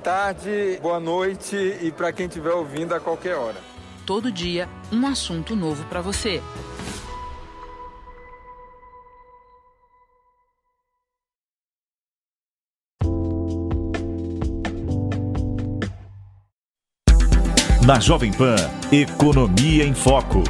tarde, 0.00 0.78
boa 0.82 0.98
noite 0.98 1.56
e 1.80 1.92
para 1.92 2.12
quem 2.12 2.26
estiver 2.26 2.52
ouvindo 2.52 2.94
a 2.94 3.00
qualquer 3.00 3.36
hora. 3.36 3.56
Todo 4.06 4.32
dia, 4.32 4.68
um 4.90 5.06
assunto 5.06 5.54
novo 5.54 5.84
para 5.84 6.00
você. 6.00 6.42
Na 17.86 17.98
Jovem 17.98 18.32
Pan, 18.32 18.56
Economia 18.92 19.84
em 19.84 19.94
Foco. 19.94 20.42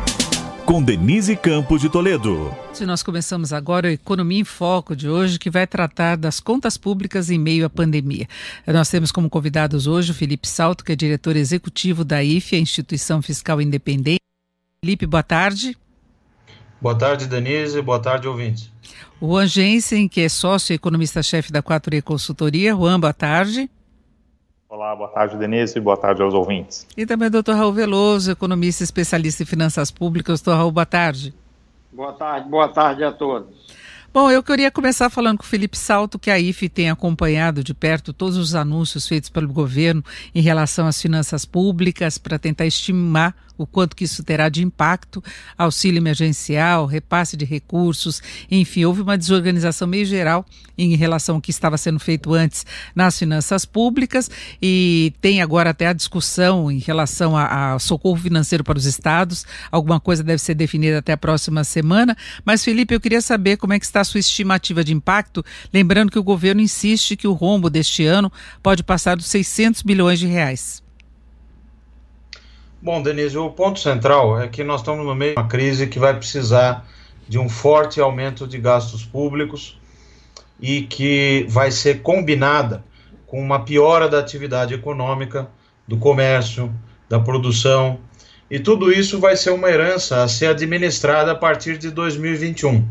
Com 0.70 0.80
Denise 0.80 1.34
Campos 1.34 1.80
de 1.80 1.88
Toledo. 1.88 2.54
Se 2.72 2.86
nós 2.86 3.02
começamos 3.02 3.52
agora 3.52 3.88
o 3.88 3.90
Economia 3.90 4.38
em 4.38 4.44
Foco 4.44 4.94
de 4.94 5.08
hoje, 5.08 5.36
que 5.36 5.50
vai 5.50 5.66
tratar 5.66 6.16
das 6.16 6.38
contas 6.38 6.78
públicas 6.78 7.28
em 7.28 7.40
meio 7.40 7.66
à 7.66 7.68
pandemia. 7.68 8.28
Nós 8.64 8.88
temos 8.88 9.10
como 9.10 9.28
convidados 9.28 9.88
hoje 9.88 10.12
o 10.12 10.14
Felipe 10.14 10.46
Salto, 10.46 10.84
que 10.84 10.92
é 10.92 10.94
diretor 10.94 11.34
executivo 11.34 12.04
da 12.04 12.22
IFE, 12.22 12.54
a 12.54 12.60
Instituição 12.60 13.20
Fiscal 13.20 13.60
Independente. 13.60 14.20
Felipe, 14.80 15.06
boa 15.06 15.24
tarde. 15.24 15.76
Boa 16.80 16.94
tarde, 16.94 17.26
Denise. 17.26 17.82
Boa 17.82 17.98
tarde, 17.98 18.28
ouvintes. 18.28 18.70
O 19.20 19.26
Juan 19.26 19.48
Jensen, 19.48 20.06
que 20.06 20.20
é 20.20 20.28
sócio 20.28 20.72
e 20.72 20.76
economista-chefe 20.76 21.50
da 21.50 21.64
4E 21.64 22.00
Consultoria. 22.00 22.76
Juan, 22.76 23.00
boa 23.00 23.12
tarde. 23.12 23.68
Olá, 24.70 24.94
boa 24.94 25.08
tarde, 25.08 25.36
Denise, 25.36 25.76
e 25.76 25.80
boa 25.80 25.96
tarde 25.96 26.22
aos 26.22 26.32
ouvintes. 26.32 26.86
E 26.96 27.04
também 27.04 27.26
o 27.26 27.30
doutor 27.30 27.56
Raul 27.56 27.72
Veloso, 27.72 28.30
economista 28.30 28.84
especialista 28.84 29.42
em 29.42 29.46
finanças 29.46 29.90
públicas. 29.90 30.40
Doutor 30.40 30.58
Raul, 30.58 30.70
boa 30.70 30.86
tarde. 30.86 31.34
Boa 31.92 32.12
tarde, 32.12 32.48
boa 32.48 32.68
tarde 32.68 33.02
a 33.02 33.10
todos. 33.10 33.48
Bom, 34.14 34.30
eu 34.30 34.44
queria 34.44 34.70
começar 34.70 35.10
falando 35.10 35.38
com 35.38 35.42
o 35.42 35.46
Felipe 35.46 35.76
Salto, 35.76 36.20
que 36.20 36.30
a 36.30 36.38
IFE 36.38 36.68
tem 36.68 36.88
acompanhado 36.88 37.64
de 37.64 37.74
perto 37.74 38.12
todos 38.12 38.36
os 38.36 38.54
anúncios 38.54 39.08
feitos 39.08 39.28
pelo 39.28 39.48
governo 39.52 40.04
em 40.32 40.40
relação 40.40 40.86
às 40.86 41.02
finanças 41.02 41.44
públicas 41.44 42.16
para 42.16 42.38
tentar 42.38 42.64
estimar 42.64 43.34
o 43.62 43.66
quanto 43.66 43.94
que 43.94 44.04
isso 44.04 44.24
terá 44.24 44.48
de 44.48 44.62
impacto, 44.62 45.22
auxílio 45.56 45.98
emergencial, 45.98 46.86
repasse 46.86 47.36
de 47.36 47.44
recursos, 47.44 48.22
enfim, 48.50 48.84
houve 48.84 49.02
uma 49.02 49.18
desorganização 49.18 49.86
meio 49.86 50.06
geral 50.06 50.46
em 50.78 50.96
relação 50.96 51.34
ao 51.34 51.40
que 51.40 51.50
estava 51.50 51.76
sendo 51.76 51.98
feito 51.98 52.32
antes 52.32 52.64
nas 52.94 53.18
finanças 53.18 53.66
públicas 53.66 54.30
e 54.62 55.12
tem 55.20 55.42
agora 55.42 55.70
até 55.70 55.88
a 55.88 55.92
discussão 55.92 56.70
em 56.70 56.78
relação 56.78 57.36
ao 57.36 57.78
socorro 57.78 58.16
financeiro 58.16 58.64
para 58.64 58.78
os 58.78 58.86
estados, 58.86 59.44
alguma 59.70 60.00
coisa 60.00 60.22
deve 60.22 60.40
ser 60.40 60.54
definida 60.54 60.98
até 60.98 61.12
a 61.12 61.18
próxima 61.18 61.62
semana, 61.64 62.16
mas 62.44 62.64
Felipe, 62.64 62.94
eu 62.94 63.00
queria 63.00 63.20
saber 63.20 63.58
como 63.58 63.74
é 63.74 63.78
que 63.78 63.84
está 63.84 64.00
a 64.00 64.04
sua 64.04 64.20
estimativa 64.20 64.82
de 64.82 64.94
impacto, 64.94 65.44
lembrando 65.72 66.10
que 66.10 66.18
o 66.18 66.24
governo 66.24 66.62
insiste 66.62 67.16
que 67.16 67.28
o 67.28 67.32
rombo 67.32 67.68
deste 67.68 68.04
ano 68.06 68.32
pode 68.62 68.82
passar 68.82 69.16
dos 69.16 69.26
600 69.26 69.82
bilhões 69.82 70.18
de 70.18 70.26
reais. 70.26 70.82
Bom, 72.82 73.02
Denise, 73.02 73.36
o 73.36 73.50
ponto 73.50 73.78
central 73.78 74.40
é 74.40 74.48
que 74.48 74.64
nós 74.64 74.80
estamos 74.80 75.04
no 75.04 75.14
meio 75.14 75.34
de 75.34 75.40
uma 75.40 75.46
crise 75.46 75.86
que 75.86 75.98
vai 75.98 76.16
precisar 76.16 76.88
de 77.28 77.38
um 77.38 77.46
forte 77.46 78.00
aumento 78.00 78.46
de 78.46 78.56
gastos 78.56 79.04
públicos 79.04 79.78
e 80.58 80.80
que 80.82 81.44
vai 81.50 81.70
ser 81.70 82.00
combinada 82.00 82.82
com 83.26 83.38
uma 83.38 83.66
piora 83.66 84.08
da 84.08 84.18
atividade 84.18 84.72
econômica, 84.72 85.46
do 85.86 85.98
comércio, 85.98 86.74
da 87.06 87.20
produção, 87.20 88.00
e 88.50 88.58
tudo 88.58 88.90
isso 88.90 89.20
vai 89.20 89.36
ser 89.36 89.50
uma 89.50 89.68
herança 89.68 90.22
a 90.22 90.28
ser 90.28 90.46
administrada 90.46 91.32
a 91.32 91.34
partir 91.34 91.76
de 91.76 91.90
2021. 91.90 92.88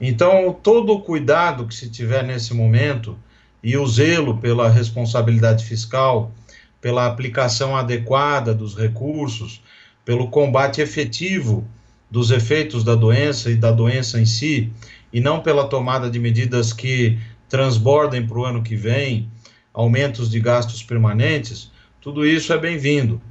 Então, 0.00 0.58
todo 0.62 0.90
o 0.90 1.02
cuidado 1.02 1.66
que 1.66 1.74
se 1.74 1.90
tiver 1.90 2.24
nesse 2.24 2.54
momento 2.54 3.18
e 3.62 3.76
o 3.76 3.86
zelo 3.86 4.38
pela 4.38 4.70
responsabilidade 4.70 5.66
fiscal, 5.66 6.32
pela 6.82 7.06
aplicação 7.06 7.76
adequada 7.76 8.52
dos 8.52 8.76
recursos, 8.76 9.62
pelo 10.04 10.28
combate 10.28 10.80
efetivo 10.80 11.64
dos 12.10 12.32
efeitos 12.32 12.82
da 12.82 12.96
doença 12.96 13.50
e 13.50 13.54
da 13.54 13.70
doença 13.70 14.20
em 14.20 14.26
si, 14.26 14.70
e 15.12 15.20
não 15.20 15.40
pela 15.40 15.68
tomada 15.68 16.10
de 16.10 16.18
medidas 16.18 16.72
que 16.72 17.18
transbordem 17.48 18.26
para 18.26 18.38
o 18.38 18.44
ano 18.44 18.62
que 18.62 18.74
vem, 18.74 19.30
aumentos 19.72 20.28
de 20.28 20.40
gastos 20.40 20.82
permanentes, 20.82 21.70
tudo 22.00 22.26
isso 22.26 22.52
é 22.52 22.58
bem-vindo. 22.58 23.22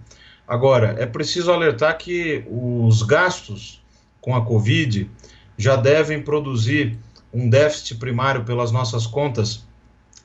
Agora, 0.48 0.96
é 0.98 1.06
preciso 1.06 1.52
alertar 1.52 1.98
que 1.98 2.46
os 2.50 3.04
gastos 3.04 3.82
com 4.22 4.34
a 4.34 4.46
Covid 4.46 5.10
já 5.58 5.76
devem 5.76 6.22
produzir 6.22 6.98
um 7.34 7.50
déficit 7.50 7.96
primário 7.96 8.44
pelas 8.46 8.72
nossas 8.72 9.06
contas 9.06 9.66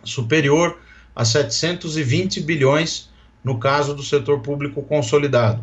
superior 0.04 0.78
a 1.14 1.24
720 1.24 2.40
bilhões 2.42 3.10
no 3.46 3.60
caso 3.60 3.94
do 3.94 4.02
setor 4.02 4.40
público 4.40 4.82
consolidado. 4.82 5.62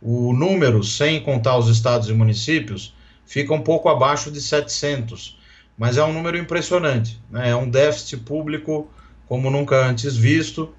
O 0.00 0.32
número, 0.32 0.84
sem 0.84 1.20
contar 1.20 1.58
os 1.58 1.68
estados 1.68 2.08
e 2.08 2.12
municípios, 2.12 2.94
fica 3.26 3.52
um 3.52 3.62
pouco 3.62 3.88
abaixo 3.88 4.30
de 4.30 4.40
700, 4.40 5.36
mas 5.76 5.96
é 5.96 6.04
um 6.04 6.12
número 6.12 6.38
impressionante. 6.38 7.20
Né? 7.28 7.50
É 7.50 7.56
um 7.56 7.68
déficit 7.68 8.18
público 8.18 8.88
como 9.26 9.50
nunca 9.50 9.84
antes 9.84 10.16
visto. 10.16 10.72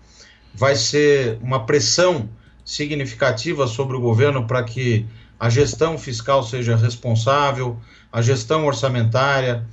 Vai 0.53 0.77
ser 0.77 1.37
uma 1.41 1.65
pressão 1.65 2.29
significativa 2.63 3.67
sobre 3.67 3.97
o 3.97 3.99
governo 3.99 4.47
para 4.47 4.63
que 4.63 5.05
a 5.37 5.49
gestão 5.49 5.97
fiscal 5.97 6.43
seja 6.43 6.77
responsável, 6.77 7.77
a 8.09 8.21
gestão 8.21 8.65
orçamentária, 8.65 9.67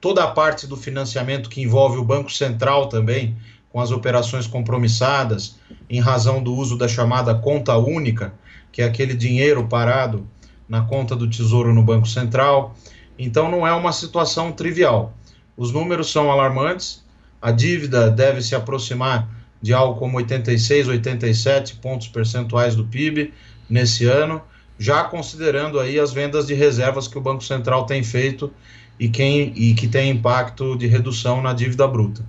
toda 0.00 0.22
a 0.22 0.28
parte 0.28 0.64
do 0.64 0.76
financiamento 0.76 1.50
que 1.50 1.60
envolve 1.60 1.98
o 1.98 2.04
Banco 2.04 2.30
Central 2.30 2.88
também, 2.88 3.36
com 3.74 3.80
as 3.80 3.90
operações 3.90 4.46
compromissadas, 4.46 5.56
em 5.90 5.98
razão 5.98 6.40
do 6.40 6.54
uso 6.54 6.78
da 6.78 6.86
chamada 6.86 7.34
conta 7.34 7.76
única, 7.76 8.32
que 8.70 8.80
é 8.80 8.84
aquele 8.84 9.14
dinheiro 9.14 9.66
parado 9.66 10.24
na 10.68 10.82
conta 10.82 11.16
do 11.16 11.28
Tesouro 11.28 11.74
no 11.74 11.82
Banco 11.82 12.06
Central. 12.06 12.76
Então 13.18 13.50
não 13.50 13.66
é 13.66 13.72
uma 13.72 13.90
situação 13.90 14.52
trivial. 14.52 15.12
Os 15.56 15.72
números 15.72 16.12
são 16.12 16.30
alarmantes, 16.30 17.04
a 17.42 17.50
dívida 17.50 18.08
deve 18.08 18.42
se 18.42 18.54
aproximar 18.54 19.28
de 19.60 19.74
algo 19.74 19.98
como 19.98 20.18
86, 20.18 20.86
87 20.86 21.74
pontos 21.78 22.06
percentuais 22.06 22.76
do 22.76 22.84
PIB 22.84 23.34
nesse 23.68 24.04
ano, 24.04 24.40
já 24.78 25.02
considerando 25.02 25.80
aí 25.80 25.98
as 25.98 26.12
vendas 26.12 26.46
de 26.46 26.54
reservas 26.54 27.08
que 27.08 27.18
o 27.18 27.20
Banco 27.20 27.42
Central 27.42 27.86
tem 27.86 28.04
feito 28.04 28.52
e, 29.00 29.08
quem, 29.08 29.52
e 29.56 29.74
que 29.74 29.88
tem 29.88 30.10
impacto 30.10 30.78
de 30.78 30.86
redução 30.86 31.42
na 31.42 31.52
dívida 31.52 31.88
bruta. 31.88 32.24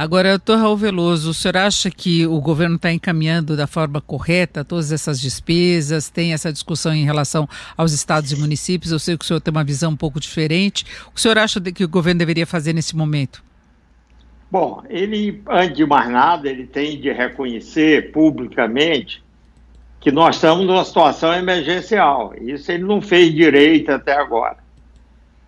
Agora, 0.00 0.28
doutor 0.28 0.58
Raul 0.58 0.76
Veloso, 0.76 1.30
o 1.30 1.34
senhor 1.34 1.56
acha 1.56 1.90
que 1.90 2.24
o 2.24 2.40
governo 2.40 2.76
está 2.76 2.92
encaminhando 2.92 3.56
da 3.56 3.66
forma 3.66 4.00
correta 4.00 4.64
todas 4.64 4.92
essas 4.92 5.20
despesas? 5.20 6.08
Tem 6.08 6.32
essa 6.32 6.52
discussão 6.52 6.94
em 6.94 7.04
relação 7.04 7.48
aos 7.76 7.90
estados 7.92 8.30
e 8.30 8.38
municípios? 8.38 8.92
Eu 8.92 9.00
sei 9.00 9.18
que 9.18 9.24
o 9.24 9.26
senhor 9.26 9.40
tem 9.40 9.50
uma 9.50 9.64
visão 9.64 9.90
um 9.90 9.96
pouco 9.96 10.20
diferente. 10.20 10.84
O 11.08 11.10
que 11.10 11.18
o 11.18 11.20
senhor 11.20 11.36
acha 11.36 11.60
que 11.60 11.82
o 11.82 11.88
governo 11.88 12.20
deveria 12.20 12.46
fazer 12.46 12.72
nesse 12.72 12.94
momento? 12.94 13.42
Bom, 14.48 14.84
ele, 14.88 15.42
antes 15.48 15.76
de 15.76 15.84
mais 15.84 16.08
nada, 16.08 16.48
ele 16.48 16.64
tem 16.64 17.00
de 17.00 17.10
reconhecer 17.10 18.12
publicamente 18.12 19.20
que 19.98 20.12
nós 20.12 20.36
estamos 20.36 20.64
numa 20.64 20.84
situação 20.84 21.34
emergencial. 21.34 22.34
Isso 22.40 22.70
ele 22.70 22.84
não 22.84 23.02
fez 23.02 23.34
direito 23.34 23.90
até 23.90 24.12
agora. 24.12 24.58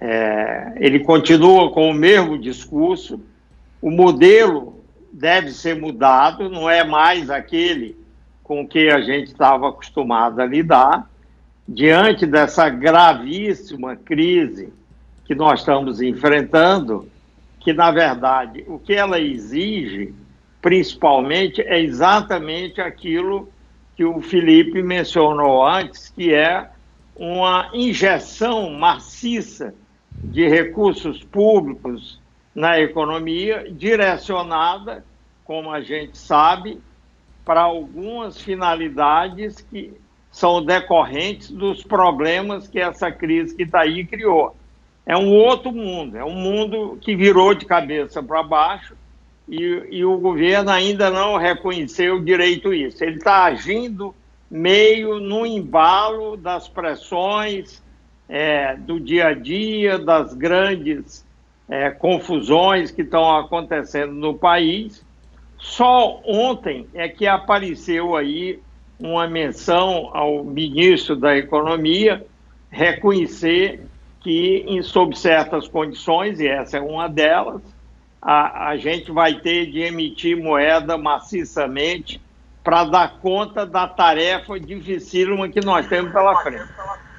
É, 0.00 0.72
ele 0.80 0.98
continua 0.98 1.70
com 1.70 1.88
o 1.88 1.94
mesmo 1.94 2.36
discurso, 2.36 3.20
o 3.80 3.90
modelo 3.90 4.84
deve 5.12 5.50
ser 5.52 5.76
mudado, 5.76 6.48
não 6.48 6.68
é 6.68 6.84
mais 6.84 7.30
aquele 7.30 7.96
com 8.42 8.66
que 8.66 8.90
a 8.90 9.00
gente 9.00 9.28
estava 9.28 9.68
acostumado 9.68 10.40
a 10.40 10.46
lidar. 10.46 11.08
Diante 11.66 12.26
dessa 12.26 12.68
gravíssima 12.68 13.96
crise 13.96 14.72
que 15.24 15.34
nós 15.34 15.60
estamos 15.60 16.02
enfrentando, 16.02 17.08
que 17.60 17.72
na 17.72 17.90
verdade 17.90 18.64
o 18.66 18.78
que 18.78 18.92
ela 18.92 19.20
exige, 19.20 20.12
principalmente, 20.60 21.62
é 21.62 21.80
exatamente 21.80 22.80
aquilo 22.80 23.48
que 23.96 24.04
o 24.04 24.20
Felipe 24.20 24.82
mencionou 24.82 25.66
antes, 25.66 26.08
que 26.08 26.34
é 26.34 26.68
uma 27.14 27.70
injeção 27.72 28.70
maciça 28.72 29.74
de 30.12 30.48
recursos 30.48 31.22
públicos 31.22 32.19
na 32.54 32.80
economia, 32.80 33.66
direcionada, 33.70 35.04
como 35.44 35.70
a 35.70 35.80
gente 35.80 36.18
sabe, 36.18 36.80
para 37.44 37.62
algumas 37.62 38.40
finalidades 38.40 39.60
que 39.60 39.92
são 40.30 40.64
decorrentes 40.64 41.50
dos 41.50 41.82
problemas 41.82 42.68
que 42.68 42.78
essa 42.78 43.10
crise 43.10 43.56
que 43.56 43.64
está 43.64 43.80
aí 43.80 44.04
criou. 44.04 44.54
É 45.04 45.16
um 45.16 45.32
outro 45.32 45.72
mundo, 45.72 46.16
é 46.16 46.24
um 46.24 46.34
mundo 46.34 46.98
que 47.00 47.16
virou 47.16 47.54
de 47.54 47.66
cabeça 47.66 48.22
para 48.22 48.42
baixo 48.42 48.94
e, 49.48 49.88
e, 49.90 50.04
o 50.04 50.16
governo 50.18 50.70
ainda 50.70 51.10
não 51.10 51.36
reconheceu 51.36 52.22
direito 52.22 52.72
isso. 52.72 53.02
Ele 53.02 53.16
está 53.16 53.44
agindo 53.44 54.14
meio 54.48 55.18
no 55.18 55.44
embalo 55.44 56.36
das 56.36 56.68
pressões 56.68 57.82
é, 58.28 58.76
do 58.76 59.00
dia 59.00 59.28
a 59.28 59.34
dia, 59.34 59.98
das 59.98 60.32
grandes 60.34 61.24
é, 61.70 61.88
confusões 61.90 62.90
que 62.90 63.02
estão 63.02 63.38
acontecendo 63.38 64.12
no 64.12 64.34
país, 64.34 65.04
Só 65.60 66.20
ontem 66.24 66.86
é 66.94 67.06
que 67.06 67.26
apareceu 67.26 68.16
aí 68.16 68.58
uma 68.98 69.28
menção 69.28 70.10
ao 70.12 70.42
ministro 70.42 71.14
da 71.14 71.36
Economia 71.36 72.26
reconhecer 72.70 73.84
que, 74.20 74.64
em, 74.66 74.82
sob 74.82 75.16
certas 75.16 75.68
condições, 75.68 76.40
e 76.40 76.46
essa 76.46 76.78
é 76.78 76.80
uma 76.80 77.08
delas, 77.08 77.62
a, 78.20 78.68
a 78.68 78.76
gente 78.76 79.10
vai 79.12 79.34
ter 79.34 79.66
de 79.66 79.80
emitir 79.80 80.36
moeda 80.36 80.96
maciçamente 80.96 82.20
para 82.64 82.84
dar 82.84 83.18
conta 83.20 83.64
da 83.66 83.86
tarefa 83.86 84.58
dificílima 84.58 85.48
que 85.48 85.60
nós 85.64 85.86
temos 85.88 86.12
pela 86.12 86.42
frente. 86.42 86.68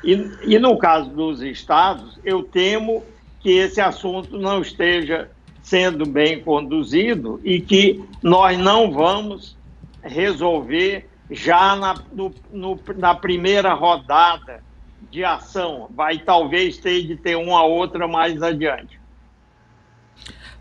E, 0.04 0.56
e 0.56 0.59
no 0.59 0.77
caso 0.77 1.09
dos 1.09 1.42
estados, 1.42 2.19
eu 2.24 2.44
temo 2.44 3.04
que 3.41 3.49
esse 3.51 3.81
assunto 3.81 4.38
não 4.38 4.61
esteja 4.61 5.29
sendo 5.61 6.05
bem 6.05 6.41
conduzido 6.41 7.39
e 7.43 7.59
que 7.59 8.03
nós 8.21 8.57
não 8.57 8.91
vamos 8.91 9.57
resolver 10.03 11.09
já 11.29 11.75
na, 11.75 11.95
no, 12.11 12.33
no, 12.51 12.79
na 12.97 13.15
primeira 13.15 13.73
rodada 13.73 14.63
de 15.09 15.23
ação. 15.23 15.88
Vai 15.91 16.19
talvez 16.19 16.77
ter 16.77 17.03
de 17.03 17.15
ter 17.15 17.35
uma 17.35 17.63
outra 17.63 18.07
mais 18.07 18.41
adiante. 18.41 19.00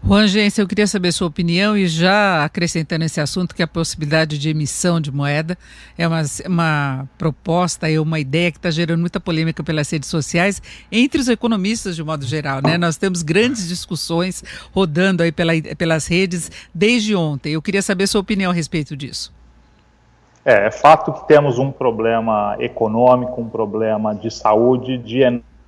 Juan 0.02 0.26
Gens, 0.26 0.58
eu 0.58 0.67
queria 0.67 0.87
saber 0.87 1.12
sua 1.12 1.29
opinião 1.29 1.76
e 1.76 1.87
já 1.87 2.43
acrescentando 2.43 3.05
esse 3.05 3.20
assunto 3.20 3.55
que 3.55 3.62
a 3.62 3.67
possibilidade 3.67 4.38
de 4.38 4.49
emissão 4.49 4.99
de 4.99 5.12
moeda 5.12 5.58
é 5.97 6.08
uma, 6.08 6.23
uma 6.47 7.08
proposta 7.19 7.88
e 7.88 7.99
uma 7.99 8.19
ideia 8.19 8.50
que 8.50 8.56
está 8.56 8.70
gerando 8.70 8.99
muita 8.99 9.20
polêmica 9.20 9.62
pelas 9.62 9.91
redes 9.91 10.08
sociais 10.08 10.61
entre 10.91 11.20
os 11.20 11.29
economistas 11.29 11.94
de 11.94 12.02
modo 12.02 12.25
geral, 12.25 12.61
né? 12.62 12.79
Nós 12.79 12.97
temos 12.97 13.23
grandes 13.23 13.69
discussões 13.69 14.43
rodando 14.75 15.23
aí 15.23 15.31
pela, 15.31 15.52
pelas 15.76 16.06
redes 16.06 16.50
desde 16.75 17.14
ontem. 17.14 17.52
Eu 17.52 17.62
queria 17.62 17.82
saber 17.82 18.06
sua 18.06 18.23
opinião 18.23 18.50
a 18.50 18.55
respeito 18.55 18.97
disso. 18.97 19.32
É, 20.44 20.67
é 20.67 20.70
fato 20.70 21.12
que 21.12 21.29
temos 21.29 21.58
um 21.58 21.70
problema 21.70 22.56
econômico, 22.58 23.38
um 23.38 23.50
problema 23.50 24.14
de 24.14 24.31
saúde 24.31 24.97
de 24.97 25.20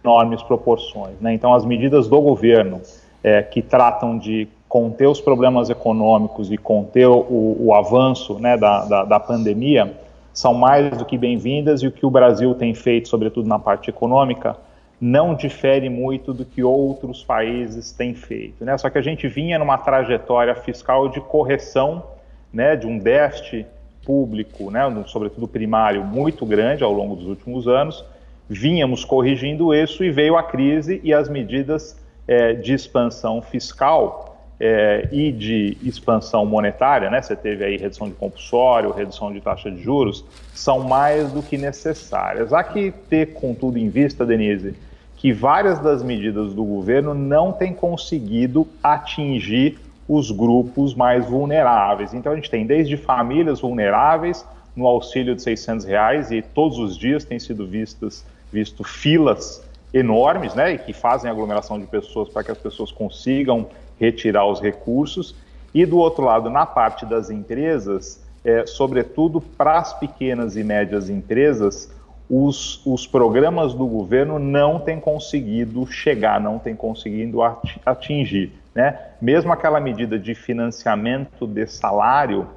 enormes 0.03 0.43
proporções, 0.43 1.21
né? 1.21 1.35
Então 1.35 1.53
as 1.53 1.67
medidas 1.67 2.09
do 2.09 2.21
governo 2.21 2.81
é, 3.23 3.43
que 3.43 3.63
tratam 3.63 4.19
de 4.19 4.49
conter 4.69 5.07
os 5.07 5.21
problemas 5.21 5.69
econômicos 5.69 6.51
e 6.51 6.57
conter 6.57 7.07
o, 7.07 7.57
o 7.61 7.75
avanço 7.75 8.39
né, 8.39 8.57
da, 8.57 8.85
da, 8.85 9.05
da, 9.05 9.21
pandemia 9.21 9.93
são 10.33 10.55
mais 10.55 10.97
do 10.97 11.05
que 11.05 11.19
bem-vindas 11.19 11.83
e 11.83 11.87
o 11.87 11.93
que 11.93 12.07
o 12.07 12.11
Brasil 12.11 12.55
tem 12.55 12.75
feito, 12.75 13.09
sobretudo 13.09 13.47
na 13.47 13.59
parte 13.59 13.91
econômica, 13.91 14.57
não 14.99 15.35
difere 15.35 15.91
muito 15.91 16.33
do 16.33 16.45
que 16.45 16.63
outros 16.63 17.23
países 17.23 17.93
têm 17.93 18.15
feito. 18.15 18.65
Né? 18.65 18.79
Só 18.79 18.89
que 18.89 18.97
a 18.97 19.03
gente 19.03 19.29
vinha 19.29 19.59
numa 19.59 19.77
trajetória 19.77 20.55
fiscal 20.55 21.09
de 21.09 21.21
correção 21.21 22.05
né, 22.53 22.75
de 22.75 22.87
um 22.87 22.99
déficit 22.99 23.67
público, 24.07 24.71
né, 24.71 24.83
sobretudo 25.07 25.47
primário, 25.47 26.05
muito 26.05 26.47
grande 26.47 26.83
ao 26.83 26.93
longo 26.93 27.15
dos 27.15 27.27
últimos 27.27 27.69
anos. 27.69 28.05
Vínhamos 28.49 29.05
corrigindo 29.05 29.75
isso 29.75 30.03
e 30.03 30.11
veio 30.11 30.37
a 30.37 30.43
crise 30.43 31.01
e 31.05 31.13
as 31.13 31.29
medidas 31.29 32.02
é, 32.27 32.53
de 32.53 32.73
expansão 32.73 33.43
fiscal 33.43 34.37
é, 34.61 35.09
e 35.11 35.33
de 35.33 35.77
expansão 35.83 36.47
monetária, 36.47 37.11
né? 37.11 37.21
Você 37.21 37.35
teve 37.35 37.65
aí 37.65 37.77
redução 37.77 38.09
de 38.09 38.15
compulsório, 38.15 38.93
redução 38.93 39.33
de 39.33 39.41
taxa 39.41 39.71
de 39.71 39.83
juros, 39.83 40.25
são 40.55 40.81
mais 40.81 41.33
do 41.33 41.43
que 41.43 41.59
necessárias. 41.59 42.53
Há 42.53 42.63
que 42.63 42.93
ter, 43.11 43.35
contudo, 43.35 43.77
em 43.77 43.89
vista, 43.89 44.25
Denise, 44.25 44.75
que 45.17 45.33
várias 45.33 45.79
das 45.81 46.03
medidas 46.03 46.55
do 46.55 46.65
governo 46.65 47.13
não 47.13 47.53
têm 47.53 47.73
conseguido 47.73 48.67
atingir 48.83 49.79
os 50.09 50.31
grupos 50.31 50.95
mais 50.95 51.27
vulneráveis. 51.27 52.13
Então 52.13 52.33
a 52.33 52.35
gente 52.37 52.51
tem 52.51 52.67
desde 52.67 52.97
famílias 52.97 53.61
vulneráveis 53.61 54.47
no 54.77 54.87
auxílio 54.87 55.35
de 55.35 55.43
600 55.43 55.85
reais 55.87 56.31
e 56.31 56.43
todos 56.43 56.79
os 56.79 56.97
dias 56.97 57.25
têm 57.25 57.39
sido 57.39 57.67
vistas 57.67 58.25
visto 58.53 58.85
filas 58.85 59.63
enormes, 59.93 60.55
né, 60.55 60.79
que 60.79 60.93
fazem 60.93 61.31
aglomeração 61.31 61.79
de 61.79 61.87
pessoas 61.87 62.29
para 62.29 62.45
que 62.45 62.51
as 62.51 62.59
pessoas 62.59 62.91
consigam 62.91 63.69
retirar 63.99 64.47
os 64.47 64.61
recursos. 64.61 65.35
E 65.75 65.87
do 65.87 65.99
outro 65.99 66.25
lado, 66.25 66.51
na 66.51 66.67
parte 66.67 67.07
das 67.07 67.31
empresas, 67.31 68.23
é, 68.45 68.67
sobretudo 68.67 69.41
para 69.41 69.79
as 69.79 69.93
pequenas 69.93 70.57
e 70.57 70.65
médias 70.65 71.09
empresas, 71.09 71.91
os, 72.29 72.85
os 72.87 73.07
programas 73.07 73.75
do 73.75 73.87
governo 73.87 74.39
não 74.39 74.79
têm 74.79 74.99
conseguido 74.99 75.87
chegar, 75.87 76.41
não 76.41 76.59
têm 76.59 76.75
conseguido 76.75 77.41
atingir. 77.85 78.53
Né? 78.75 78.99
Mesmo 79.21 79.53
aquela 79.53 79.79
medida 79.79 80.19
de 80.19 80.35
financiamento 80.35 81.47
de 81.47 81.67
salário 81.67 82.49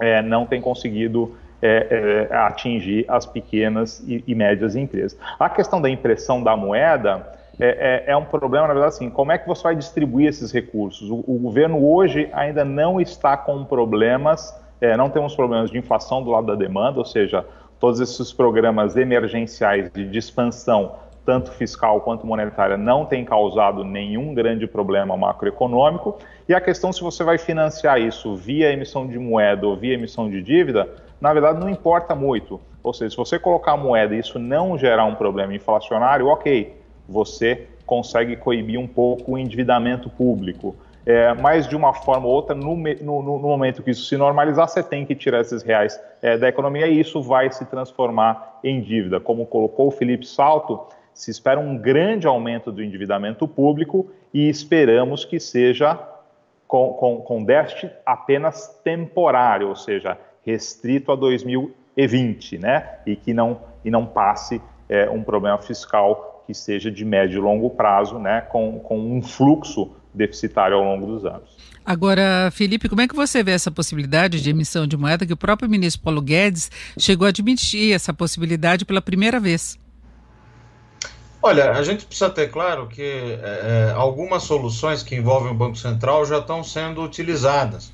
é, 0.00 0.22
não 0.22 0.46
tem 0.46 0.60
conseguido 0.60 1.36
é, 1.60 2.28
é, 2.30 2.36
atingir 2.36 3.04
as 3.08 3.26
pequenas 3.26 4.00
e, 4.06 4.22
e, 4.26 4.34
médias 4.34 4.76
empresas. 4.76 5.18
A 5.38 5.48
questão 5.48 5.80
da 5.80 5.90
impressão 5.90 6.42
da 6.42 6.56
moeda 6.56 7.26
é, 7.58 8.04
é, 8.06 8.12
é, 8.12 8.16
um 8.16 8.24
problema, 8.24 8.68
na 8.68 8.74
verdade, 8.74 8.94
assim, 8.94 9.10
como 9.10 9.32
é 9.32 9.38
que 9.38 9.46
você 9.46 9.62
vai 9.64 9.74
distribuir 9.74 10.28
esses 10.28 10.52
recursos? 10.52 11.10
O, 11.10 11.24
o 11.26 11.38
governo 11.38 11.84
hoje 11.84 12.28
ainda 12.32 12.64
não 12.64 13.00
está 13.00 13.36
com 13.36 13.64
problemas, 13.64 14.56
é, 14.80 14.96
não 14.96 15.10
temos 15.10 15.34
problemas 15.34 15.70
de 15.70 15.78
inflação 15.78 16.22
do 16.22 16.30
lado 16.30 16.46
da 16.46 16.54
demanda, 16.54 16.98
ou 16.98 17.04
seja, 17.04 17.44
todos 17.80 17.98
esses 18.00 18.32
programas 18.32 18.96
emergenciais 18.96 19.90
de, 19.90 20.08
de 20.08 20.18
expansão, 20.18 20.94
tanto 21.26 21.50
fiscal 21.50 22.00
quanto 22.00 22.24
monetária, 22.24 22.76
não 22.76 23.04
têm 23.04 23.24
causado 23.24 23.84
nenhum 23.84 24.32
grande 24.32 24.66
problema 24.66 25.16
macroeconômico. 25.16 26.18
E 26.48 26.54
a 26.54 26.60
questão 26.60 26.92
se 26.92 27.02
você 27.02 27.24
vai 27.24 27.36
financiar 27.36 28.00
isso 28.00 28.34
via 28.36 28.72
emissão 28.72 29.06
de 29.06 29.18
moeda 29.18 29.66
ou 29.66 29.76
via 29.76 29.94
emissão 29.94 30.30
de 30.30 30.40
dívida, 30.40 30.88
na 31.20 31.32
verdade 31.32 31.60
não 31.60 31.68
importa 31.68 32.14
muito. 32.14 32.60
Ou 32.82 32.94
seja, 32.94 33.10
se 33.10 33.16
você 33.16 33.38
colocar 33.38 33.72
a 33.72 33.76
moeda 33.76 34.14
e 34.14 34.18
isso 34.18 34.38
não 34.38 34.78
gerar 34.78 35.04
um 35.04 35.14
problema 35.14 35.54
inflacionário, 35.54 36.26
ok, 36.26 36.76
você 37.08 37.66
consegue 37.84 38.36
coibir 38.36 38.78
um 38.78 38.86
pouco 38.86 39.32
o 39.32 39.38
endividamento 39.38 40.08
público. 40.10 40.76
É, 41.06 41.32
mas 41.32 41.66
de 41.66 41.74
uma 41.74 41.94
forma 41.94 42.26
ou 42.26 42.34
outra, 42.34 42.54
no, 42.54 42.76
no, 42.76 43.22
no, 43.22 43.38
momento 43.38 43.82
que 43.82 43.90
isso 43.90 44.04
se 44.04 44.16
normalizar, 44.16 44.68
você 44.68 44.82
tem 44.82 45.06
que 45.06 45.14
tirar 45.14 45.40
esses 45.40 45.62
reais 45.62 45.98
é, 46.20 46.36
da 46.36 46.48
economia 46.48 46.86
e 46.86 47.00
isso 47.00 47.22
vai 47.22 47.50
se 47.50 47.64
transformar 47.64 48.60
em 48.62 48.80
dívida. 48.82 49.18
Como 49.18 49.46
colocou 49.46 49.88
o 49.88 49.90
Felipe 49.90 50.26
Salto, 50.26 50.86
se 51.14 51.30
espera 51.30 51.58
um 51.58 51.78
grande 51.78 52.26
aumento 52.26 52.70
do 52.70 52.82
endividamento 52.82 53.48
público 53.48 54.10
e 54.34 54.50
esperamos 54.50 55.24
que 55.24 55.40
seja 55.40 55.98
com, 56.66 56.92
com, 56.92 57.22
com 57.22 57.42
déficit 57.42 57.90
apenas 58.04 58.78
temporário, 58.84 59.68
ou 59.68 59.76
seja, 59.76 60.18
restrito 60.48 61.12
a 61.12 61.16
2020, 61.16 62.58
né? 62.58 62.88
E 63.06 63.14
que 63.14 63.34
não, 63.34 63.60
e 63.84 63.90
não 63.90 64.06
passe 64.06 64.62
é, 64.88 65.08
um 65.10 65.22
problema 65.22 65.58
fiscal 65.58 66.42
que 66.46 66.54
seja 66.54 66.90
de 66.90 67.04
médio 67.04 67.38
e 67.38 67.40
longo 67.40 67.68
prazo, 67.68 68.18
né? 68.18 68.40
Com, 68.40 68.80
com 68.80 68.98
um 68.98 69.20
fluxo 69.20 69.90
deficitário 70.14 70.74
ao 70.74 70.82
longo 70.82 71.06
dos 71.06 71.26
anos. 71.26 71.54
Agora, 71.84 72.50
Felipe, 72.50 72.88
como 72.88 73.02
é 73.02 73.08
que 73.08 73.14
você 73.14 73.42
vê 73.42 73.52
essa 73.52 73.70
possibilidade 73.70 74.40
de 74.40 74.50
emissão 74.50 74.86
de 74.86 74.96
moeda 74.96 75.26
que 75.26 75.32
o 75.32 75.36
próprio 75.36 75.68
ministro 75.68 76.02
Paulo 76.02 76.22
Guedes 76.22 76.70
chegou 76.98 77.26
a 77.26 77.28
admitir 77.28 77.94
essa 77.94 78.14
possibilidade 78.14 78.86
pela 78.86 79.02
primeira 79.02 79.38
vez? 79.38 79.78
Olha, 81.42 81.72
a 81.72 81.82
gente 81.82 82.06
precisa 82.06 82.30
ter 82.30 82.50
claro 82.50 82.88
que 82.88 83.02
é, 83.02 83.90
é 83.90 83.92
algumas 83.94 84.42
soluções 84.42 85.02
que 85.02 85.14
envolvem 85.14 85.52
o 85.52 85.54
Banco 85.54 85.76
Central 85.76 86.24
já 86.24 86.38
estão 86.38 86.64
sendo 86.64 87.02
utilizadas. 87.02 87.92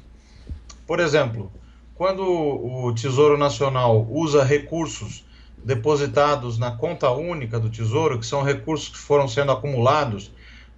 Por 0.87 0.99
exemplo, 1.01 1.53
quando 1.95 2.23
o 2.23 2.93
Tesouro 2.93 3.39
Nacional 3.39 4.07
usa 4.11 4.43
recursos 4.43 5.25
depositados 5.65 6.59
na 6.59 6.73
conta 6.73 7.11
única 7.11 7.59
do 7.59 7.71
Tesouro, 7.71 8.19
que 8.19 8.27
são 8.27 8.43
recursos 8.43 8.89
que 8.89 8.99
foram 8.99 9.29
sendo 9.29 9.53
acumulados 9.53 10.31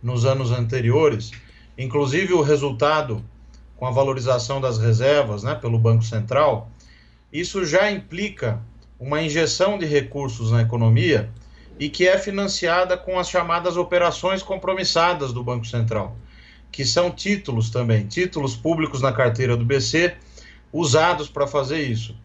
nos 0.03 0.25
anos 0.25 0.53
anteriores, 0.53 1.33
inclusive 1.77 2.35
o 2.35 2.43
resultado 2.43 3.25
com 3.77 3.87
a 3.87 3.91
valorização 3.91 4.61
das 4.61 4.79
reservas 4.79 5.43
né, 5.43 5.55
pelo 5.55 5.79
Banco 5.79 6.05
Central, 6.05 6.71
isso 7.33 7.65
já 7.65 7.91
implica 7.91 8.61
uma 8.99 9.21
injeção 9.21 9.79
de 9.79 9.85
recursos 9.85 10.51
na 10.53 10.63
economia 10.63 11.31
e 11.79 11.89
que 11.89 12.07
é 12.07 12.19
financiada 12.19 12.97
com 12.97 13.19
as 13.19 13.29
chamadas 13.29 13.77
operações 13.77 14.43
compromissadas 14.43 15.33
do 15.33 15.43
Banco 15.43 15.67
Central, 15.67 16.17
que 16.71 16.85
são 16.85 17.11
títulos 17.11 17.69
também, 17.69 18.07
títulos 18.07 18.57
públicos 18.57 19.03
na 19.03 19.13
carteira 19.13 19.57
do 19.57 19.65
BC 19.65 20.17
usados 20.73 21.29
para 21.29 21.47
fazer 21.47 21.81
isso. 21.81 22.17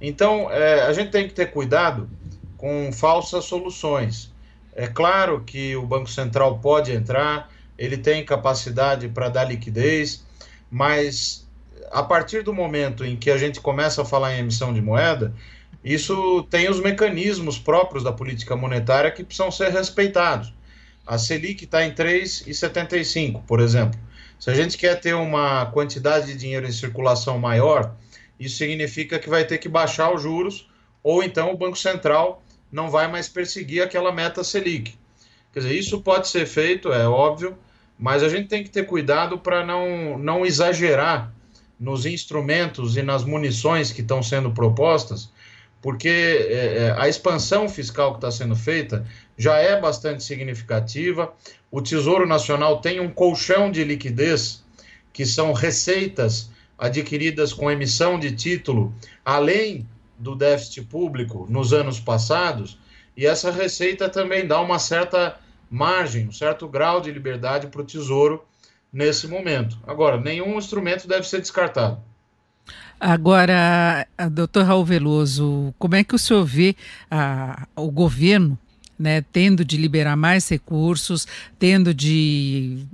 Então, 0.00 0.50
é, 0.50 0.82
a 0.82 0.92
gente 0.92 1.10
tem 1.10 1.26
que 1.26 1.34
ter 1.34 1.50
cuidado 1.50 2.08
com 2.56 2.90
falsas 2.92 3.44
soluções. 3.44 4.32
É 4.74 4.86
claro 4.86 5.42
que 5.44 5.74
o 5.76 5.82
Banco 5.84 6.08
Central 6.08 6.58
pode 6.58 6.92
entrar, 6.92 7.50
ele 7.76 7.96
tem 7.96 8.24
capacidade 8.24 9.08
para 9.08 9.28
dar 9.28 9.44
liquidez, 9.44 10.24
mas 10.70 11.48
a 11.90 12.02
partir 12.02 12.42
do 12.42 12.52
momento 12.52 13.04
em 13.04 13.16
que 13.16 13.30
a 13.30 13.36
gente 13.36 13.60
começa 13.60 14.02
a 14.02 14.04
falar 14.04 14.34
em 14.34 14.40
emissão 14.40 14.72
de 14.72 14.80
moeda, 14.80 15.34
isso 15.82 16.42
tem 16.50 16.68
os 16.68 16.80
mecanismos 16.80 17.58
próprios 17.58 18.04
da 18.04 18.12
política 18.12 18.56
monetária 18.56 19.10
que 19.10 19.24
precisam 19.24 19.50
ser 19.50 19.70
respeitados. 19.70 20.52
A 21.06 21.16
Selic 21.16 21.64
está 21.64 21.84
em 21.84 21.92
3,75, 21.92 23.42
por 23.46 23.60
exemplo. 23.60 23.98
Se 24.38 24.50
a 24.50 24.54
gente 24.54 24.78
quer 24.78 25.00
ter 25.00 25.14
uma 25.14 25.66
quantidade 25.66 26.26
de 26.26 26.36
dinheiro 26.36 26.66
em 26.66 26.72
circulação 26.72 27.38
maior, 27.38 27.94
isso 28.38 28.56
significa 28.56 29.18
que 29.18 29.28
vai 29.28 29.44
ter 29.44 29.58
que 29.58 29.68
baixar 29.68 30.14
os 30.14 30.22
juros, 30.22 30.68
ou 31.02 31.22
então 31.22 31.52
o 31.52 31.56
Banco 31.56 31.76
Central 31.76 32.42
não 32.70 32.90
vai 32.90 33.08
mais 33.10 33.28
perseguir 33.28 33.82
aquela 33.82 34.12
meta 34.12 34.44
Selic. 34.44 34.96
Quer 35.52 35.60
dizer, 35.60 35.74
isso 35.74 36.00
pode 36.00 36.28
ser 36.28 36.46
feito, 36.46 36.92
é 36.92 37.08
óbvio, 37.08 37.58
mas 37.98 38.22
a 38.22 38.28
gente 38.28 38.48
tem 38.48 38.62
que 38.62 38.70
ter 38.70 38.84
cuidado 38.84 39.38
para 39.38 39.64
não, 39.66 40.16
não 40.18 40.46
exagerar 40.46 41.32
nos 41.80 42.06
instrumentos 42.06 42.96
e 42.96 43.02
nas 43.02 43.24
munições 43.24 43.90
que 43.90 44.02
estão 44.02 44.22
sendo 44.22 44.52
propostas, 44.52 45.30
porque 45.80 46.08
é, 46.08 46.86
é 46.86 46.94
a 46.98 47.08
expansão 47.08 47.68
fiscal 47.68 48.12
que 48.12 48.18
está 48.18 48.30
sendo 48.30 48.56
feita 48.56 49.06
já 49.36 49.56
é 49.58 49.80
bastante 49.80 50.24
significativa. 50.24 51.32
O 51.70 51.80
Tesouro 51.80 52.26
Nacional 52.26 52.80
tem 52.80 53.00
um 53.00 53.10
colchão 53.10 53.70
de 53.70 53.84
liquidez, 53.84 54.64
que 55.12 55.24
são 55.24 55.52
receitas 55.52 56.50
adquiridas 56.78 57.52
com 57.52 57.70
emissão 57.70 58.18
de 58.18 58.32
título, 58.32 58.92
além 59.24 59.86
do 60.18 60.34
déficit 60.34 60.82
público 60.82 61.46
nos 61.48 61.72
anos 61.72 62.00
passados, 62.00 62.78
e 63.16 63.26
essa 63.26 63.50
receita 63.50 64.08
também 64.08 64.46
dá 64.46 64.60
uma 64.60 64.78
certa 64.78 65.38
margem, 65.70 66.28
um 66.28 66.32
certo 66.32 66.68
grau 66.68 67.00
de 67.00 67.10
liberdade 67.10 67.66
para 67.66 67.80
o 67.80 67.84
Tesouro 67.84 68.44
nesse 68.92 69.26
momento. 69.26 69.76
Agora, 69.86 70.20
nenhum 70.20 70.56
instrumento 70.56 71.06
deve 71.06 71.26
ser 71.28 71.40
descartado. 71.40 72.00
Agora, 73.00 74.06
doutor 74.32 74.64
Raul 74.64 74.84
Veloso, 74.84 75.72
como 75.78 75.94
é 75.94 76.02
que 76.02 76.14
o 76.14 76.18
senhor 76.18 76.44
vê 76.44 76.74
o 77.76 77.90
governo 77.90 78.58
né, 78.98 79.22
tendo 79.32 79.64
de 79.64 79.76
liberar 79.76 80.16
mais 80.16 80.48
recursos, 80.48 81.26
tendo 81.58 81.94
de 81.94 82.84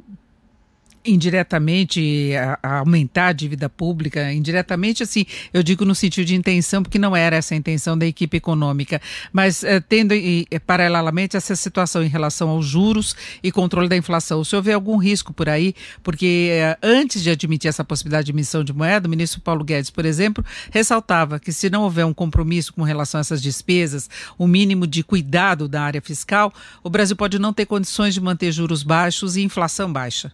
indiretamente 1.05 2.33
a, 2.37 2.59
a 2.63 2.79
aumentar 2.79 3.29
a 3.29 3.33
dívida 3.33 3.69
pública, 3.69 4.33
indiretamente 4.33 5.03
assim, 5.03 5.27
eu 5.53 5.63
digo 5.63 5.85
no 5.85 5.95
sentido 5.95 6.25
de 6.25 6.35
intenção, 6.35 6.83
porque 6.83 6.99
não 6.99 7.15
era 7.15 7.37
essa 7.37 7.55
a 7.55 7.57
intenção 7.57 7.97
da 7.97 8.07
equipe 8.07 8.37
econômica, 8.37 9.01
mas 9.33 9.63
eh, 9.63 9.81
tendo 9.81 10.15
e, 10.15 10.47
paralelamente 10.67 11.37
essa 11.37 11.55
situação 11.55 12.03
em 12.03 12.09
relação 12.09 12.49
aos 12.49 12.67
juros 12.67 13.15
e 13.43 13.53
controle 13.53 13.89
da 13.89 13.97
inflação. 13.97 14.41
O 14.41 14.45
senhor 14.45 14.63
vê 14.63 14.73
algum 14.73 14.97
risco 14.97 15.33
por 15.33 15.49
aí? 15.49 15.75
Porque 16.03 16.49
eh, 16.53 16.79
antes 16.83 17.23
de 17.23 17.31
admitir 17.31 17.69
essa 17.69 17.85
possibilidade 17.85 18.27
de 18.27 18.33
emissão 18.33 18.65
de 18.65 18.73
moeda, 18.73 19.07
o 19.07 19.11
ministro 19.11 19.41
Paulo 19.41 19.65
Guedes, 19.65 19.91
por 19.91 20.07
exemplo, 20.07 20.45
ressaltava 20.71 21.39
que 21.39 21.53
se 21.53 21.69
não 21.69 21.83
houver 21.83 22.07
um 22.07 22.15
compromisso 22.15 22.73
com 22.73 22.83
relação 22.83 23.19
a 23.19 23.23
essas 23.23 23.43
despesas, 23.43 24.09
o 24.39 24.45
um 24.45 24.49
mínimo 24.49 24.87
de 24.87 25.03
cuidado 25.03 25.69
da 25.69 25.83
área 25.83 26.01
fiscal, 26.01 26.53
o 26.83 26.89
Brasil 26.89 27.17
pode 27.17 27.39
não 27.39 27.53
ter 27.53 27.67
condições 27.67 28.15
de 28.15 28.21
manter 28.21 28.53
juros 28.53 28.83
baixos 28.83 29.37
e 29.37 29.43
inflação 29.43 29.93
baixa. 29.93 30.33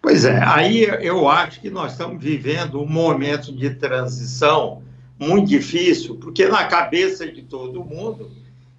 Pois 0.00 0.24
é, 0.24 0.40
aí 0.42 0.84
eu 1.02 1.28
acho 1.28 1.60
que 1.60 1.68
nós 1.68 1.92
estamos 1.92 2.22
vivendo 2.22 2.80
um 2.80 2.86
momento 2.86 3.52
de 3.52 3.70
transição 3.70 4.82
muito 5.18 5.48
difícil, 5.48 6.16
porque 6.16 6.46
na 6.46 6.64
cabeça 6.64 7.26
de 7.30 7.42
todo 7.42 7.84
mundo, 7.84 8.30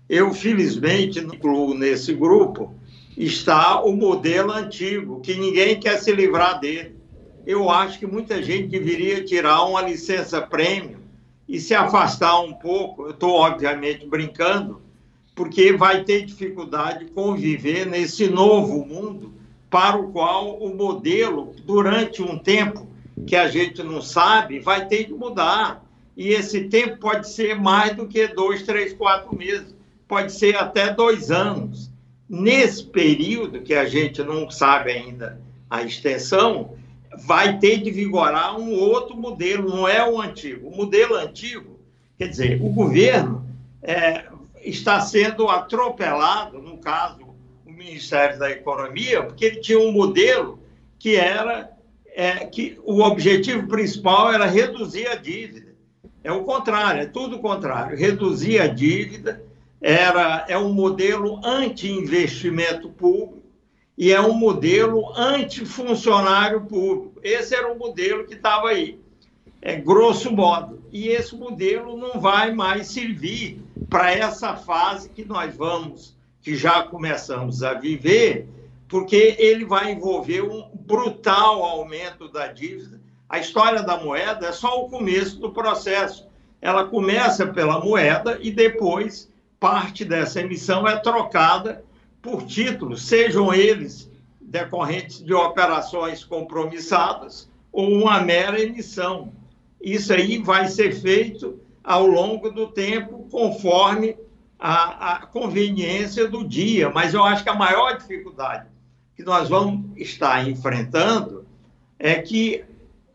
eu 0.07 0.33
felizmente 0.33 1.19
incluo 1.19 1.73
nesse 1.73 2.13
grupo, 2.13 2.73
está 3.17 3.83
o 3.83 3.95
modelo 3.95 4.51
antigo, 4.53 5.19
que 5.19 5.35
ninguém 5.35 5.77
quer 5.77 5.97
se 5.97 6.11
livrar 6.13 6.59
dele. 6.59 6.95
Eu 7.45 7.69
acho 7.69 7.99
que 7.99 8.07
muita 8.07 8.41
gente 8.41 8.67
deveria 8.67 9.23
tirar 9.23 9.63
uma 9.63 9.81
licença 9.81 10.41
prêmio 10.41 10.99
e 11.47 11.59
se 11.59 11.75
afastar 11.75 12.39
um 12.39 12.53
pouco. 12.53 13.07
Eu 13.07 13.11
estou, 13.11 13.31
obviamente, 13.31 14.07
brincando, 14.07 14.81
porque 15.35 15.73
vai 15.73 16.03
ter 16.03 16.25
dificuldade 16.25 17.05
de 17.05 17.11
conviver 17.11 17.85
nesse 17.85 18.29
novo 18.29 18.85
mundo 18.85 19.38
para 19.69 19.97
o 19.97 20.11
qual 20.11 20.57
o 20.57 20.75
modelo, 20.75 21.53
durante 21.65 22.21
um 22.21 22.37
tempo 22.37 22.87
que 23.27 23.35
a 23.35 23.47
gente 23.47 23.83
não 23.83 24.01
sabe, 24.01 24.59
vai 24.59 24.87
ter 24.87 25.05
que 25.05 25.13
mudar. 25.13 25.85
E 26.17 26.29
esse 26.29 26.65
tempo 26.65 26.97
pode 26.97 27.29
ser 27.29 27.55
mais 27.55 27.95
do 27.95 28.07
que 28.07 28.27
dois, 28.27 28.63
três, 28.63 28.93
quatro 28.93 29.35
meses, 29.37 29.75
pode 30.07 30.31
ser 30.31 30.57
até 30.57 30.91
dois 30.91 31.29
anos. 31.29 31.91
Nesse 32.27 32.83
período, 32.83 33.61
que 33.61 33.73
a 33.73 33.85
gente 33.85 34.23
não 34.23 34.49
sabe 34.49 34.91
ainda 34.91 35.39
a 35.69 35.83
extensão, 35.83 36.73
vai 37.25 37.59
ter 37.59 37.77
de 37.77 37.91
vigorar 37.91 38.59
um 38.59 38.73
outro 38.73 39.15
modelo, 39.15 39.69
não 39.69 39.87
é 39.87 40.07
o 40.07 40.19
antigo. 40.19 40.67
O 40.67 40.75
modelo 40.75 41.15
antigo, 41.15 41.79
quer 42.17 42.27
dizer, 42.27 42.59
o 42.61 42.69
governo 42.69 43.45
é, 43.81 44.25
está 44.63 44.99
sendo 45.01 45.47
atropelado, 45.47 46.59
no 46.59 46.77
caso 46.77 47.28
Ministério 47.79 48.37
da 48.37 48.51
Economia, 48.51 49.23
porque 49.23 49.45
ele 49.45 49.61
tinha 49.61 49.79
um 49.79 49.93
modelo 49.93 50.59
que 50.99 51.15
era 51.15 51.71
é, 52.07 52.45
que 52.45 52.77
o 52.83 53.01
objetivo 53.01 53.69
principal 53.69 54.33
era 54.33 54.45
reduzir 54.45 55.07
a 55.07 55.15
dívida. 55.15 55.73
É 56.21 56.29
o 56.29 56.43
contrário, 56.43 57.01
é 57.01 57.05
tudo 57.05 57.37
o 57.37 57.39
contrário. 57.39 57.97
Reduzir 57.97 58.59
a 58.59 58.67
dívida 58.67 59.41
era, 59.79 60.45
é 60.49 60.57
um 60.57 60.73
modelo 60.73 61.39
anti-investimento 61.41 62.89
público 62.89 63.47
e 63.97 64.11
é 64.11 64.19
um 64.19 64.33
modelo 64.33 65.17
anti-funcionário 65.17 66.65
público. 66.65 67.21
Esse 67.23 67.55
era 67.55 67.71
o 67.71 67.79
modelo 67.79 68.25
que 68.25 68.33
estava 68.33 68.67
aí, 68.67 68.99
é 69.61 69.77
grosso 69.77 70.29
modo. 70.33 70.83
E 70.91 71.07
esse 71.07 71.33
modelo 71.33 71.95
não 71.95 72.19
vai 72.19 72.53
mais 72.53 72.87
servir 72.87 73.61
para 73.89 74.11
essa 74.11 74.57
fase 74.57 75.07
que 75.07 75.23
nós 75.23 75.55
vamos 75.55 76.18
que 76.49 76.55
já 76.55 76.81
começamos 76.81 77.61
a 77.61 77.75
viver, 77.75 78.47
porque 78.87 79.35
ele 79.37 79.65
vai 79.65 79.91
envolver 79.91 80.41
um 80.41 80.67
brutal 80.73 81.63
aumento 81.63 82.27
da 82.27 82.47
dívida. 82.47 82.99
A 83.29 83.37
história 83.37 83.83
da 83.83 84.03
moeda 84.03 84.47
é 84.47 84.51
só 84.51 84.83
o 84.83 84.89
começo 84.89 85.39
do 85.39 85.51
processo. 85.51 86.27
Ela 86.59 86.85
começa 86.85 87.45
pela 87.45 87.79
moeda 87.79 88.39
e 88.41 88.49
depois 88.49 89.31
parte 89.59 90.03
dessa 90.03 90.41
emissão 90.41 90.87
é 90.87 90.97
trocada 90.97 91.85
por 92.19 92.43
títulos, 92.47 93.05
sejam 93.05 93.53
eles 93.53 94.09
decorrentes 94.41 95.23
de 95.23 95.35
operações 95.35 96.23
compromissadas 96.23 97.47
ou 97.71 97.89
uma 97.91 98.21
mera 98.21 98.59
emissão. 98.59 99.31
Isso 99.79 100.11
aí 100.11 100.39
vai 100.39 100.67
ser 100.67 100.99
feito 100.99 101.59
ao 101.83 102.07
longo 102.07 102.49
do 102.49 102.69
tempo, 102.69 103.27
conforme 103.29 104.17
a, 104.59 105.13
a 105.13 105.25
conveniência 105.25 106.27
do 106.27 106.45
dia, 106.45 106.89
mas 106.89 107.13
eu 107.13 107.23
acho 107.23 107.43
que 107.43 107.49
a 107.49 107.55
maior 107.55 107.97
dificuldade 107.97 108.67
que 109.15 109.23
nós 109.23 109.49
vamos 109.49 109.97
estar 109.97 110.47
enfrentando 110.47 111.45
é 111.97 112.15
que 112.15 112.63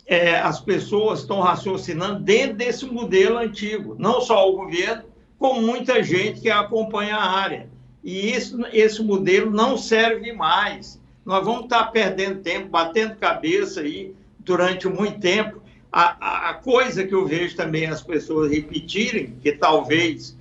é, 0.06 0.36
as 0.36 0.60
pessoas 0.60 1.20
estão 1.20 1.40
raciocinando 1.40 2.20
dentro 2.20 2.56
desse 2.56 2.84
modelo 2.84 3.38
antigo, 3.38 3.96
não 3.98 4.20
só 4.20 4.48
o 4.50 4.56
governo, 4.56 5.04
como 5.38 5.62
muita 5.62 6.02
gente 6.02 6.40
que 6.42 6.50
acompanha 6.50 7.16
a 7.16 7.30
área. 7.30 7.68
E 8.02 8.34
isso, 8.34 8.58
esse 8.70 9.02
modelo 9.02 9.50
não 9.50 9.78
serve 9.78 10.30
mais. 10.32 11.00
Nós 11.24 11.42
vamos 11.42 11.64
estar 11.64 11.84
perdendo 11.86 12.42
tempo, 12.42 12.68
batendo 12.68 13.16
cabeça 13.16 13.80
aí 13.80 14.14
durante 14.38 14.86
muito 14.86 15.20
tempo. 15.20 15.62
A, 15.90 16.16
a, 16.20 16.50
a 16.50 16.54
coisa 16.54 17.06
que 17.06 17.14
eu 17.14 17.26
vejo 17.26 17.56
também 17.56 17.86
as 17.86 18.02
pessoas 18.02 18.52
repetirem, 18.52 19.36
que 19.40 19.52
talvez 19.52 20.36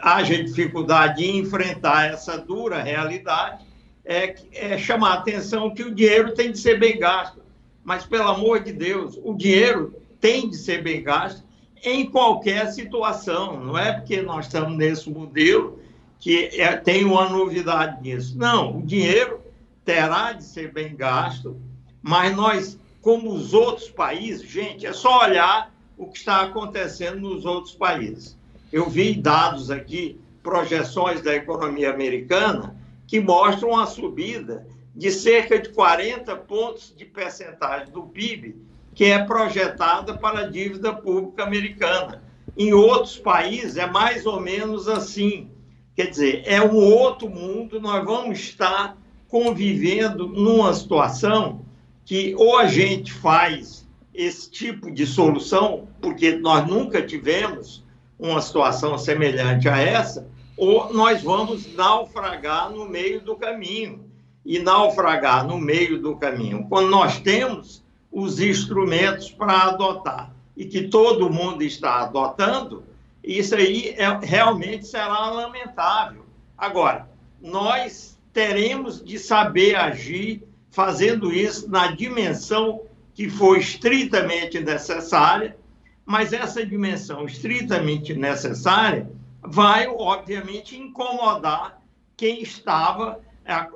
haja 0.00 0.42
dificuldade 0.42 1.24
em 1.24 1.38
enfrentar 1.38 2.12
essa 2.12 2.38
dura 2.38 2.82
realidade, 2.82 3.64
é, 4.04 4.34
é 4.52 4.78
chamar 4.78 5.10
a 5.10 5.14
atenção 5.14 5.74
que 5.74 5.82
o 5.82 5.94
dinheiro 5.94 6.34
tem 6.34 6.52
de 6.52 6.58
ser 6.58 6.78
bem 6.78 6.98
gasto. 6.98 7.42
Mas, 7.82 8.04
pelo 8.04 8.28
amor 8.28 8.62
de 8.62 8.72
Deus, 8.72 9.18
o 9.22 9.34
dinheiro 9.34 9.94
tem 10.20 10.48
de 10.48 10.56
ser 10.56 10.82
bem 10.82 11.02
gasto 11.02 11.42
em 11.82 12.08
qualquer 12.08 12.66
situação. 12.72 13.60
Não 13.60 13.76
é 13.76 13.92
porque 13.92 14.22
nós 14.22 14.46
estamos 14.46 14.76
nesse 14.76 15.08
modelo 15.10 15.78
que 16.18 16.46
é, 16.60 16.76
tem 16.76 17.04
uma 17.04 17.28
novidade 17.28 18.02
nisso. 18.02 18.38
Não, 18.38 18.78
o 18.78 18.82
dinheiro 18.82 19.40
terá 19.84 20.32
de 20.32 20.44
ser 20.44 20.72
bem 20.72 20.96
gasto, 20.96 21.60
mas 22.00 22.34
nós, 22.34 22.78
como 23.02 23.30
os 23.32 23.52
outros 23.52 23.90
países, 23.90 24.48
gente, 24.48 24.86
é 24.86 24.92
só 24.94 25.24
olhar 25.24 25.74
o 25.98 26.06
que 26.06 26.18
está 26.18 26.40
acontecendo 26.40 27.20
nos 27.20 27.44
outros 27.44 27.74
países 27.74 28.36
eu 28.72 28.88
vi 28.88 29.14
dados 29.14 29.70
aqui, 29.70 30.20
projeções 30.42 31.22
da 31.22 31.34
economia 31.34 31.90
americana, 31.90 32.76
que 33.06 33.20
mostram 33.20 33.78
a 33.78 33.86
subida 33.86 34.66
de 34.94 35.10
cerca 35.10 35.58
de 35.58 35.70
40 35.70 36.36
pontos 36.36 36.94
de 36.96 37.04
percentagem 37.04 37.92
do 37.92 38.02
PIB, 38.02 38.56
que 38.94 39.04
é 39.04 39.24
projetada 39.24 40.16
para 40.16 40.40
a 40.40 40.46
dívida 40.46 40.92
pública 40.92 41.42
americana. 41.42 42.22
Em 42.56 42.72
outros 42.72 43.18
países 43.18 43.76
é 43.76 43.86
mais 43.86 44.24
ou 44.24 44.40
menos 44.40 44.88
assim. 44.88 45.50
Quer 45.96 46.06
dizer, 46.10 46.42
é 46.46 46.62
um 46.62 46.76
outro 46.76 47.28
mundo, 47.28 47.80
nós 47.80 48.04
vamos 48.04 48.38
estar 48.38 48.96
convivendo 49.28 50.28
numa 50.28 50.72
situação 50.72 51.64
que 52.04 52.34
ou 52.36 52.58
a 52.58 52.66
gente 52.66 53.12
faz 53.12 53.84
esse 54.14 54.48
tipo 54.48 54.92
de 54.92 55.06
solução, 55.06 55.88
porque 56.00 56.36
nós 56.36 56.66
nunca 56.68 57.02
tivemos, 57.02 57.83
uma 58.24 58.40
situação 58.40 58.96
semelhante 58.96 59.68
a 59.68 59.78
essa, 59.78 60.26
ou 60.56 60.92
nós 60.92 61.22
vamos 61.22 61.72
naufragar 61.74 62.70
no 62.70 62.88
meio 62.88 63.20
do 63.20 63.36
caminho. 63.36 64.02
e 64.46 64.58
naufragar 64.58 65.46
no 65.46 65.56
meio 65.56 65.98
do 66.02 66.16
caminho, 66.16 66.66
quando 66.68 66.90
nós 66.90 67.18
temos 67.18 67.82
os 68.12 68.38
instrumentos 68.38 69.30
para 69.30 69.68
adotar 69.68 70.34
e 70.54 70.66
que 70.66 70.88
todo 70.88 71.32
mundo 71.32 71.62
está 71.62 72.02
adotando, 72.02 72.84
isso 73.22 73.54
aí 73.54 73.94
é, 73.96 74.06
realmente 74.22 74.86
será 74.86 75.30
lamentável. 75.30 76.26
Agora, 76.58 77.08
nós 77.40 78.18
teremos 78.34 79.02
de 79.02 79.18
saber 79.18 79.76
agir 79.76 80.42
fazendo 80.70 81.32
isso 81.32 81.70
na 81.70 81.86
dimensão 81.86 82.82
que 83.14 83.30
for 83.30 83.56
estritamente 83.56 84.60
necessária, 84.60 85.56
mas 86.04 86.32
essa 86.32 86.64
dimensão 86.64 87.24
estritamente 87.24 88.14
necessária 88.14 89.10
vai, 89.42 89.86
obviamente, 89.86 90.78
incomodar 90.78 91.80
quem 92.16 92.42
estava 92.42 93.20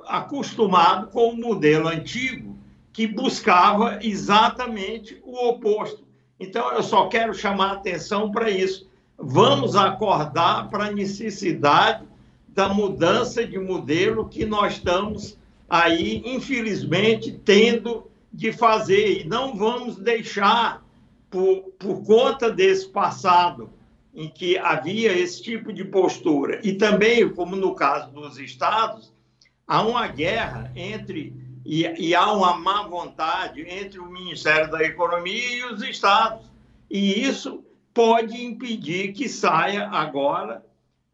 acostumado 0.07 1.07
com 1.07 1.29
o 1.29 1.37
modelo 1.37 1.87
antigo, 1.87 2.57
que 2.91 3.05
buscava 3.05 3.99
exatamente 4.01 5.21
o 5.23 5.47
oposto. 5.47 6.03
Então, 6.39 6.71
eu 6.73 6.81
só 6.81 7.07
quero 7.07 7.33
chamar 7.33 7.73
atenção 7.73 8.31
para 8.31 8.49
isso. 8.49 8.89
Vamos 9.17 9.75
acordar 9.75 10.69
para 10.69 10.85
a 10.85 10.91
necessidade 10.91 12.05
da 12.47 12.69
mudança 12.69 13.45
de 13.45 13.59
modelo 13.59 14.27
que 14.27 14.45
nós 14.45 14.73
estamos 14.73 15.37
aí, 15.69 16.23
infelizmente, 16.25 17.31
tendo 17.45 18.09
de 18.33 18.51
fazer. 18.51 19.21
E 19.21 19.23
não 19.25 19.55
vamos 19.55 19.97
deixar, 19.97 20.83
por, 21.29 21.61
por 21.77 22.03
conta 22.05 22.51
desse 22.51 22.87
passado 22.89 23.71
em 24.13 24.27
que 24.27 24.57
havia 24.57 25.17
esse 25.17 25.41
tipo 25.41 25.71
de 25.71 25.85
postura, 25.85 26.59
e 26.63 26.73
também, 26.73 27.29
como 27.29 27.55
no 27.55 27.75
caso 27.75 28.11
dos 28.11 28.37
estados, 28.39 29.13
há 29.67 29.81
uma 29.81 30.07
guerra 30.07 30.71
entre 30.75 31.33
e, 31.65 31.83
e, 31.99 32.15
há 32.15 32.31
uma 32.31 32.57
má 32.57 32.87
vontade 32.87 33.61
entre 33.61 33.99
o 33.99 34.09
Ministério 34.09 34.71
da 34.71 34.83
Economia 34.83 35.57
e 35.57 35.63
os 35.65 35.83
estados. 35.83 36.49
E 36.89 37.21
isso 37.21 37.63
pode 37.93 38.43
impedir 38.43 39.11
que 39.13 39.29
saia 39.29 39.87
agora 39.89 40.65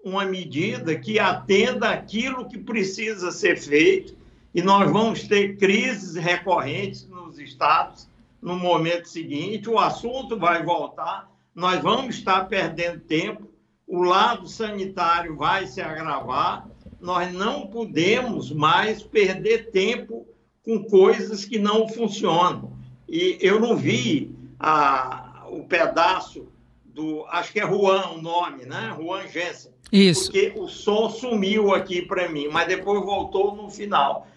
uma 0.04 0.24
medida 0.24 0.96
que 0.96 1.20
atenda 1.20 1.90
aquilo 1.90 2.48
que 2.48 2.58
precisa 2.58 3.32
ser 3.32 3.58
feito 3.58 4.16
e 4.54 4.62
nós 4.62 4.90
vamos 4.90 5.24
ter 5.24 5.58
crises 5.58 6.16
recorrentes 6.16 7.06
nos 7.10 7.38
estados 7.38 8.08
no 8.46 8.56
momento 8.56 9.10
seguinte, 9.10 9.68
o 9.68 9.80
assunto 9.80 10.38
vai 10.38 10.64
voltar, 10.64 11.28
nós 11.56 11.82
vamos 11.82 12.16
estar 12.16 12.46
perdendo 12.46 13.00
tempo, 13.00 13.50
o 13.88 14.04
lado 14.04 14.48
sanitário 14.48 15.36
vai 15.36 15.66
se 15.66 15.82
agravar, 15.82 16.70
nós 17.02 17.34
não 17.34 17.66
podemos 17.66 18.52
mais 18.52 19.02
perder 19.02 19.72
tempo 19.72 20.28
com 20.64 20.84
coisas 20.84 21.44
que 21.44 21.58
não 21.58 21.90
funcionam. 21.90 22.72
E 23.10 23.40
eu 23.42 23.60
não 23.60 23.76
vi 23.76 24.32
a, 24.60 25.48
o 25.50 25.64
pedaço 25.64 26.48
do, 26.86 27.26
acho 27.26 27.52
que 27.52 27.60
é 27.60 27.68
Juan 27.68 28.12
o 28.12 28.22
nome, 28.22 28.66
né? 28.66 28.96
Juan 28.96 29.28
Jensen. 29.28 29.72
Isso. 29.92 30.26
Porque 30.26 30.54
o 30.56 30.68
som 30.68 31.10
sumiu 31.10 31.74
aqui 31.74 32.04
para 32.04 32.30
mim, 32.30 32.48
mas 32.52 32.68
depois 32.68 33.04
voltou 33.04 33.56
no 33.56 33.72
final. 33.72 34.28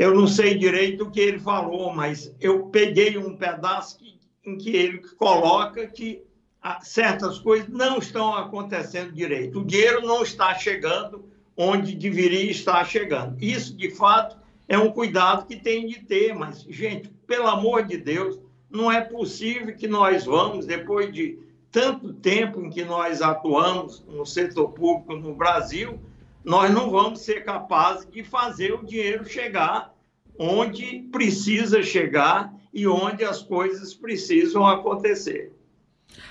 Eu 0.00 0.14
não 0.14 0.26
sei 0.26 0.56
direito 0.56 1.04
o 1.04 1.10
que 1.10 1.20
ele 1.20 1.38
falou, 1.38 1.92
mas 1.92 2.34
eu 2.40 2.68
peguei 2.68 3.18
um 3.18 3.36
pedaço 3.36 3.98
que, 3.98 4.18
em 4.46 4.56
que 4.56 4.74
ele 4.74 4.96
coloca 5.18 5.86
que 5.86 6.22
ah, 6.62 6.80
certas 6.80 7.38
coisas 7.38 7.68
não 7.68 7.98
estão 7.98 8.34
acontecendo 8.34 9.12
direito. 9.12 9.60
O 9.60 9.64
dinheiro 9.66 10.00
não 10.00 10.22
está 10.22 10.54
chegando 10.54 11.28
onde 11.54 11.94
deveria 11.94 12.50
estar 12.50 12.82
chegando. 12.86 13.36
Isso, 13.44 13.76
de 13.76 13.90
fato, 13.90 14.38
é 14.66 14.78
um 14.78 14.90
cuidado 14.90 15.44
que 15.44 15.56
tem 15.56 15.86
de 15.86 16.00
ter, 16.00 16.34
mas, 16.34 16.62
gente, 16.62 17.10
pelo 17.26 17.48
amor 17.48 17.82
de 17.82 17.98
Deus, 17.98 18.40
não 18.70 18.90
é 18.90 19.02
possível 19.02 19.76
que 19.76 19.86
nós 19.86 20.24
vamos, 20.24 20.64
depois 20.64 21.12
de 21.12 21.38
tanto 21.70 22.14
tempo 22.14 22.62
em 22.62 22.70
que 22.70 22.86
nós 22.86 23.20
atuamos 23.20 24.02
no 24.08 24.24
setor 24.24 24.70
público 24.70 25.14
no 25.14 25.34
Brasil, 25.34 26.00
nós 26.42 26.70
não 26.70 26.90
vamos 26.90 27.20
ser 27.20 27.44
capazes 27.44 28.10
de 28.10 28.24
fazer 28.24 28.72
o 28.72 28.82
dinheiro 28.82 29.28
chegar 29.28 29.94
onde 30.42 31.06
precisa 31.12 31.82
chegar 31.82 32.50
e 32.72 32.88
onde 32.88 33.22
as 33.22 33.42
coisas 33.42 33.92
precisam 33.92 34.66
acontecer. 34.66 35.52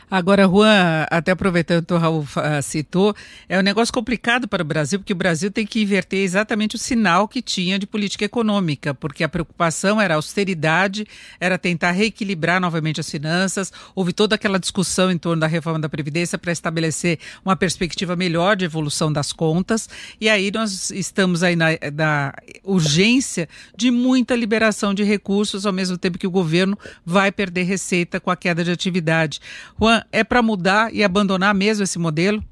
Agora, 0.09 0.47
Juan, 0.47 1.05
até 1.11 1.31
aproveitando 1.31 1.85
que 1.85 1.93
o 1.93 1.97
Raul 1.97 2.21
uh, 2.21 2.61
citou, 2.63 3.15
é 3.47 3.59
um 3.59 3.61
negócio 3.61 3.93
complicado 3.93 4.47
para 4.47 4.63
o 4.63 4.65
Brasil, 4.65 4.97
porque 4.97 5.13
o 5.13 5.15
Brasil 5.15 5.51
tem 5.51 5.67
que 5.67 5.81
inverter 5.81 6.21
exatamente 6.21 6.75
o 6.75 6.79
sinal 6.79 7.27
que 7.27 7.43
tinha 7.43 7.77
de 7.77 7.85
política 7.85 8.25
econômica, 8.25 8.93
porque 8.93 9.23
a 9.23 9.29
preocupação 9.29 10.01
era 10.01 10.15
austeridade, 10.15 11.05
era 11.39 11.59
tentar 11.59 11.91
reequilibrar 11.91 12.59
novamente 12.59 12.99
as 12.99 13.09
finanças. 13.09 13.71
Houve 13.93 14.11
toda 14.11 14.33
aquela 14.33 14.59
discussão 14.59 15.11
em 15.11 15.17
torno 15.17 15.41
da 15.41 15.47
reforma 15.47 15.79
da 15.79 15.87
Previdência 15.87 16.39
para 16.39 16.51
estabelecer 16.51 17.19
uma 17.45 17.55
perspectiva 17.55 18.15
melhor 18.15 18.55
de 18.55 18.65
evolução 18.65 19.13
das 19.13 19.31
contas. 19.31 19.87
E 20.19 20.27
aí 20.27 20.51
nós 20.51 20.89
estamos 20.89 21.43
aí 21.43 21.55
na, 21.55 21.67
na 21.93 22.33
urgência 22.63 23.47
de 23.77 23.91
muita 23.91 24.35
liberação 24.35 24.91
de 24.91 25.03
recursos, 25.03 25.67
ao 25.67 25.73
mesmo 25.73 25.99
tempo 25.99 26.17
que 26.17 26.27
o 26.27 26.31
governo 26.31 26.77
vai 27.05 27.31
perder 27.31 27.63
receita 27.63 28.19
com 28.19 28.31
a 28.31 28.35
queda 28.35 28.63
de 28.63 28.71
atividade. 28.71 29.39
Juan, 29.79 29.98
é 30.11 30.23
para 30.23 30.41
mudar 30.41 30.93
e 30.93 31.03
abandonar 31.03 31.53
mesmo 31.53 31.83
esse 31.83 31.97
modelo? 31.99 32.43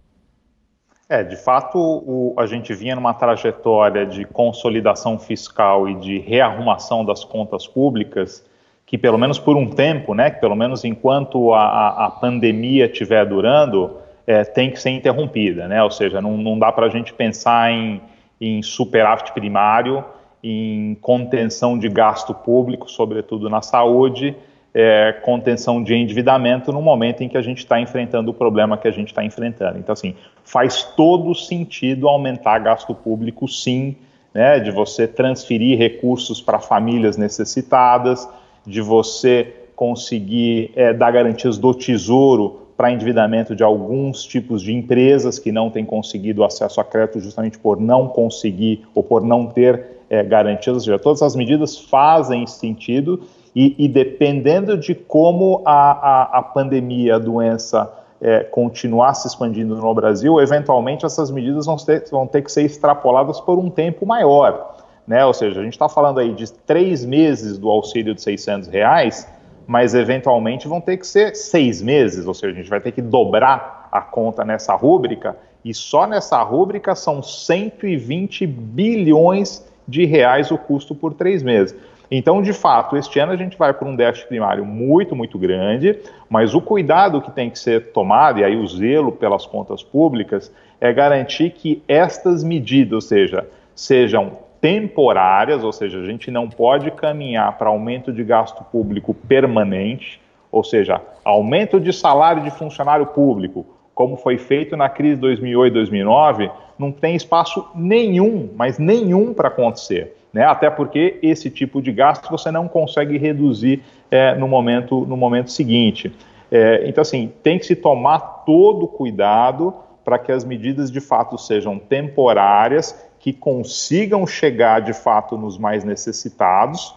É, 1.10 1.24
de 1.24 1.38
fato, 1.38 1.78
o, 1.78 2.36
a 2.38 2.46
gente 2.46 2.74
vinha 2.74 2.96
numa 2.96 3.14
trajetória 3.14 4.06
de 4.06 4.26
consolidação 4.26 5.18
fiscal 5.18 5.88
e 5.88 5.96
de 5.96 6.20
rearrumação 6.20 7.06
das 7.06 7.24
contas 7.24 7.66
públicas, 7.66 8.46
que 8.86 8.98
pelo 8.98 9.18
menos 9.18 9.40
por 9.40 9.56
um 9.56 9.70
tempo, 9.70 10.14
né, 10.14 10.30
que 10.32 10.42
pelo 10.42 10.56
menos 10.56 10.84
enquanto 10.84 11.54
a, 11.54 12.06
a, 12.08 12.12
pandemia 12.12 12.88
estiver 12.88 13.26
durando, 13.26 13.98
é, 14.26 14.44
tem 14.44 14.70
que 14.70 14.82
ser 14.82 14.90
interrompida, 14.90 15.68
né? 15.68 15.82
Ou 15.82 15.92
seja, 15.92 16.22
não, 16.22 16.38
não 16.38 16.60
dá 16.60 16.72
para 16.74 16.88
a 16.88 16.90
gente 16.90 17.14
pensar 17.14 17.72
em, 17.72 18.02
em 18.40 18.62
superávit 18.62 19.32
primário, 19.32 20.04
em 20.44 20.96
contenção 21.02 21.80
de 21.80 21.88
gasto 21.88 22.34
público, 22.34 22.90
sobretudo 22.90 23.50
na 23.50 23.62
saúde, 23.62 24.36
é, 24.80 25.12
contenção 25.24 25.82
de 25.82 25.96
endividamento 25.96 26.72
no 26.72 26.84
momento 26.84 27.24
em 27.24 27.28
que 27.28 27.36
a 27.36 27.42
gente 27.42 27.58
está 27.58 27.82
enfrentando 27.82 28.30
o 28.30 28.34
problema 28.34 28.78
que 28.78 28.88
a 28.88 28.92
gente 28.92 29.08
está 29.08 29.24
enfrentando. 29.24 29.80
Então, 29.80 29.92
assim, 29.92 30.14
faz 30.44 30.84
todo 30.84 31.34
sentido 31.34 32.08
aumentar 32.08 32.60
gasto 32.60 32.94
público, 32.94 33.48
sim, 33.48 33.96
né, 34.32 34.60
de 34.60 34.70
você 34.70 35.08
transferir 35.08 35.80
recursos 35.80 36.40
para 36.40 36.60
famílias 36.60 37.18
necessitadas, 37.18 38.30
de 38.68 38.80
você 38.80 39.52
conseguir 39.76 40.70
é, 40.76 40.94
dar 40.94 41.10
garantias 41.10 41.58
do 41.58 41.74
tesouro 41.74 42.68
para 42.78 42.92
endividamento 42.92 43.56
de 43.56 43.64
alguns 43.64 44.24
tipos 44.26 44.62
de 44.62 44.76
empresas 44.76 45.40
que 45.40 45.52
não 45.52 45.72
têm 45.72 45.86
conseguido 45.86 46.44
acesso 46.44 46.80
a 46.80 46.84
crédito 46.84 47.20
justamente 47.20 47.58
por 47.58 47.82
não 47.82 48.08
conseguir 48.08 48.86
ou 48.94 49.02
por 49.02 49.24
não 49.24 49.48
ter 49.48 49.98
é, 50.08 50.24
garantias, 50.24 50.76
ou 50.76 50.80
seja, 50.82 51.00
todas 51.00 51.24
as 51.24 51.36
medidas 51.36 51.80
fazem 51.80 52.46
sentido 52.46 53.24
e, 53.60 53.74
e 53.76 53.88
dependendo 53.88 54.78
de 54.78 54.94
como 54.94 55.64
a, 55.66 55.92
a, 55.92 56.24
a 56.38 56.42
pandemia, 56.44 57.16
a 57.16 57.18
doença 57.18 57.92
é, 58.22 58.44
continuar 58.44 59.16
se 59.16 59.28
expandindo 59.28 59.76
no 59.76 59.94
Brasil, 59.96 60.40
eventualmente 60.40 61.08
essas 61.08 61.32
medidas 61.32 61.66
vão 61.66 61.76
ter, 61.76 62.08
vão 62.12 62.28
ter 62.28 62.44
que 62.44 62.52
ser 62.52 62.62
extrapoladas 62.62 63.42
por 63.42 63.58
um 63.58 63.68
tempo 63.68 64.06
maior. 64.06 64.76
Né? 65.08 65.26
Ou 65.26 65.34
seja, 65.34 65.60
a 65.60 65.64
gente 65.64 65.74
está 65.74 65.90
falando 65.90 66.20
aí 66.20 66.36
de 66.36 66.54
três 66.54 67.04
meses 67.04 67.58
do 67.58 67.68
auxílio 67.68 68.14
de 68.14 68.22
600 68.22 68.68
reais, 68.68 69.28
mas 69.66 69.96
eventualmente 69.96 70.68
vão 70.68 70.80
ter 70.80 70.98
que 70.98 71.08
ser 71.08 71.36
seis 71.36 71.82
meses, 71.82 72.28
ou 72.28 72.36
seja, 72.36 72.54
a 72.54 72.56
gente 72.56 72.70
vai 72.70 72.80
ter 72.80 72.92
que 72.92 73.02
dobrar 73.02 73.90
a 73.92 74.02
conta 74.02 74.46
nessa 74.46 74.76
rúbrica, 74.76 75.36
e 75.66 75.74
só 75.74 76.06
nessa 76.06 76.44
rúbrica 76.44 76.94
são 76.94 77.24
120 77.24 78.46
bilhões 78.46 79.66
de 79.88 80.06
reais 80.06 80.52
o 80.52 80.60
custo 80.60 80.94
por 80.94 81.16
três 81.16 81.42
meses. 81.42 81.76
Então, 82.10 82.42
de 82.42 82.54
fato, 82.54 82.96
este 82.96 83.20
ano 83.20 83.34
a 83.34 83.36
gente 83.36 83.58
vai 83.58 83.74
para 83.74 83.88
um 83.88 83.96
déficit 83.96 84.28
primário 84.28 84.66
muito, 84.66 85.16
muito 85.16 85.38
grande, 85.38 86.00
mas 86.30 86.54
o 86.56 86.62
cuidado 86.62 87.22
que 87.22 87.32
tem 87.32 87.50
que 87.50 87.60
ser 87.60 87.92
tomado, 87.92 88.40
e 88.40 88.44
aí 88.44 88.56
o 88.56 88.66
zelo 88.68 89.12
pelas 89.12 89.46
contas 89.46 89.84
públicas, 89.84 90.52
é 90.80 90.94
garantir 90.94 91.52
que 91.52 91.84
estas 91.88 92.44
medidas, 92.44 92.94
ou 92.94 93.02
seja, 93.02 93.48
sejam 93.76 94.38
temporárias, 94.62 95.64
ou 95.64 95.72
seja, 95.72 96.00
a 96.00 96.06
gente 96.06 96.32
não 96.32 96.50
pode 96.50 96.90
caminhar 96.92 97.58
para 97.58 97.70
aumento 97.70 98.12
de 98.12 98.24
gasto 98.24 98.64
público 98.66 99.14
permanente, 99.14 100.22
ou 100.52 100.64
seja, 100.64 101.02
aumento 101.26 101.80
de 101.80 101.92
salário 101.92 102.42
de 102.42 102.52
funcionário 102.52 103.06
público, 103.08 103.66
como 103.94 104.16
foi 104.16 104.38
feito 104.38 104.78
na 104.78 104.88
crise 104.88 105.16
de 105.16 105.22
2008 105.22 105.74
2009, 105.74 106.50
não 106.80 106.92
tem 106.92 107.16
espaço 107.16 107.68
nenhum, 107.76 108.50
mas 108.56 108.80
nenhum 108.80 109.34
para 109.34 109.50
acontecer 109.50 110.16
né? 110.38 110.46
até 110.46 110.70
porque 110.70 111.18
esse 111.24 111.50
tipo 111.50 111.82
de 111.82 111.92
gasto 111.92 112.30
você 112.30 112.52
não 112.52 112.68
consegue 112.68 113.18
reduzir 113.18 113.82
é, 114.12 114.36
no, 114.36 114.48
momento, 114.48 115.02
no 115.02 115.18
momento 115.18 115.52
seguinte. 115.52 116.16
É, 116.52 116.88
então, 116.88 117.02
assim, 117.02 117.34
tem 117.42 117.58
que 117.58 117.66
se 117.66 117.76
tomar 117.76 118.20
todo 118.46 118.88
cuidado 118.88 119.74
para 120.06 120.20
que 120.20 120.32
as 120.32 120.46
medidas 120.46 120.92
de 120.92 121.02
fato 121.02 121.40
sejam 121.40 121.80
temporárias, 121.80 123.04
que 123.20 123.34
consigam 123.34 124.28
chegar 124.28 124.80
de 124.80 124.94
fato 124.94 125.36
nos 125.36 125.58
mais 125.58 125.84
necessitados, 125.84 126.96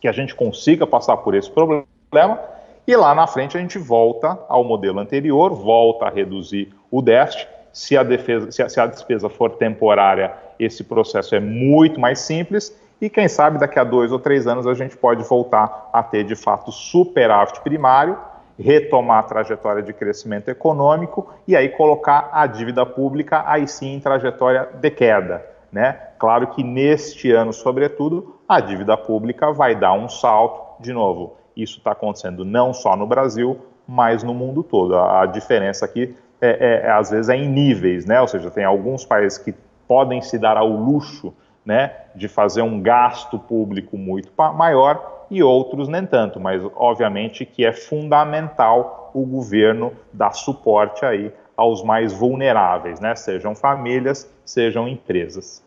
que 0.00 0.06
a 0.06 0.12
gente 0.12 0.32
consiga 0.32 0.86
passar 0.86 1.16
por 1.16 1.34
esse 1.34 1.50
problema, 1.50 2.40
e 2.86 2.94
lá 2.94 3.12
na 3.12 3.26
frente 3.26 3.56
a 3.56 3.60
gente 3.60 3.76
volta 3.76 4.38
ao 4.48 4.62
modelo 4.62 5.00
anterior, 5.00 5.52
volta 5.52 6.06
a 6.06 6.10
reduzir 6.10 6.72
o 6.92 7.02
déficit. 7.02 7.48
Se 7.72 7.96
a, 7.96 8.04
defesa, 8.04 8.52
se 8.52 8.62
a, 8.62 8.68
se 8.68 8.80
a 8.80 8.86
despesa 8.86 9.28
for 9.28 9.56
temporária, 9.56 10.32
esse 10.58 10.84
processo 10.84 11.34
é 11.34 11.40
muito 11.40 12.00
mais 12.00 12.20
simples 12.20 12.76
e 13.00 13.08
quem 13.08 13.28
sabe 13.28 13.58
daqui 13.58 13.78
a 13.78 13.84
dois 13.84 14.10
ou 14.10 14.18
três 14.18 14.46
anos 14.46 14.66
a 14.66 14.74
gente 14.74 14.96
pode 14.96 15.22
voltar 15.22 15.88
a 15.92 16.02
ter 16.02 16.24
de 16.24 16.34
fato 16.34 16.72
superávit 16.72 17.60
primário, 17.60 18.18
retomar 18.58 19.20
a 19.20 19.22
trajetória 19.22 19.82
de 19.82 19.92
crescimento 19.92 20.48
econômico 20.48 21.32
e 21.46 21.54
aí 21.54 21.68
colocar 21.68 22.28
a 22.32 22.44
dívida 22.46 22.84
pública 22.84 23.44
aí 23.46 23.68
sim 23.68 23.94
em 23.94 24.00
trajetória 24.00 24.68
de 24.74 24.90
queda. 24.90 25.46
Né? 25.70 25.92
Claro 26.18 26.48
que 26.48 26.64
neste 26.64 27.30
ano, 27.30 27.52
sobretudo, 27.52 28.36
a 28.48 28.58
dívida 28.58 28.96
pública 28.96 29.52
vai 29.52 29.76
dar 29.76 29.92
um 29.92 30.08
salto 30.08 30.82
de 30.82 30.92
novo. 30.92 31.36
Isso 31.56 31.78
está 31.78 31.92
acontecendo 31.92 32.44
não 32.44 32.72
só 32.72 32.96
no 32.96 33.06
Brasil, 33.06 33.58
mas 33.86 34.22
no 34.22 34.34
mundo 34.34 34.62
todo. 34.62 34.96
A, 34.96 35.24
diferença 35.26 35.84
aqui 35.84 36.16
é, 36.40 36.48
é, 36.48 36.86
é, 36.86 36.90
às 36.90 37.10
vezes 37.10 37.28
é 37.28 37.36
em 37.36 37.48
níveis, 37.48 38.06
né? 38.06 38.20
Ou 38.20 38.28
seja, 38.28 38.50
tem 38.50 38.64
alguns 38.64 39.04
países 39.04 39.38
que 39.38 39.54
podem 39.88 40.20
se 40.20 40.38
dar 40.38 40.56
ao 40.56 40.68
luxo 40.68 41.34
né, 41.64 41.92
de 42.14 42.28
fazer 42.28 42.62
um 42.62 42.80
gasto 42.80 43.38
público 43.38 43.98
muito 43.98 44.30
maior 44.54 45.26
e 45.30 45.42
outros 45.42 45.88
nem 45.88 46.06
tanto, 46.06 46.38
mas 46.38 46.62
obviamente 46.76 47.44
que 47.44 47.64
é 47.64 47.72
fundamental 47.72 49.10
o 49.12 49.26
governo 49.26 49.92
dar 50.12 50.32
suporte 50.32 51.04
aí 51.04 51.32
aos 51.56 51.82
mais 51.82 52.12
vulneráveis, 52.12 53.00
né, 53.00 53.14
sejam 53.16 53.54
famílias, 53.54 54.32
sejam 54.44 54.86
empresas. 54.86 55.66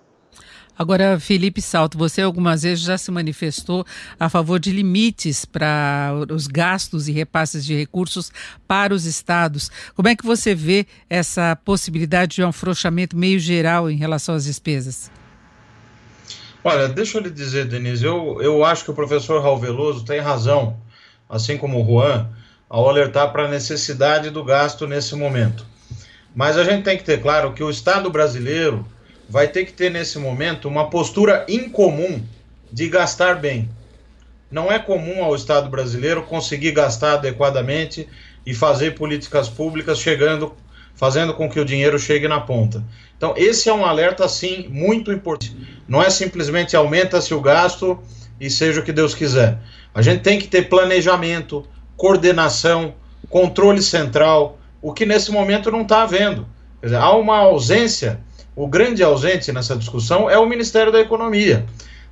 Agora, 0.81 1.19
Felipe 1.19 1.61
Salto, 1.61 1.95
você 1.95 2.23
algumas 2.23 2.63
vezes 2.63 2.83
já 2.83 2.97
se 2.97 3.11
manifestou 3.11 3.85
a 4.19 4.27
favor 4.29 4.59
de 4.59 4.71
limites 4.71 5.45
para 5.45 6.11
os 6.27 6.47
gastos 6.47 7.07
e 7.07 7.11
repasses 7.11 7.63
de 7.63 7.75
recursos 7.75 8.31
para 8.67 8.91
os 8.91 9.05
estados. 9.05 9.69
Como 9.95 10.07
é 10.07 10.15
que 10.15 10.25
você 10.25 10.55
vê 10.55 10.87
essa 11.07 11.55
possibilidade 11.55 12.37
de 12.37 12.43
um 12.43 12.47
afrouxamento 12.47 13.15
meio 13.15 13.39
geral 13.39 13.91
em 13.91 13.95
relação 13.95 14.33
às 14.33 14.45
despesas? 14.45 15.11
Olha, 16.63 16.89
deixa 16.89 17.19
eu 17.19 17.21
lhe 17.21 17.29
dizer, 17.29 17.65
Denise, 17.67 18.03
eu, 18.03 18.41
eu 18.41 18.65
acho 18.65 18.83
que 18.83 18.89
o 18.89 18.95
professor 18.95 19.39
Raul 19.39 19.59
Veloso 19.59 20.03
tem 20.03 20.19
razão, 20.19 20.81
assim 21.29 21.59
como 21.59 21.79
o 21.79 21.85
Juan, 21.85 22.27
ao 22.67 22.89
alertar 22.89 23.31
para 23.31 23.45
a 23.45 23.47
necessidade 23.47 24.31
do 24.31 24.43
gasto 24.43 24.87
nesse 24.87 25.13
momento. 25.15 25.63
Mas 26.35 26.57
a 26.57 26.63
gente 26.63 26.83
tem 26.83 26.97
que 26.97 27.03
ter 27.03 27.21
claro 27.21 27.53
que 27.53 27.63
o 27.63 27.69
Estado 27.69 28.09
brasileiro 28.09 28.83
vai 29.31 29.47
ter 29.47 29.63
que 29.63 29.71
ter 29.71 29.89
nesse 29.89 30.19
momento 30.19 30.67
uma 30.67 30.89
postura 30.89 31.45
incomum 31.47 32.21
de 32.69 32.89
gastar 32.89 33.35
bem. 33.35 33.69
Não 34.51 34.69
é 34.69 34.77
comum 34.77 35.23
ao 35.23 35.33
Estado 35.33 35.69
brasileiro 35.69 36.23
conseguir 36.23 36.73
gastar 36.73 37.13
adequadamente 37.13 38.09
e 38.45 38.53
fazer 38.53 38.93
políticas 38.93 39.47
públicas 39.47 39.99
chegando, 39.99 40.53
fazendo 40.93 41.33
com 41.33 41.49
que 41.49 41.61
o 41.61 41.63
dinheiro 41.63 41.97
chegue 41.97 42.27
na 42.27 42.41
ponta. 42.41 42.83
Então, 43.15 43.33
esse 43.37 43.69
é 43.69 43.73
um 43.73 43.85
alerta, 43.85 44.27
sim, 44.27 44.67
muito 44.67 45.13
importante. 45.13 45.55
Não 45.87 46.03
é 46.03 46.09
simplesmente 46.09 46.75
aumenta-se 46.75 47.33
o 47.33 47.39
gasto 47.39 47.97
e 48.37 48.49
seja 48.49 48.81
o 48.81 48.83
que 48.83 48.91
Deus 48.91 49.15
quiser. 49.15 49.59
A 49.95 50.01
gente 50.01 50.23
tem 50.23 50.39
que 50.39 50.47
ter 50.49 50.67
planejamento, 50.67 51.65
coordenação, 51.95 52.95
controle 53.29 53.81
central, 53.81 54.59
o 54.81 54.91
que 54.91 55.05
nesse 55.05 55.31
momento 55.31 55.71
não 55.71 55.83
está 55.83 56.03
havendo. 56.03 56.45
Dizer, 56.83 56.97
há 56.97 57.13
uma 57.13 57.37
ausência, 57.37 58.19
o 58.55 58.67
grande 58.67 59.01
ausente 59.03 59.51
nessa 59.51 59.75
discussão 59.75 60.29
é 60.29 60.37
o 60.37 60.45
Ministério 60.45 60.91
da 60.91 60.99
Economia. 60.99 61.65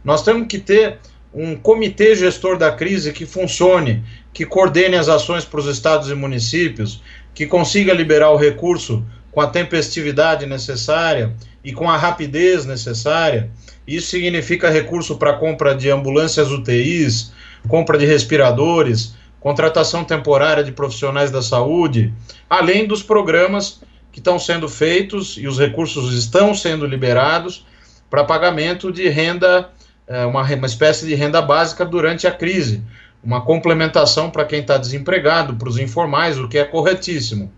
Nós 0.03 0.23
temos 0.23 0.47
que 0.47 0.57
ter 0.57 0.97
um 1.33 1.55
comitê 1.55 2.15
gestor 2.15 2.57
da 2.57 2.71
crise 2.71 3.11
que 3.11 3.25
funcione, 3.25 4.03
que 4.33 4.45
coordene 4.45 4.95
as 4.95 5.09
ações 5.09 5.45
para 5.45 5.59
os 5.59 5.67
estados 5.67 6.09
e 6.09 6.15
municípios, 6.15 7.03
que 7.33 7.45
consiga 7.45 7.93
liberar 7.93 8.31
o 8.31 8.37
recurso 8.37 9.05
com 9.31 9.41
a 9.41 9.47
tempestividade 9.47 10.45
necessária 10.45 11.33
e 11.63 11.71
com 11.71 11.89
a 11.89 11.97
rapidez 11.97 12.65
necessária. 12.65 13.51
Isso 13.85 14.07
significa 14.07 14.69
recurso 14.69 15.17
para 15.17 15.33
compra 15.33 15.75
de 15.75 15.89
ambulâncias 15.91 16.51
UTIs, 16.51 17.31
compra 17.67 17.97
de 17.97 18.05
respiradores, 18.05 19.13
contratação 19.39 20.03
temporária 20.03 20.63
de 20.63 20.71
profissionais 20.71 21.31
da 21.31 21.41
saúde, 21.41 22.13
além 22.49 22.87
dos 22.87 23.03
programas 23.03 23.81
que 24.19 24.21
estão 24.21 24.37
sendo 24.37 24.67
feitos 24.67 25.37
e 25.37 25.47
os 25.47 25.57
recursos 25.57 26.13
estão 26.13 26.53
sendo 26.53 26.85
liberados 26.85 27.65
para 28.09 28.25
pagamento 28.25 28.91
de 28.91 29.07
renda, 29.07 29.69
é, 30.05 30.25
uma, 30.25 30.43
uma 30.43 30.65
espécie 30.65 31.07
de 31.07 31.15
renda 31.15 31.41
básica 31.41 31.85
durante 31.85 32.27
a 32.27 32.31
crise, 32.31 32.83
uma 33.23 33.41
complementação 33.41 34.29
para 34.29 34.43
quem 34.43 34.59
está 34.59 34.77
desempregado, 34.77 35.55
para 35.55 35.69
os 35.69 35.77
informais, 35.77 36.37
o 36.37 36.49
que 36.49 36.57
é 36.57 36.65
corretíssimo. 36.65 37.51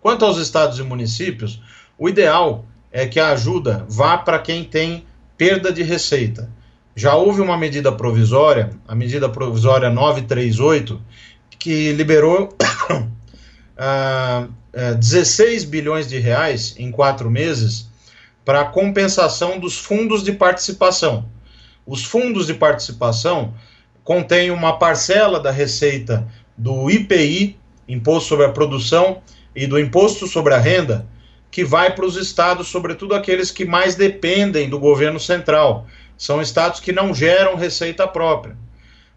Quanto 0.00 0.24
aos 0.24 0.38
estados 0.38 0.78
e 0.78 0.82
municípios, 0.82 1.60
o 1.98 2.08
ideal 2.08 2.64
é 2.90 3.06
que 3.06 3.20
a 3.20 3.30
ajuda 3.30 3.84
vá 3.88 4.16
para 4.16 4.38
quem 4.38 4.64
tem 4.64 5.04
perda 5.36 5.70
de 5.70 5.82
receita. 5.82 6.50
Já 6.94 7.14
houve 7.14 7.42
uma 7.42 7.58
medida 7.58 7.92
provisória, 7.92 8.70
a 8.88 8.94
medida 8.94 9.28
provisória 9.28 9.90
938, 9.90 11.02
que 11.58 11.92
liberou 11.92 12.56
uh, 13.76 14.50
uh, 14.76 14.94
16 14.94 15.64
bilhões 15.64 16.06
de 16.06 16.18
reais 16.18 16.74
em 16.78 16.90
quatro 16.90 17.30
meses 17.30 17.88
para 18.44 18.66
compensação 18.66 19.58
dos 19.58 19.76
fundos 19.76 20.22
de 20.22 20.32
participação. 20.32 21.28
Os 21.86 22.04
fundos 22.04 22.46
de 22.46 22.54
participação 22.54 23.54
contêm 24.04 24.50
uma 24.50 24.78
parcela 24.78 25.40
da 25.40 25.50
receita 25.50 26.26
do 26.56 26.88
IPI, 26.90 27.58
Imposto 27.88 28.28
sobre 28.28 28.46
a 28.46 28.52
Produção, 28.52 29.22
e 29.54 29.66
do 29.66 29.78
imposto 29.78 30.26
sobre 30.26 30.52
a 30.52 30.58
renda 30.58 31.06
que 31.50 31.64
vai 31.64 31.94
para 31.94 32.04
os 32.04 32.16
estados, 32.16 32.68
sobretudo 32.68 33.14
aqueles 33.14 33.50
que 33.50 33.64
mais 33.64 33.94
dependem 33.94 34.68
do 34.68 34.78
governo 34.78 35.18
central. 35.18 35.86
São 36.18 36.42
estados 36.42 36.80
que 36.80 36.92
não 36.92 37.14
geram 37.14 37.56
receita 37.56 38.06
própria. 38.06 38.56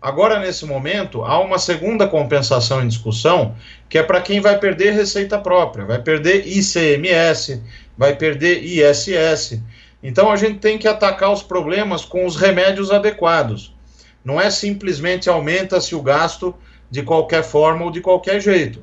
Agora, 0.01 0.39
nesse 0.39 0.65
momento, 0.65 1.23
há 1.23 1.39
uma 1.39 1.59
segunda 1.59 2.07
compensação 2.07 2.81
em 2.81 2.87
discussão, 2.87 3.55
que 3.89 3.97
é 3.97 4.03
para 4.03 4.21
quem 4.21 4.39
vai 4.39 4.57
perder 4.57 4.93
receita 4.93 5.37
própria, 5.37 5.85
vai 5.85 6.01
perder 6.01 6.47
ICMS, 6.47 7.61
vai 7.97 8.15
perder 8.15 8.63
ISS. 8.63 9.61
Então, 10.01 10.31
a 10.31 10.37
gente 10.37 10.59
tem 10.59 10.77
que 10.77 10.87
atacar 10.87 11.33
os 11.33 11.43
problemas 11.43 12.05
com 12.05 12.25
os 12.25 12.37
remédios 12.37 12.91
adequados. 12.91 13.75
Não 14.23 14.39
é 14.39 14.49
simplesmente 14.49 15.29
aumenta-se 15.29 15.93
o 15.93 16.01
gasto 16.01 16.55
de 16.89 17.03
qualquer 17.03 17.43
forma 17.43 17.83
ou 17.83 17.91
de 17.91 17.99
qualquer 17.99 18.39
jeito. 18.39 18.81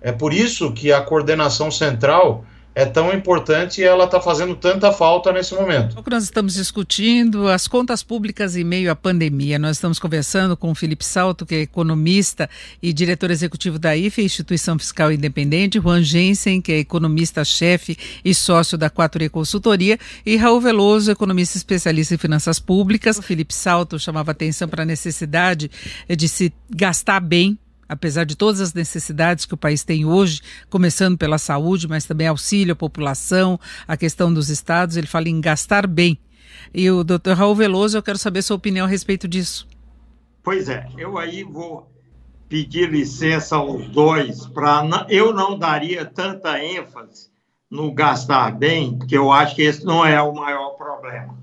É 0.00 0.12
por 0.12 0.32
isso 0.32 0.72
que 0.72 0.90
a 0.90 1.02
coordenação 1.02 1.70
central 1.70 2.44
é 2.74 2.84
tão 2.84 3.12
importante 3.12 3.80
e 3.80 3.84
ela 3.84 4.04
está 4.04 4.20
fazendo 4.20 4.56
tanta 4.56 4.92
falta 4.92 5.32
nesse 5.32 5.54
momento. 5.54 5.98
O 5.98 6.10
nós 6.10 6.24
estamos 6.24 6.54
discutindo 6.54 7.48
as 7.48 7.68
contas 7.68 8.02
públicas 8.02 8.56
em 8.56 8.64
meio 8.64 8.90
à 8.90 8.96
pandemia. 8.96 9.58
Nós 9.58 9.76
estamos 9.76 9.98
conversando 9.98 10.56
com 10.56 10.70
o 10.70 10.74
Felipe 10.74 11.04
Salto, 11.04 11.46
que 11.46 11.54
é 11.54 11.60
economista 11.60 12.48
e 12.82 12.92
diretor 12.92 13.30
executivo 13.30 13.78
da 13.78 13.96
IFE, 13.96 14.22
Instituição 14.22 14.78
Fiscal 14.78 15.12
Independente, 15.12 15.80
Juan 15.80 16.02
Jensen, 16.02 16.60
que 16.60 16.72
é 16.72 16.78
economista-chefe 16.78 17.96
e 18.24 18.34
sócio 18.34 18.76
da 18.76 18.90
4E 18.90 19.28
Consultoria, 19.30 19.98
e 20.26 20.36
Raul 20.36 20.60
Veloso, 20.60 21.10
economista 21.10 21.56
especialista 21.56 22.14
em 22.14 22.18
finanças 22.18 22.58
públicas. 22.58 23.18
O 23.18 23.22
Felipe 23.22 23.54
Salto 23.54 23.98
chamava 23.98 24.32
atenção 24.32 24.68
para 24.68 24.82
a 24.82 24.86
necessidade 24.86 25.70
de 26.08 26.28
se 26.28 26.52
gastar 26.70 27.20
bem 27.20 27.58
apesar 27.88 28.24
de 28.24 28.36
todas 28.36 28.60
as 28.60 28.74
necessidades 28.74 29.44
que 29.44 29.54
o 29.54 29.58
país 29.58 29.84
tem 29.84 30.04
hoje, 30.04 30.40
começando 30.68 31.18
pela 31.18 31.38
saúde, 31.38 31.88
mas 31.88 32.04
também 32.04 32.26
auxílio 32.26 32.72
à 32.72 32.76
população, 32.76 33.58
a 33.86 33.96
questão 33.96 34.32
dos 34.32 34.48
estados, 34.48 34.96
ele 34.96 35.06
fala 35.06 35.28
em 35.28 35.40
gastar 35.40 35.86
bem. 35.86 36.18
E 36.72 36.90
o 36.90 37.04
doutor 37.04 37.36
Raul 37.36 37.54
Veloso, 37.54 37.96
eu 37.96 38.02
quero 38.02 38.18
saber 38.18 38.42
sua 38.42 38.56
opinião 38.56 38.86
a 38.86 38.88
respeito 38.88 39.28
disso. 39.28 39.66
Pois 40.42 40.68
é, 40.68 40.86
eu 40.96 41.16
aí 41.18 41.42
vou 41.42 41.90
pedir 42.48 42.90
licença 42.90 43.56
aos 43.56 43.88
dois 43.88 44.46
para 44.46 45.06
eu 45.08 45.32
não 45.32 45.58
daria 45.58 46.04
tanta 46.04 46.62
ênfase 46.62 47.28
no 47.70 47.92
gastar 47.92 48.56
bem, 48.56 48.96
porque 48.96 49.16
eu 49.16 49.32
acho 49.32 49.56
que 49.56 49.62
esse 49.62 49.84
não 49.84 50.06
é 50.06 50.22
o 50.22 50.32
maior 50.32 50.70
problema. 50.76 51.36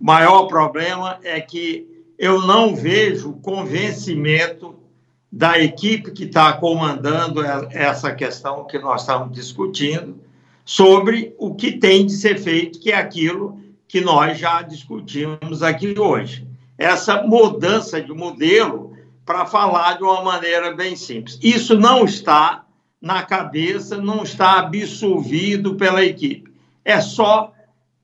O 0.00 0.04
maior 0.04 0.46
problema 0.46 1.18
é 1.22 1.40
que 1.40 1.86
eu 2.18 2.40
não 2.40 2.74
vejo 2.74 3.34
convencimento 3.42 4.79
da 5.30 5.58
equipe 5.58 6.10
que 6.10 6.24
está 6.24 6.52
comandando 6.54 7.42
essa 7.70 8.12
questão 8.12 8.66
que 8.66 8.78
nós 8.78 9.02
estamos 9.02 9.32
discutindo, 9.32 10.18
sobre 10.64 11.34
o 11.38 11.54
que 11.54 11.72
tem 11.72 12.06
de 12.06 12.12
ser 12.12 12.38
feito, 12.38 12.80
que 12.80 12.92
é 12.92 12.96
aquilo 12.96 13.60
que 13.86 14.00
nós 14.00 14.38
já 14.38 14.62
discutimos 14.62 15.62
aqui 15.62 15.98
hoje. 15.98 16.46
Essa 16.76 17.22
mudança 17.22 18.00
de 18.00 18.12
modelo, 18.12 18.96
para 19.24 19.46
falar 19.46 19.98
de 19.98 20.02
uma 20.02 20.22
maneira 20.22 20.72
bem 20.72 20.96
simples. 20.96 21.38
Isso 21.42 21.78
não 21.78 22.04
está 22.04 22.64
na 23.00 23.22
cabeça, 23.22 23.96
não 23.96 24.22
está 24.22 24.58
absolvido 24.58 25.74
pela 25.74 26.04
equipe. 26.04 26.52
É 26.84 27.00
só 27.00 27.52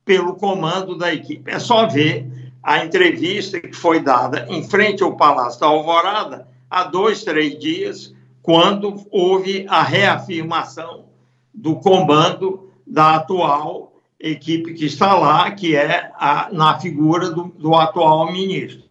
pelo 0.04 0.34
comando 0.34 0.96
da 0.96 1.12
equipe. 1.12 1.50
É 1.50 1.58
só 1.58 1.86
ver 1.86 2.26
a 2.62 2.84
entrevista 2.84 3.60
que 3.60 3.74
foi 3.74 4.00
dada 4.00 4.46
em 4.48 4.68
frente 4.68 5.02
ao 5.02 5.16
Palácio 5.16 5.60
da 5.60 5.66
Alvorada 5.66 6.48
há 6.70 6.84
dois, 6.84 7.24
três 7.24 7.58
dias, 7.58 8.14
quando 8.42 9.06
houve 9.10 9.66
a 9.68 9.82
reafirmação 9.82 11.06
do 11.52 11.76
comando 11.76 12.70
da 12.86 13.16
atual 13.16 13.92
equipe 14.20 14.74
que 14.74 14.86
está 14.86 15.14
lá, 15.14 15.50
que 15.50 15.74
é 15.76 16.10
a, 16.14 16.48
na 16.52 16.78
figura 16.78 17.30
do, 17.30 17.44
do 17.44 17.74
atual 17.74 18.32
ministro. 18.32 18.84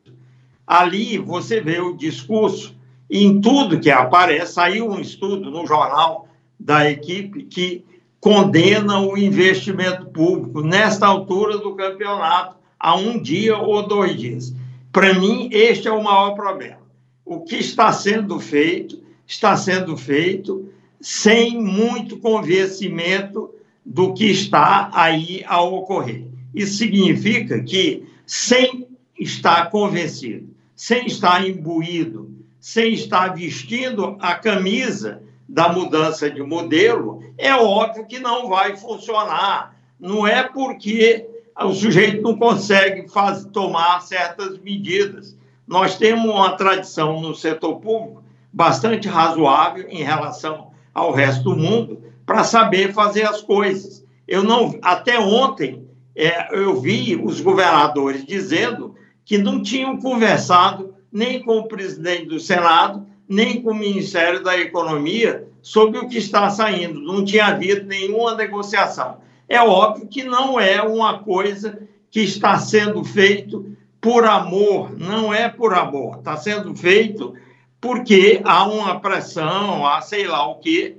Ali 0.65 1.17
você 1.17 1.61
vê 1.61 1.79
o 1.79 1.95
discurso, 1.95 2.75
em 3.09 3.39
tudo 3.39 3.79
que 3.79 3.91
aparece, 3.91 4.53
saiu 4.53 4.89
um 4.89 4.99
estudo 4.99 5.51
no 5.51 5.65
jornal 5.65 6.27
da 6.59 6.89
equipe 6.89 7.43
que 7.43 7.85
condena 8.19 8.99
o 8.99 9.15
investimento 9.17 10.07
público 10.07 10.61
nesta 10.61 11.05
altura 11.05 11.59
do 11.59 11.75
campeonato, 11.75 12.55
há 12.79 12.95
um 12.95 13.21
dia 13.21 13.55
ou 13.57 13.87
dois 13.87 14.19
dias. 14.19 14.53
Para 14.91 15.13
mim, 15.13 15.49
este 15.51 15.87
é 15.87 15.91
o 15.91 16.03
maior 16.03 16.31
problema. 16.31 16.84
O 17.25 17.41
que 17.41 17.55
está 17.55 17.91
sendo 17.91 18.39
feito, 18.39 19.01
está 19.25 19.57
sendo 19.57 19.97
feito 19.97 20.71
sem 21.01 21.59
muito 21.59 22.17
convencimento 22.17 23.53
do 23.83 24.13
que 24.13 24.25
está 24.25 24.89
aí 24.93 25.43
a 25.47 25.61
ocorrer. 25.61 26.25
Isso 26.53 26.77
significa 26.77 27.61
que, 27.61 28.07
sem 28.25 28.87
estar 29.19 29.69
convencido, 29.69 30.49
sem 30.75 31.05
estar 31.05 31.47
imbuído, 31.47 32.31
sem 32.59 32.93
estar 32.93 33.35
vestindo 33.35 34.17
a 34.19 34.35
camisa 34.35 35.21
da 35.47 35.69
mudança 35.69 36.29
de 36.29 36.41
modelo, 36.41 37.23
é 37.37 37.53
óbvio 37.53 38.07
que 38.07 38.19
não 38.19 38.49
vai 38.49 38.75
funcionar. 38.75 39.75
Não 39.99 40.25
é 40.25 40.43
porque 40.43 41.27
o 41.59 41.73
sujeito 41.73 42.21
não 42.21 42.37
consegue 42.37 43.07
faz, 43.07 43.45
tomar 43.45 44.01
certas 44.01 44.57
medidas. 44.59 45.37
Nós 45.67 45.97
temos 45.97 46.25
uma 46.25 46.51
tradição 46.51 47.19
no 47.19 47.33
setor 47.33 47.79
público 47.79 48.23
bastante 48.51 49.07
razoável 49.07 49.85
em 49.89 50.03
relação 50.03 50.71
ao 50.93 51.11
resto 51.11 51.43
do 51.43 51.57
mundo 51.57 52.01
para 52.25 52.43
saber 52.43 52.93
fazer 52.93 53.23
as 53.23 53.41
coisas. 53.41 54.05
Eu 54.27 54.43
não, 54.43 54.77
até 54.81 55.19
ontem 55.19 55.87
é, 56.15 56.57
eu 56.57 56.79
vi 56.79 57.15
os 57.21 57.41
governadores 57.41 58.25
dizendo 58.25 58.95
que 59.25 59.37
não 59.37 59.61
tinham 59.61 59.97
conversado 59.97 60.95
nem 61.11 61.41
com 61.41 61.59
o 61.59 61.67
presidente 61.67 62.25
do 62.25 62.39
Senado, 62.39 63.05
nem 63.27 63.61
com 63.61 63.71
o 63.71 63.75
Ministério 63.75 64.43
da 64.43 64.57
Economia 64.57 65.47
sobre 65.61 65.97
o 65.97 66.07
que 66.07 66.17
está 66.17 66.49
saindo. 66.49 67.01
Não 67.01 67.25
tinha 67.25 67.47
havido 67.47 67.85
nenhuma 67.85 68.35
negociação. 68.35 69.17
É 69.49 69.59
óbvio 69.59 70.07
que 70.07 70.23
não 70.23 70.59
é 70.59 70.81
uma 70.81 71.19
coisa 71.19 71.79
que 72.09 72.21
está 72.21 72.57
sendo 72.57 73.03
feito 73.03 73.75
por 74.05 74.23
amor, 74.23 74.95
não 74.95 75.33
é 75.33 75.49
por 75.49 75.73
amor, 75.73 76.19
está 76.19 76.37
sendo 76.37 76.75
feito 76.75 77.33
porque 77.81 78.39
há 78.43 78.63
uma 78.63 78.99
pressão, 78.99 79.83
há 79.83 79.99
sei 79.99 80.27
lá 80.27 80.47
o 80.47 80.59
quê, 80.59 80.95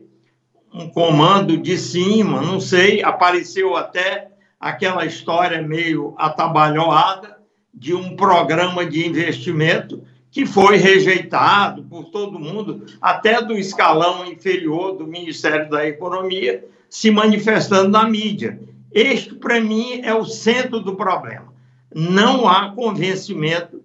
um 0.75 0.89
comando 0.89 1.57
de 1.57 1.79
cima, 1.79 2.43
não 2.43 2.59
sei, 2.59 3.05
apareceu 3.05 3.77
até 3.77 4.27
aquela 4.59 5.07
história 5.07 5.63
meio 5.63 6.17
atabalhoada 6.19 7.39
de 7.73 7.95
um 7.95 8.17
programa 8.17 8.85
de 8.85 9.07
investimento 9.07 10.03
que 10.29 10.45
foi 10.45 10.77
rejeitado 10.77 11.85
por 11.85 12.07
todo 12.07 12.41
mundo, 12.41 12.87
até 13.01 13.41
do 13.41 13.57
escalão 13.57 14.27
inferior 14.27 14.97
do 14.97 15.07
Ministério 15.07 15.71
da 15.71 15.87
Economia, 15.87 16.65
se 16.91 17.13
manifestando 17.13 17.89
na 17.89 18.05
mídia. 18.09 18.59
Este, 18.91 19.33
para 19.37 19.61
mim, 19.61 20.01
é 20.03 20.13
o 20.13 20.25
centro 20.25 20.81
do 20.81 20.97
problema. 20.97 21.55
Não 21.99 22.47
há 22.47 22.73
convencimento 22.73 23.83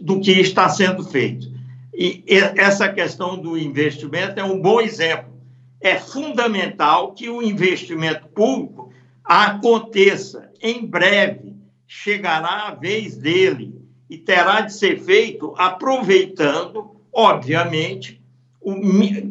do 0.00 0.20
que 0.20 0.30
está 0.30 0.68
sendo 0.68 1.02
feito. 1.02 1.50
E 1.92 2.22
essa 2.28 2.88
questão 2.88 3.36
do 3.36 3.58
investimento 3.58 4.38
é 4.38 4.44
um 4.44 4.62
bom 4.62 4.80
exemplo. 4.80 5.32
É 5.80 5.96
fundamental 5.96 7.12
que 7.14 7.28
o 7.28 7.42
investimento 7.42 8.28
público 8.28 8.92
aconteça 9.24 10.52
em 10.62 10.86
breve, 10.86 11.56
chegará 11.84 12.68
a 12.68 12.74
vez 12.74 13.16
dele 13.16 13.74
e 14.08 14.16
terá 14.16 14.60
de 14.60 14.72
ser 14.72 15.00
feito 15.00 15.52
aproveitando, 15.58 16.92
obviamente, 17.12 18.22
o, 18.60 18.72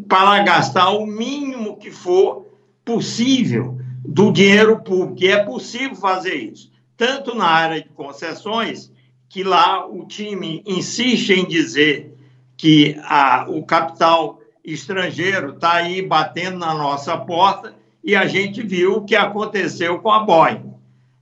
para 0.05 0.43
gastar 0.43 0.89
o 0.89 1.05
mínimo 1.05 1.77
que 1.77 1.91
for 1.91 2.45
possível 2.83 3.77
do 4.03 4.33
dinheiro 4.33 4.83
público. 4.83 5.23
E 5.23 5.27
é 5.29 5.43
possível 5.45 5.95
fazer 5.95 6.35
isso, 6.35 6.71
tanto 6.97 7.36
na 7.36 7.45
área 7.45 7.81
de 7.81 7.89
concessões, 7.89 8.91
que 9.29 9.43
lá 9.43 9.86
o 9.88 10.05
time 10.05 10.63
insiste 10.65 11.29
em 11.29 11.45
dizer 11.45 12.17
que 12.57 12.97
a, 13.03 13.45
o 13.47 13.63
capital 13.63 14.41
estrangeiro 14.65 15.53
está 15.53 15.73
aí 15.73 16.01
batendo 16.01 16.57
na 16.57 16.73
nossa 16.73 17.15
porta 17.15 17.75
e 18.03 18.15
a 18.15 18.25
gente 18.25 18.62
viu 18.63 18.95
o 18.95 19.05
que 19.05 19.15
aconteceu 19.15 19.99
com 19.99 20.12
a 20.12 20.19
Boeing 20.19 20.73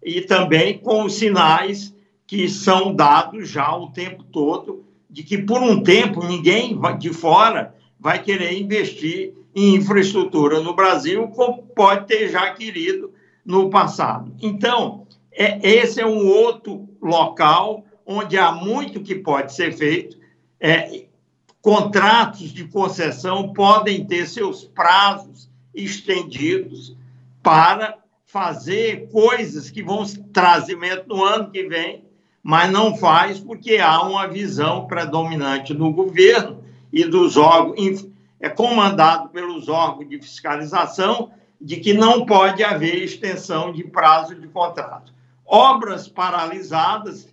e 0.03 0.21
também 0.21 0.77
com 0.77 1.03
os 1.03 1.15
sinais 1.15 1.93
que 2.25 2.47
são 2.47 2.95
dados 2.95 3.49
já 3.49 3.75
o 3.75 3.91
tempo 3.91 4.23
todo 4.23 4.85
de 5.09 5.23
que 5.23 5.37
por 5.37 5.61
um 5.61 5.81
tempo 5.83 6.25
ninguém 6.25 6.79
de 6.97 7.13
fora 7.13 7.75
vai 7.99 8.21
querer 8.21 8.59
investir 8.59 9.33
em 9.55 9.75
infraestrutura 9.75 10.59
no 10.59 10.75
Brasil, 10.75 11.27
como 11.29 11.63
pode 11.63 12.07
ter 12.07 12.29
já 12.29 12.51
querido 12.53 13.11
no 13.45 13.69
passado. 13.69 14.33
Então, 14.41 15.04
é, 15.35 15.59
esse 15.67 16.01
é 16.01 16.05
um 16.05 16.27
outro 16.27 16.87
local 17.01 17.83
onde 18.05 18.37
há 18.37 18.51
muito 18.51 19.01
que 19.01 19.15
pode 19.15 19.53
ser 19.53 19.73
feito. 19.73 20.17
É, 20.59 21.05
contratos 21.61 22.51
de 22.51 22.65
concessão 22.65 23.51
podem 23.53 24.05
ter 24.05 24.27
seus 24.27 24.63
prazos 24.63 25.49
estendidos 25.73 26.95
para 27.43 27.97
fazer 28.25 29.09
coisas 29.11 29.69
que 29.69 29.83
vão 29.83 30.05
trazer 30.31 30.77
no 31.07 31.23
ano 31.23 31.51
que 31.51 31.63
vem 31.63 32.05
mas 32.47 32.71
não 32.71 32.95
faz 32.95 33.39
porque 33.39 33.77
há 33.77 34.03
uma 34.03 34.27
visão 34.27 34.85
predominante 34.85 35.73
do 35.73 35.89
governo 35.89 36.63
e 36.93 37.03
dos 37.03 37.37
órgãos, 37.37 38.07
é 38.39 38.47
comandado 38.47 39.29
pelos 39.29 39.67
órgãos 39.67 40.07
de 40.07 40.19
fiscalização, 40.19 41.31
de 41.59 41.77
que 41.77 41.91
não 41.91 42.23
pode 42.23 42.63
haver 42.63 43.03
extensão 43.03 43.73
de 43.73 43.83
prazo 43.83 44.35
de 44.35 44.47
contrato. 44.47 45.11
Obras 45.45 46.07
paralisadas 46.07 47.27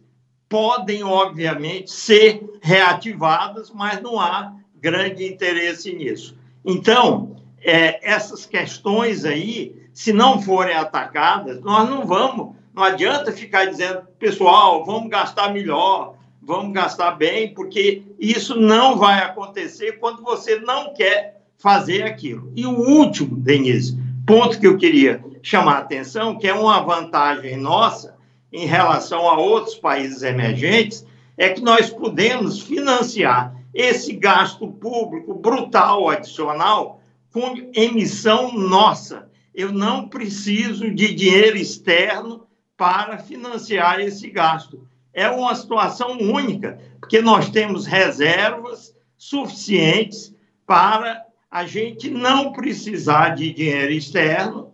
podem, 0.49 1.03
obviamente, 1.03 1.91
ser 1.91 2.43
reativadas, 2.61 3.71
mas 3.71 4.03
não 4.03 4.21
há 4.21 4.55
grande 4.81 5.27
interesse 5.27 5.93
nisso. 5.95 6.37
Então, 6.65 7.37
é, 7.61 8.07
essas 8.07 8.45
questões 8.45 9.25
aí, 9.25 9.89
se 9.95 10.13
não 10.13 10.43
forem 10.43 10.75
atacadas, 10.75 11.61
nós 11.61 11.89
não 11.89 12.07
vamos 12.07 12.55
não 12.75 12.83
adianta 12.83 13.33
ficar 13.33 13.67
dizendo, 13.67 14.03
pessoal, 14.19 14.85
vamos 14.85 15.11
gastar 15.11 15.53
melhor, 15.53 16.15
vamos 16.41 16.73
gastar 16.73 17.13
bem, 17.13 17.53
porque 17.53 18.03
isso 18.19 18.59
não 18.59 18.97
vai 18.97 19.23
acontecer 19.23 19.99
quando 19.99 20.23
você 20.23 20.59
não 20.59 20.95
quer 20.95 21.43
fazer 21.59 22.03
aquilo. 22.03 22.51
E 22.57 22.67
o 22.67 22.71
último, 22.71 23.37
Denise, 23.37 23.99
ponto 24.27 24.59
que 24.59 24.67
eu 24.67 24.79
queria 24.79 25.23
chamar 25.43 25.77
a 25.77 25.79
atenção, 25.79 26.39
que 26.39 26.47
é 26.47 26.55
uma 26.55 26.81
vantagem 26.81 27.57
nossa 27.57 28.17
em 28.53 28.67
relação 28.67 29.29
a 29.29 29.39
outros 29.39 29.75
países 29.75 30.23
emergentes, 30.23 31.07
é 31.37 31.49
que 31.49 31.61
nós 31.61 31.91
podemos 31.91 32.61
financiar 32.61 33.55
esse 33.75 34.13
gasto 34.13 34.69
público 34.69 35.35
brutal 35.35 36.09
adicional 36.09 37.01
com 37.33 37.71
emissão 37.75 38.53
nossa. 38.53 39.31
Eu 39.55 39.73
não 39.73 40.09
preciso 40.09 40.91
de 40.91 41.15
dinheiro 41.15 41.57
externo 41.57 42.47
para 42.77 43.19
financiar 43.19 44.01
esse 44.01 44.31
gasto. 44.31 44.87
É 45.15 45.29
uma 45.29 45.55
situação 45.55 46.19
única, 46.19 46.79
porque 47.01 47.21
nós 47.21 47.51
temos 47.51 47.87
reservas 47.87 48.95
suficientes 49.17 50.35
para 50.67 51.25
a 51.51 51.67
gente 51.67 52.11
não 52.11 52.53
precisar 52.53 53.31
de 53.31 53.53
dinheiro 53.53 53.93
externo, 53.93 54.72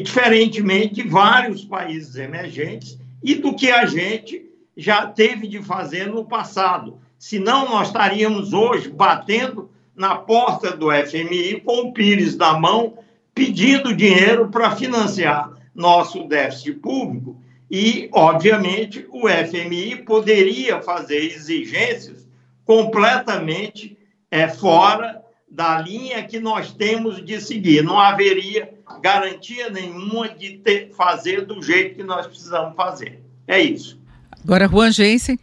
diferentemente 0.00 0.94
de 0.94 1.08
vários 1.08 1.64
países 1.64 2.16
emergentes 2.16 2.98
e 3.22 3.34
do 3.34 3.54
que 3.54 3.70
a 3.70 3.86
gente 3.86 4.50
já 4.76 5.06
teve 5.06 5.46
de 5.46 5.62
fazer 5.62 6.06
no 6.06 6.24
passado. 6.24 6.98
Senão, 7.18 7.68
nós 7.68 7.88
estaríamos 7.88 8.52
hoje 8.52 8.88
batendo 8.88 9.70
na 9.94 10.16
porta 10.16 10.74
do 10.74 10.90
FMI 10.90 11.60
com 11.60 11.88
o 11.88 11.92
Pires 11.92 12.36
na 12.36 12.58
mão, 12.58 12.98
pedindo 13.34 13.94
dinheiro 13.94 14.48
para 14.48 14.74
financiar 14.74 15.50
nosso 15.74 16.24
déficit 16.24 16.74
público 16.74 17.40
e, 17.70 18.08
obviamente, 18.12 19.06
o 19.10 19.28
FMI 19.28 19.96
poderia 20.04 20.82
fazer 20.82 21.18
exigências 21.18 22.28
completamente 22.64 23.96
é, 24.30 24.48
fora 24.48 25.22
da 25.50 25.78
linha 25.80 26.22
que 26.22 26.38
nós 26.38 26.72
temos 26.72 27.24
de 27.24 27.40
seguir. 27.40 27.82
Não 27.82 27.98
haveria 27.98 28.72
garantia 29.00 29.70
nenhuma 29.70 30.28
de 30.28 30.58
ter, 30.58 30.90
fazer 30.94 31.46
do 31.46 31.62
jeito 31.62 31.96
que 31.96 32.02
nós 32.02 32.26
precisamos 32.26 32.74
fazer. 32.74 33.20
É 33.46 33.58
isso. 33.60 34.00
Agora, 34.44 34.68
Juan 34.68 34.90
Jensen. 34.90 35.38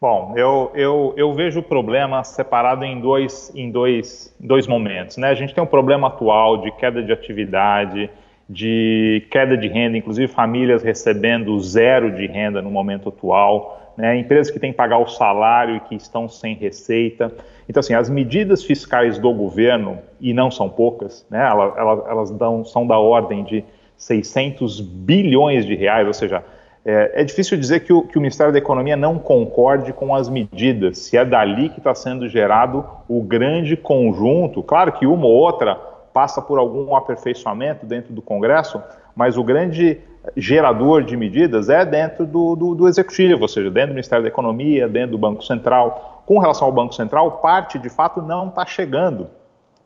Bom, 0.00 0.32
eu, 0.34 0.72
eu, 0.74 1.14
eu 1.14 1.34
vejo 1.34 1.60
o 1.60 1.62
problema 1.62 2.24
separado 2.24 2.84
em 2.86 2.98
dois, 2.98 3.52
em 3.54 3.70
dois, 3.70 4.34
dois 4.40 4.66
momentos. 4.66 5.18
Né? 5.18 5.28
A 5.28 5.34
gente 5.34 5.54
tem 5.54 5.62
um 5.62 5.66
problema 5.66 6.08
atual 6.08 6.62
de 6.62 6.70
queda 6.72 7.02
de 7.02 7.12
atividade, 7.12 8.08
de 8.48 9.26
queda 9.30 9.58
de 9.58 9.68
renda, 9.68 9.98
inclusive 9.98 10.26
famílias 10.26 10.82
recebendo 10.82 11.60
zero 11.60 12.10
de 12.16 12.26
renda 12.26 12.62
no 12.62 12.70
momento 12.70 13.10
atual, 13.10 13.94
né? 13.94 14.16
empresas 14.16 14.50
que 14.50 14.58
têm 14.58 14.72
que 14.72 14.76
pagar 14.78 14.96
o 14.96 15.06
salário 15.06 15.76
e 15.76 15.80
que 15.80 15.94
estão 15.94 16.26
sem 16.30 16.54
receita. 16.54 17.30
Então, 17.68 17.80
assim, 17.80 17.92
as 17.92 18.08
medidas 18.08 18.64
fiscais 18.64 19.18
do 19.18 19.32
governo, 19.34 19.98
e 20.20 20.32
não 20.32 20.50
são 20.50 20.68
poucas, 20.68 21.26
né? 21.30 21.46
elas, 21.46 21.76
elas, 21.76 22.06
elas 22.06 22.30
dão, 22.30 22.64
são 22.64 22.86
da 22.86 22.98
ordem 22.98 23.44
de 23.44 23.64
600 23.96 24.80
bilhões 24.80 25.66
de 25.66 25.74
reais, 25.74 26.06
ou 26.06 26.14
seja, 26.14 26.44
é, 26.84 27.20
é, 27.20 27.24
difícil 27.24 27.58
dizer 27.58 27.80
que 27.80 27.92
o, 27.92 28.02
que 28.02 28.16
o, 28.16 28.20
Ministério 28.20 28.52
da 28.52 28.58
Economia 28.58 28.96
não 28.96 29.18
concorde 29.18 29.92
com 29.92 30.14
as 30.14 30.30
medidas, 30.30 30.98
se 30.98 31.16
é 31.16 31.24
dali 31.24 31.68
que 31.68 31.78
está 31.78 31.94
sendo 31.94 32.26
gerado 32.26 32.84
o 33.06 33.22
grande 33.22 33.76
conjunto. 33.76 34.62
Claro 34.62 34.92
que 34.92 35.06
uma 35.06 35.26
ou 35.26 35.32
outra 35.32 35.74
passa 36.12 36.40
por 36.40 36.58
algum 36.58 36.96
aperfeiçoamento 36.96 37.84
dentro 37.84 38.14
do 38.14 38.22
Congresso, 38.22 38.82
mas 39.14 39.36
o 39.36 39.44
grande 39.44 40.00
gerador 40.36 41.02
de 41.02 41.16
medidas 41.16 41.68
é 41.68 41.84
dentro 41.84 42.26
do, 42.26 42.56
do, 42.56 42.74
do 42.74 42.88
Executivo, 42.88 43.42
ou 43.42 43.48
seja, 43.48 43.70
dentro 43.70 43.88
do 43.90 43.94
Ministério 43.94 44.22
da 44.22 44.28
Economia, 44.28 44.88
dentro 44.88 45.12
do 45.12 45.18
Banco 45.18 45.44
Central. 45.44 46.22
Com 46.24 46.38
relação 46.38 46.66
ao 46.66 46.72
Banco 46.72 46.94
Central, 46.94 47.38
parte 47.38 47.78
de 47.78 47.90
fato 47.90 48.22
não 48.22 48.48
está 48.48 48.64
chegando. 48.64 49.28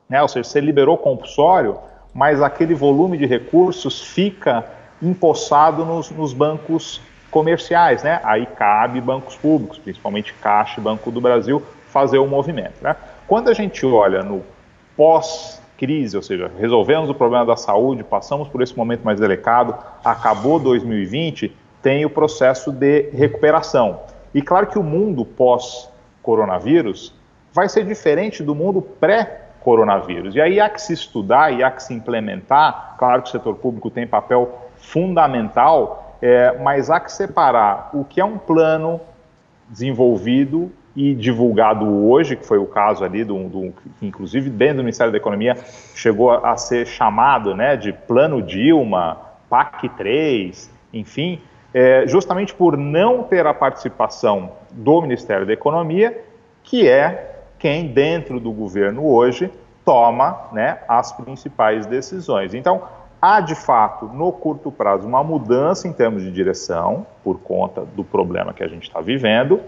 Né? 0.09 0.21
Ou 0.23 0.29
seja, 0.29 0.45
você 0.45 0.61
liberou 0.61 0.97
compulsório, 0.97 1.79
mas 2.13 2.41
aquele 2.43 2.75
volume 2.75 3.19
de 3.19 3.27
recursos 3.27 4.03
fica 4.03 4.65
empossado 5.03 5.85
nos, 5.85 6.11
nos 6.11 6.33
bancos 6.33 7.01
comerciais, 7.31 8.05
né? 8.05 8.21
Aí 8.23 8.47
cabe 8.47 9.01
bancos 9.01 9.35
públicos, 9.35 9.77
principalmente 9.79 10.33
Caixa 10.35 10.79
e 10.79 10.83
Banco 10.83 11.11
do 11.11 11.21
Brasil, 11.21 11.61
fazer 11.89 12.19
o 12.19 12.27
movimento. 12.27 12.75
Né? 12.81 12.95
Quando 13.27 13.51
a 13.51 13.55
gente 13.55 13.85
olha 13.85 14.23
no 14.23 14.43
pós-crise, 14.97 16.17
ou 16.17 16.23
seja, 16.23 16.51
resolvemos 16.59 17.11
o 17.11 17.15
problema 17.15 17.45
da 17.45 17.57
saúde, 17.57 18.05
passamos 18.05 18.47
por 18.47 18.63
esse 18.63 18.77
momento 18.77 19.03
mais 19.03 19.19
delicado, 19.19 19.77
acabou 20.05 20.61
2020, 20.61 21.55
tem 21.83 22.05
o 22.05 22.11
processo 22.11 22.71
de 22.71 23.11
recuperação. 23.11 24.01
E 24.33 24.41
claro 24.41 24.69
que 24.69 24.79
o 24.79 24.83
mundo 24.83 25.25
pós-coronavírus 25.25 27.13
vai 27.53 27.69
ser 27.69 27.85
diferente 27.85 28.45
do 28.45 28.55
mundo 28.55 28.81
pré-coronavírus. 29.65 30.35
E 30.35 30.41
aí 30.41 30.61
há 30.61 30.69
que 30.69 30.81
se 30.81 30.93
estudar 30.93 31.51
e 31.53 31.65
há 31.65 31.71
que 31.71 31.83
se 31.83 31.95
implementar. 31.95 32.95
Claro 32.99 33.23
que 33.23 33.29
o 33.29 33.33
setor 33.33 33.57
público 33.57 33.91
tem 33.91 34.07
papel 34.07 34.59
fundamental, 34.77 36.17
é, 36.21 36.57
mas 36.59 36.91
há 36.91 37.01
que 37.01 37.11
separar 37.11 37.91
o 37.95 38.05
que 38.05 38.21
é 38.21 38.25
um 38.25 38.37
plano 38.37 39.01
desenvolvido 39.69 40.71
e 40.95 41.15
divulgado 41.15 41.87
hoje, 42.07 42.37
que 42.37 42.47
foi 42.47 42.59
o 42.59 42.67
caso 42.67 43.03
ali, 43.03 43.25
do, 43.25 43.49
do, 43.49 43.73
inclusive 44.01 44.49
dentro 44.51 44.77
do 44.77 44.83
Ministério 44.85 45.11
da 45.11 45.19
Economia, 45.19 45.57
chegou 45.95 46.31
a 46.31 46.57
ser 46.57 46.87
chamado 46.87 47.57
né, 47.57 47.77
de 47.77 47.93
Plano 47.93 48.41
Dilma, 48.41 49.19
PAC 49.49 49.89
3, 49.89 50.71
enfim, 50.93 51.41
é, 51.73 52.07
justamente 52.07 52.55
por 52.55 52.77
não 52.77 53.25
ter 53.25 53.45
a 53.45 53.53
participação 53.53 54.53
do 54.71 55.01
Ministério 55.03 55.45
da 55.45 55.53
Economia, 55.53 56.17
que 56.63 56.89
é 56.89 57.34
quem 57.65 57.87
dentro 57.87 58.39
do 58.39 58.53
governo 58.53 59.07
hoje 59.07 59.51
toma 59.87 60.39
né, 60.53 60.81
as 60.87 61.13
principais 61.13 61.87
decisões. 61.87 62.53
Então, 62.53 62.83
há 63.23 63.41
de 63.41 63.55
fato, 63.55 64.05
no 64.05 64.31
curto 64.31 64.71
prazo, 64.71 65.09
uma 65.09 65.25
mudança 65.25 65.89
em 65.89 65.93
termos 65.95 66.23
de 66.23 66.31
direção, 66.31 67.07
por 67.25 67.39
conta 67.41 67.81
do 67.97 68.05
problema 68.05 68.53
que 68.53 68.63
a 68.63 68.69
gente 68.69 68.83
está 68.83 69.01
vivendo, 69.01 69.63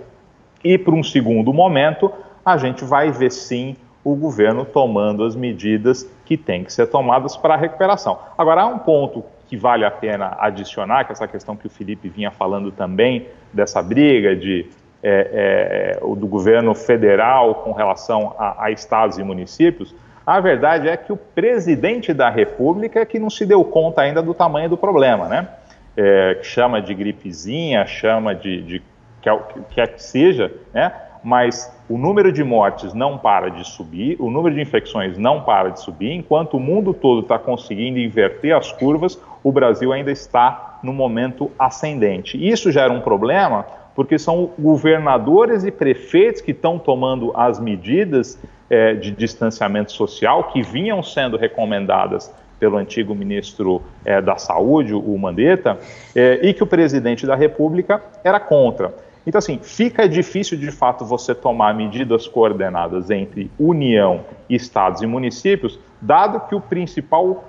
e 0.62 0.76
para 0.76 0.94
um 0.94 1.02
segundo 1.02 1.54
momento, 1.54 2.12
a 2.44 2.58
gente 2.58 2.84
vai 2.84 3.10
ver 3.10 3.32
sim 3.32 3.74
o 4.04 4.14
governo 4.14 4.66
tomando 4.66 5.24
as 5.24 5.34
medidas 5.34 6.06
que 6.26 6.36
têm 6.36 6.64
que 6.64 6.74
ser 6.74 6.88
tomadas 6.88 7.34
para 7.34 7.54
a 7.54 7.56
recuperação. 7.56 8.18
Agora, 8.36 8.60
há 8.60 8.66
um 8.66 8.78
ponto 8.78 9.24
que 9.48 9.56
vale 9.56 9.86
a 9.86 9.90
pena 9.90 10.36
adicionar, 10.38 11.04
que 11.04 11.12
é 11.12 11.14
essa 11.14 11.26
questão 11.26 11.56
que 11.56 11.66
o 11.66 11.70
Felipe 11.70 12.10
vinha 12.10 12.30
falando 12.30 12.70
também, 12.70 13.26
dessa 13.54 13.82
briga 13.82 14.36
de, 14.36 14.66
é, 15.02 15.98
é, 15.98 16.14
do 16.16 16.26
governo 16.26 16.74
federal 16.74 17.56
com 17.56 17.72
relação 17.72 18.34
a, 18.38 18.64
a 18.64 18.70
estados 18.70 19.18
e 19.18 19.22
municípios. 19.22 19.94
A 20.26 20.40
verdade 20.40 20.88
é 20.88 20.96
que 20.96 21.12
o 21.12 21.16
presidente 21.16 22.12
da 22.12 22.28
República 22.28 23.00
é 23.00 23.04
que 23.04 23.18
não 23.18 23.30
se 23.30 23.46
deu 23.46 23.62
conta 23.64 24.02
ainda 24.02 24.20
do 24.20 24.34
tamanho 24.34 24.68
do 24.68 24.76
problema, 24.76 25.28
né? 25.28 25.48
É, 25.96 26.38
chama 26.42 26.82
de 26.82 26.92
gripezinha, 26.92 27.86
chama 27.86 28.34
de, 28.34 28.62
de 28.62 28.82
que 29.22 29.30
quer 29.74 29.94
que 29.94 30.02
seja, 30.02 30.52
né? 30.74 30.92
Mas 31.22 31.72
o 31.88 31.96
número 31.96 32.30
de 32.32 32.44
mortes 32.44 32.92
não 32.92 33.18
para 33.18 33.50
de 33.50 33.66
subir, 33.66 34.16
o 34.20 34.30
número 34.30 34.54
de 34.54 34.60
infecções 34.60 35.16
não 35.16 35.42
para 35.42 35.70
de 35.70 35.80
subir, 35.80 36.12
enquanto 36.12 36.56
o 36.56 36.60
mundo 36.60 36.92
todo 36.92 37.20
está 37.20 37.38
conseguindo 37.38 37.98
inverter 37.98 38.54
as 38.54 38.70
curvas, 38.70 39.20
o 39.42 39.50
Brasil 39.50 39.92
ainda 39.92 40.10
está 40.10 40.78
no 40.82 40.92
momento 40.92 41.50
ascendente. 41.58 42.36
Isso 42.36 42.70
gera 42.70 42.92
um 42.92 43.00
problema 43.00 43.66
porque 43.96 44.18
são 44.18 44.50
governadores 44.58 45.64
e 45.64 45.72
prefeitos 45.72 46.42
que 46.42 46.50
estão 46.50 46.78
tomando 46.78 47.32
as 47.34 47.58
medidas 47.58 48.38
é, 48.68 48.94
de 48.94 49.10
distanciamento 49.10 49.90
social 49.90 50.44
que 50.44 50.62
vinham 50.62 51.02
sendo 51.02 51.38
recomendadas 51.38 52.32
pelo 52.60 52.76
antigo 52.76 53.14
ministro 53.14 53.82
é, 54.04 54.20
da 54.20 54.36
Saúde, 54.36 54.94
o 54.94 55.16
Mandetta, 55.18 55.78
é, 56.14 56.40
e 56.42 56.52
que 56.52 56.62
o 56.62 56.66
presidente 56.66 57.26
da 57.26 57.34
República 57.34 58.02
era 58.22 58.38
contra. 58.38 58.94
Então, 59.26 59.38
assim, 59.38 59.58
fica 59.60 60.08
difícil 60.08 60.56
de 60.58 60.70
fato 60.70 61.04
você 61.04 61.34
tomar 61.34 61.74
medidas 61.74 62.28
coordenadas 62.28 63.10
entre 63.10 63.50
União, 63.58 64.20
Estados 64.48 65.02
e 65.02 65.06
municípios, 65.06 65.80
dado 66.00 66.40
que 66.48 66.54
o 66.54 66.60
principal 66.60 67.44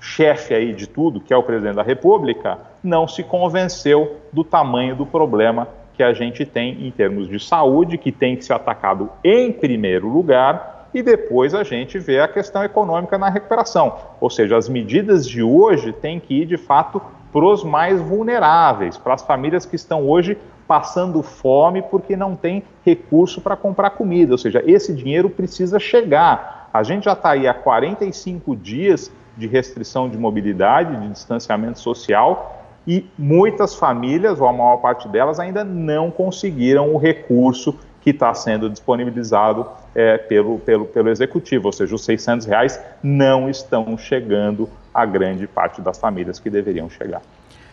chefe 0.00 0.54
aí 0.54 0.72
de 0.72 0.86
tudo, 0.86 1.20
que 1.20 1.32
é 1.32 1.36
o 1.36 1.42
presidente 1.42 1.76
da 1.76 1.82
República, 1.82 2.58
não 2.82 3.06
se 3.06 3.22
convenceu 3.22 4.16
do 4.32 4.42
tamanho 4.42 4.96
do 4.96 5.04
problema 5.04 5.68
que 6.00 6.04
a 6.04 6.14
gente 6.14 6.46
tem 6.46 6.86
em 6.86 6.90
termos 6.90 7.28
de 7.28 7.38
saúde, 7.38 7.98
que 7.98 8.10
tem 8.10 8.34
que 8.34 8.42
ser 8.42 8.54
atacado 8.54 9.10
em 9.22 9.52
primeiro 9.52 10.08
lugar, 10.08 10.88
e 10.94 11.02
depois 11.02 11.54
a 11.54 11.62
gente 11.62 11.98
vê 11.98 12.20
a 12.20 12.26
questão 12.26 12.64
econômica 12.64 13.18
na 13.18 13.28
recuperação. 13.28 13.98
Ou 14.18 14.30
seja, 14.30 14.56
as 14.56 14.66
medidas 14.66 15.28
de 15.28 15.42
hoje 15.42 15.92
têm 15.92 16.18
que 16.18 16.40
ir, 16.40 16.46
de 16.46 16.56
fato, 16.56 17.02
para 17.30 17.44
os 17.44 17.62
mais 17.62 18.00
vulneráveis, 18.00 18.96
para 18.96 19.12
as 19.12 19.20
famílias 19.20 19.66
que 19.66 19.76
estão 19.76 20.08
hoje 20.08 20.38
passando 20.66 21.22
fome 21.22 21.82
porque 21.82 22.16
não 22.16 22.34
tem 22.34 22.62
recurso 22.82 23.42
para 23.42 23.54
comprar 23.54 23.90
comida. 23.90 24.32
Ou 24.32 24.38
seja, 24.38 24.64
esse 24.66 24.94
dinheiro 24.94 25.28
precisa 25.28 25.78
chegar. 25.78 26.70
A 26.72 26.82
gente 26.82 27.04
já 27.04 27.12
está 27.12 27.32
aí 27.32 27.46
há 27.46 27.52
45 27.52 28.56
dias 28.56 29.12
de 29.36 29.46
restrição 29.46 30.08
de 30.08 30.16
mobilidade, 30.16 30.96
de 30.96 31.10
distanciamento 31.10 31.78
social, 31.78 32.59
e 32.86 33.04
muitas 33.18 33.74
famílias, 33.74 34.40
ou 34.40 34.48
a 34.48 34.52
maior 34.52 34.78
parte 34.78 35.08
delas, 35.08 35.38
ainda 35.38 35.62
não 35.64 36.10
conseguiram 36.10 36.94
o 36.94 36.98
recurso 36.98 37.78
que 38.00 38.10
está 38.10 38.32
sendo 38.34 38.70
disponibilizado 38.70 39.66
é, 39.94 40.16
pelo, 40.16 40.58
pelo, 40.58 40.86
pelo 40.86 41.08
executivo, 41.10 41.66
ou 41.66 41.72
seja, 41.72 41.94
os 41.94 42.04
600 42.04 42.46
reais 42.46 42.80
não 43.02 43.48
estão 43.48 43.96
chegando 43.98 44.68
a 44.92 45.04
grande 45.04 45.46
parte 45.46 45.80
das 45.80 45.98
famílias 45.98 46.38
que 46.38 46.48
deveriam 46.48 46.88
chegar. 46.88 47.22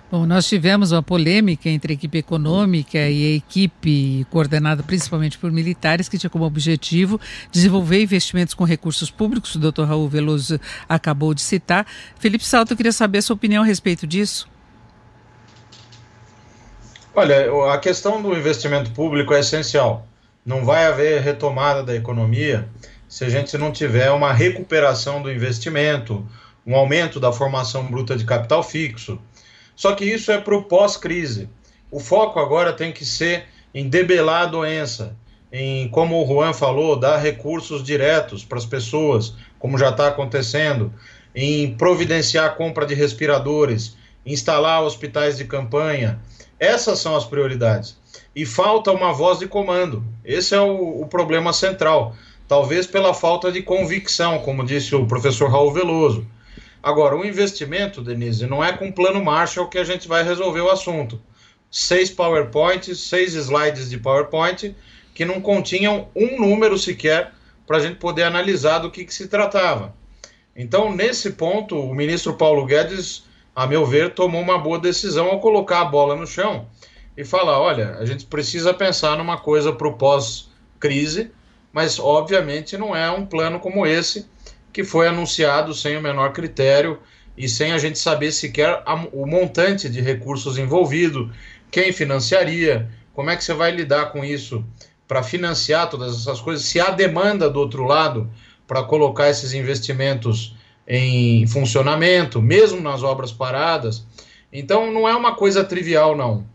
Bom, 0.09 0.25
nós 0.25 0.47
tivemos 0.47 0.93
uma 0.93 1.03
polêmica 1.03 1.67
entre 1.69 1.91
a 1.91 1.95
equipe 1.95 2.17
econômica 2.17 2.97
e 2.97 3.33
a 3.33 3.35
equipe 3.35 4.25
coordenada 4.31 4.81
principalmente 4.81 5.37
por 5.37 5.51
militares, 5.51 6.07
que 6.07 6.17
tinha 6.17 6.29
como 6.29 6.45
objetivo 6.45 7.19
desenvolver 7.51 8.01
investimentos 8.01 8.53
com 8.53 8.63
recursos 8.63 9.11
públicos, 9.11 9.53
o 9.55 9.59
doutor 9.59 9.85
Raul 9.85 10.07
Veloso 10.07 10.59
acabou 10.87 11.33
de 11.33 11.41
citar. 11.41 11.85
Felipe 12.17 12.45
Salto, 12.45 12.71
eu 12.71 12.77
queria 12.77 12.93
saber 12.93 13.17
a 13.17 13.21
sua 13.21 13.35
opinião 13.35 13.63
a 13.63 13.65
respeito 13.65 14.07
disso. 14.07 14.47
Olha, 17.19 17.73
a 17.73 17.79
questão 17.79 18.21
do 18.21 18.37
investimento 18.37 18.91
público 18.91 19.33
é 19.33 19.39
essencial. 19.39 20.05
Não 20.45 20.63
vai 20.63 20.85
haver 20.85 21.19
retomada 21.19 21.81
da 21.81 21.95
economia 21.95 22.69
se 23.09 23.25
a 23.25 23.29
gente 23.29 23.57
não 23.57 23.71
tiver 23.71 24.11
uma 24.11 24.31
recuperação 24.31 25.19
do 25.19 25.31
investimento, 25.31 26.23
um 26.63 26.75
aumento 26.75 27.19
da 27.19 27.31
formação 27.31 27.87
bruta 27.87 28.15
de 28.15 28.23
capital 28.23 28.61
fixo. 28.61 29.19
Só 29.75 29.95
que 29.95 30.05
isso 30.05 30.31
é 30.31 30.39
para 30.39 30.55
o 30.55 30.65
pós-crise. 30.65 31.49
O 31.89 31.99
foco 31.99 32.39
agora 32.39 32.71
tem 32.71 32.91
que 32.91 33.03
ser 33.03 33.45
em 33.73 33.89
debelar 33.89 34.43
a 34.43 34.51
doença, 34.51 35.17
em, 35.51 35.89
como 35.89 36.23
o 36.23 36.27
Juan 36.27 36.53
falou, 36.53 36.99
dar 36.99 37.17
recursos 37.17 37.81
diretos 37.81 38.45
para 38.45 38.59
as 38.59 38.65
pessoas, 38.67 39.33
como 39.57 39.75
já 39.75 39.89
está 39.89 40.07
acontecendo, 40.07 40.93
em 41.33 41.75
providenciar 41.77 42.45
a 42.45 42.51
compra 42.51 42.85
de 42.85 42.93
respiradores, 42.93 43.97
instalar 44.23 44.83
hospitais 44.83 45.35
de 45.35 45.45
campanha, 45.45 46.19
essas 46.60 46.99
são 46.99 47.15
as 47.15 47.25
prioridades. 47.25 47.97
E 48.35 48.45
falta 48.45 48.91
uma 48.91 49.13
voz 49.13 49.39
de 49.39 49.47
comando. 49.47 50.03
Esse 50.23 50.55
é 50.55 50.60
o, 50.60 51.01
o 51.01 51.08
problema 51.08 51.53
central. 51.53 52.15
talvez 52.47 52.87
pela 52.87 53.13
falta 53.13 53.51
de 53.51 53.62
convicção, 53.62 54.39
como 54.39 54.65
disse 54.65 54.95
o 54.95 55.05
professor 55.05 55.49
Raul 55.49 55.73
Veloso. 55.73 56.25
Agora, 56.81 57.17
o 57.17 57.25
investimento, 57.25 58.01
Denise, 58.01 58.47
não 58.47 58.63
é 58.63 58.71
com 58.71 58.91
plano 58.91 59.23
Marshall 59.23 59.67
que 59.67 59.77
a 59.77 59.83
gente 59.83 60.08
vai 60.08 60.23
resolver 60.23 60.62
o 60.62 60.69
assunto. 60.69 61.19
Seis 61.69 62.10
PowerPoints, 62.10 62.99
seis 62.99 63.33
slides 63.33 63.89
de 63.89 63.97
PowerPoint 63.97 64.73
que 65.13 65.25
não 65.25 65.41
continham 65.41 66.08
um 66.15 66.39
número 66.39 66.77
sequer 66.77 67.33
para 67.65 67.77
a 67.77 67.79
gente 67.79 67.95
poder 67.95 68.23
analisar 68.23 68.79
do 68.79 68.91
que, 68.91 69.03
que 69.03 69.13
se 69.13 69.27
tratava. 69.27 69.93
Então, 70.55 70.95
nesse 70.95 71.31
ponto, 71.31 71.75
o 71.75 71.93
ministro 71.93 72.35
Paulo 72.35 72.65
Guedes, 72.65 73.23
a 73.58 73.65
meu 73.65 73.83
ver, 73.83 74.13
tomou 74.13 74.39
uma 74.39 74.60
boa 74.60 74.77
decisão 74.77 75.29
ao 75.29 75.39
colocar 75.39 75.81
a 75.81 75.85
bola 75.85 76.15
no 76.15 76.27
chão 76.27 76.67
e 77.17 77.25
falar: 77.25 77.60
olha, 77.60 77.95
a 77.95 78.05
gente 78.05 78.23
precisa 78.27 78.71
pensar 78.71 79.17
numa 79.17 79.35
coisa 79.35 79.73
para 79.73 79.87
o 79.87 79.93
pós-crise, 79.93 81.31
mas 81.73 81.97
obviamente 81.97 82.77
não 82.77 82.95
é 82.95 83.10
um 83.10 83.25
plano 83.25 83.60
como 83.60 83.87
esse 83.87 84.29
que 84.71 84.83
foi 84.83 85.08
anunciado 85.08 85.73
sem 85.73 85.97
o 85.97 86.01
menor 86.03 86.33
critério 86.33 86.99
e 87.35 87.49
sem 87.49 87.71
a 87.71 87.79
gente 87.79 87.97
saber 87.97 88.31
sequer 88.31 88.83
a, 88.85 88.93
o 89.12 89.25
montante 89.25 89.89
de 89.89 90.01
recursos 90.01 90.60
envolvido, 90.60 91.33
quem 91.71 91.91
financiaria, 91.91 92.87
como 93.12 93.31
é 93.31 93.35
que 93.35 93.43
você 93.43 93.55
vai 93.55 93.71
lidar 93.71 94.12
com 94.12 94.23
isso 94.23 94.63
para 95.08 95.23
financiar 95.23 95.89
todas 95.89 96.15
essas 96.15 96.39
coisas, 96.39 96.63
se 96.63 96.79
há 96.79 96.91
demanda 96.91 97.49
do 97.49 97.60
outro 97.60 97.85
lado 97.85 98.29
para 98.67 98.83
colocar 98.83 99.31
esses 99.31 99.51
investimentos 99.55 100.55
em 100.88 101.46
funcionamento, 101.48 102.42
mesmo 102.42 102.79
nas 102.79 103.04
obras 103.04 103.31
paradas. 103.31 104.06
Então 104.52 104.92
não 104.92 105.08
é 105.08 105.15
uma 105.15 105.35
coisa 105.35 105.63
trivial, 105.63 106.15
não. 106.15 106.46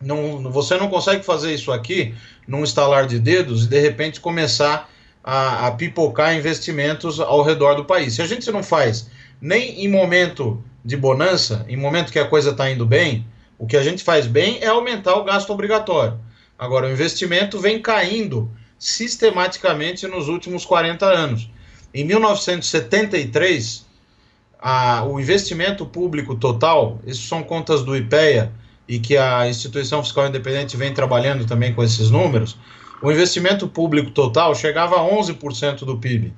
não 0.00 0.50
você 0.50 0.76
não 0.76 0.88
consegue 0.88 1.22
fazer 1.22 1.52
isso 1.52 1.70
aqui 1.70 2.14
num 2.48 2.64
estalar 2.64 3.06
de 3.06 3.18
dedos 3.18 3.64
e 3.64 3.68
de 3.68 3.78
repente 3.78 4.20
começar 4.20 4.88
a, 5.22 5.66
a 5.66 5.70
pipocar 5.72 6.34
investimentos 6.34 7.20
ao 7.20 7.42
redor 7.42 7.74
do 7.74 7.84
país. 7.84 8.14
Se 8.14 8.22
a 8.22 8.26
gente 8.26 8.50
não 8.50 8.62
faz 8.62 9.10
nem 9.40 9.84
em 9.84 9.88
momento 9.88 10.62
de 10.84 10.96
bonança, 10.96 11.64
em 11.68 11.76
momento 11.76 12.12
que 12.12 12.18
a 12.18 12.26
coisa 12.26 12.50
está 12.50 12.70
indo 12.70 12.86
bem, 12.86 13.26
o 13.58 13.66
que 13.66 13.76
a 13.76 13.82
gente 13.82 14.02
faz 14.02 14.26
bem 14.26 14.58
é 14.60 14.66
aumentar 14.66 15.16
o 15.16 15.24
gasto 15.24 15.50
obrigatório. 15.50 16.18
Agora, 16.58 16.86
o 16.86 16.90
investimento 16.90 17.58
vem 17.58 17.80
caindo 17.80 18.50
sistematicamente 18.78 20.06
nos 20.06 20.28
últimos 20.28 20.64
40 20.64 21.06
anos. 21.06 21.50
Em 21.94 22.02
1973, 22.02 23.86
a, 24.58 25.04
o 25.04 25.20
investimento 25.20 25.86
público 25.86 26.34
total, 26.34 26.98
isso 27.06 27.28
são 27.28 27.40
contas 27.44 27.84
do 27.84 27.96
IPEA 27.96 28.50
e 28.88 28.98
que 28.98 29.16
a 29.16 29.48
Instituição 29.48 30.02
Fiscal 30.02 30.26
Independente 30.26 30.76
vem 30.76 30.92
trabalhando 30.92 31.46
também 31.46 31.72
com 31.72 31.84
esses 31.84 32.10
números, 32.10 32.56
o 33.00 33.12
investimento 33.12 33.68
público 33.68 34.10
total 34.10 34.56
chegava 34.56 34.96
a 34.96 35.08
11% 35.08 35.84
do 35.84 35.96
PIB. 35.96 36.32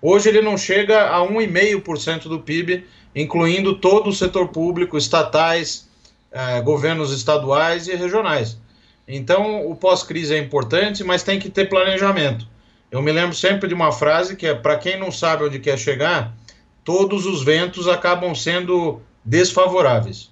Hoje 0.00 0.28
ele 0.28 0.40
não 0.40 0.56
chega 0.56 1.08
a 1.08 1.18
1,5% 1.26 2.28
do 2.28 2.38
PIB, 2.38 2.84
incluindo 3.12 3.74
todo 3.74 4.10
o 4.10 4.12
setor 4.12 4.48
público, 4.48 4.96
estatais, 4.96 5.88
eh, 6.30 6.60
governos 6.60 7.12
estaduais 7.12 7.88
e 7.88 7.96
regionais. 7.96 8.58
Então, 9.08 9.68
o 9.68 9.74
pós-crise 9.74 10.34
é 10.34 10.38
importante, 10.38 11.02
mas 11.02 11.24
tem 11.24 11.40
que 11.40 11.50
ter 11.50 11.68
planejamento. 11.68 12.46
Eu 12.90 13.00
me 13.00 13.12
lembro 13.12 13.34
sempre 13.34 13.68
de 13.68 13.74
uma 13.74 13.92
frase 13.92 14.36
que 14.36 14.46
é: 14.46 14.54
para 14.54 14.78
quem 14.78 14.98
não 14.98 15.12
sabe 15.12 15.44
onde 15.44 15.58
quer 15.58 15.78
chegar, 15.78 16.34
todos 16.84 17.26
os 17.26 17.42
ventos 17.44 17.86
acabam 17.86 18.34
sendo 18.34 19.00
desfavoráveis. 19.24 20.30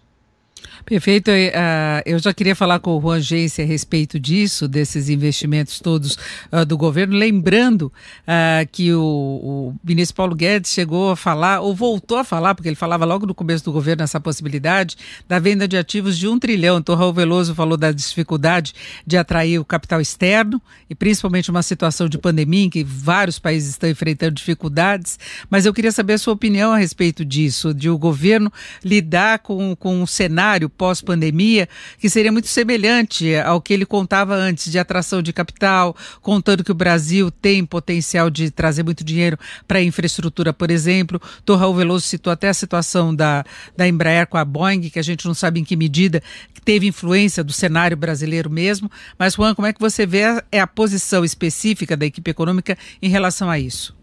Perfeito. 0.89 1.31
Uh, 1.31 2.01
eu 2.07 2.19
já 2.19 2.33
queria 2.33 2.57
falar 2.57 2.79
com 2.79 2.97
o 2.97 3.01
Juan 3.01 3.21
Gence 3.21 3.61
a 3.61 3.65
respeito 3.65 4.19
disso, 4.19 4.67
desses 4.67 5.11
investimentos 5.11 5.81
todos 5.81 6.17
uh, 6.51 6.65
do 6.65 6.79
governo, 6.79 7.15
lembrando 7.15 7.93
uh, 8.23 8.67
que 8.73 8.95
o, 8.95 9.03
o, 9.03 9.75
ministro 9.85 10.17
Paulo 10.17 10.35
Guedes 10.35 10.73
chegou 10.73 11.11
a 11.11 11.17
falar, 11.17 11.61
ou 11.61 11.75
voltou 11.75 12.17
a 12.17 12.25
falar, 12.25 12.55
porque 12.55 12.71
ele 12.71 12.75
falava 12.75 13.05
logo 13.05 13.27
no 13.27 13.35
começo 13.35 13.63
do 13.67 13.71
governo 13.71 14.03
essa 14.03 14.19
possibilidade, 14.19 14.97
da 15.29 15.39
venda 15.39 15.69
de 15.69 15.77
ativos 15.77 16.17
de 16.17 16.27
um 16.27 16.39
trilhão. 16.39 16.79
Então, 16.79 16.95
Raul 16.95 17.13
Veloso 17.13 17.55
falou 17.55 17.77
da 17.77 17.93
dificuldade 17.93 18.73
de 19.07 19.19
atrair 19.19 19.59
o 19.59 19.67
capital 19.67 20.01
externo, 20.01 20.59
e 20.89 20.95
principalmente 20.95 21.51
uma 21.51 21.63
situação 21.63 22.09
de 22.09 22.17
pandemia 22.17 22.65
em 22.65 22.71
que 22.71 22.83
vários 22.83 23.39
países 23.39 23.69
estão 23.73 23.91
enfrentando 23.91 24.37
dificuldades. 24.37 25.19
Mas 25.51 25.67
eu 25.67 25.75
queria 25.75 25.93
saber 25.93 26.15
a 26.15 26.19
sua 26.19 26.33
opinião 26.33 26.73
a 26.73 26.79
respeito 26.79 27.27
disso, 27.27 27.75
de 27.75 27.91
o 27.91 27.99
governo 27.99 28.51
lidar 28.83 29.41
com, 29.41 29.77
com 29.77 30.01
um 30.01 30.07
cenário 30.07 30.71
pós-pandemia, 30.79 31.69
que 31.99 32.09
seria 32.09 32.31
muito 32.31 32.47
semelhante 32.47 33.35
ao 33.37 33.61
que 33.61 33.75
ele 33.75 33.85
contava 33.85 34.35
antes 34.35 34.71
de 34.71 34.79
atração 34.79 35.21
de 35.21 35.33
capital, 35.33 35.97
contando 36.23 36.63
que 36.63 36.71
o 36.71 36.75
Brasil 36.75 37.31
tem 37.31 37.67
potencial 37.67 38.31
de 38.31 38.51
trazer 38.51 38.85
muito 38.85 39.03
dinheiro 39.03 39.37
para 39.67 39.83
infraestrutura, 39.83 40.53
por 40.53 40.71
exemplo. 40.71 41.21
O 41.47 41.55
Raul 41.55 41.75
Veloso 41.75 42.07
citou 42.07 42.33
até 42.33 42.49
a 42.49 42.55
situação 42.55 43.15
da, 43.15 43.45
da 43.77 43.89
Embraer 43.89 44.29
com 44.29 44.39
a 44.39 44.45
Boeing, 44.45 44.89
que 44.89 44.99
a 44.99 45.03
gente 45.03 45.27
não 45.27 45.35
sabe 45.35 45.59
em 45.59 45.65
que 45.65 45.75
medida 45.75 46.23
teve 46.65 46.87
influência 46.87 47.43
do 47.43 47.53
cenário 47.53 47.97
brasileiro 47.97 48.49
mesmo. 48.49 48.91
Mas, 49.19 49.35
Juan, 49.35 49.55
como 49.55 49.67
é 49.67 49.73
que 49.73 49.81
você 49.81 50.07
vê 50.07 50.25
a, 50.25 50.45
é 50.53 50.61
a 50.61 50.67
posição 50.67 51.25
específica 51.25 51.97
da 51.97 52.07
equipe 52.07 52.31
econômica 52.31 52.79
em 53.03 53.09
relação 53.09 53.51
a 53.51 53.59
isso? 53.59 53.97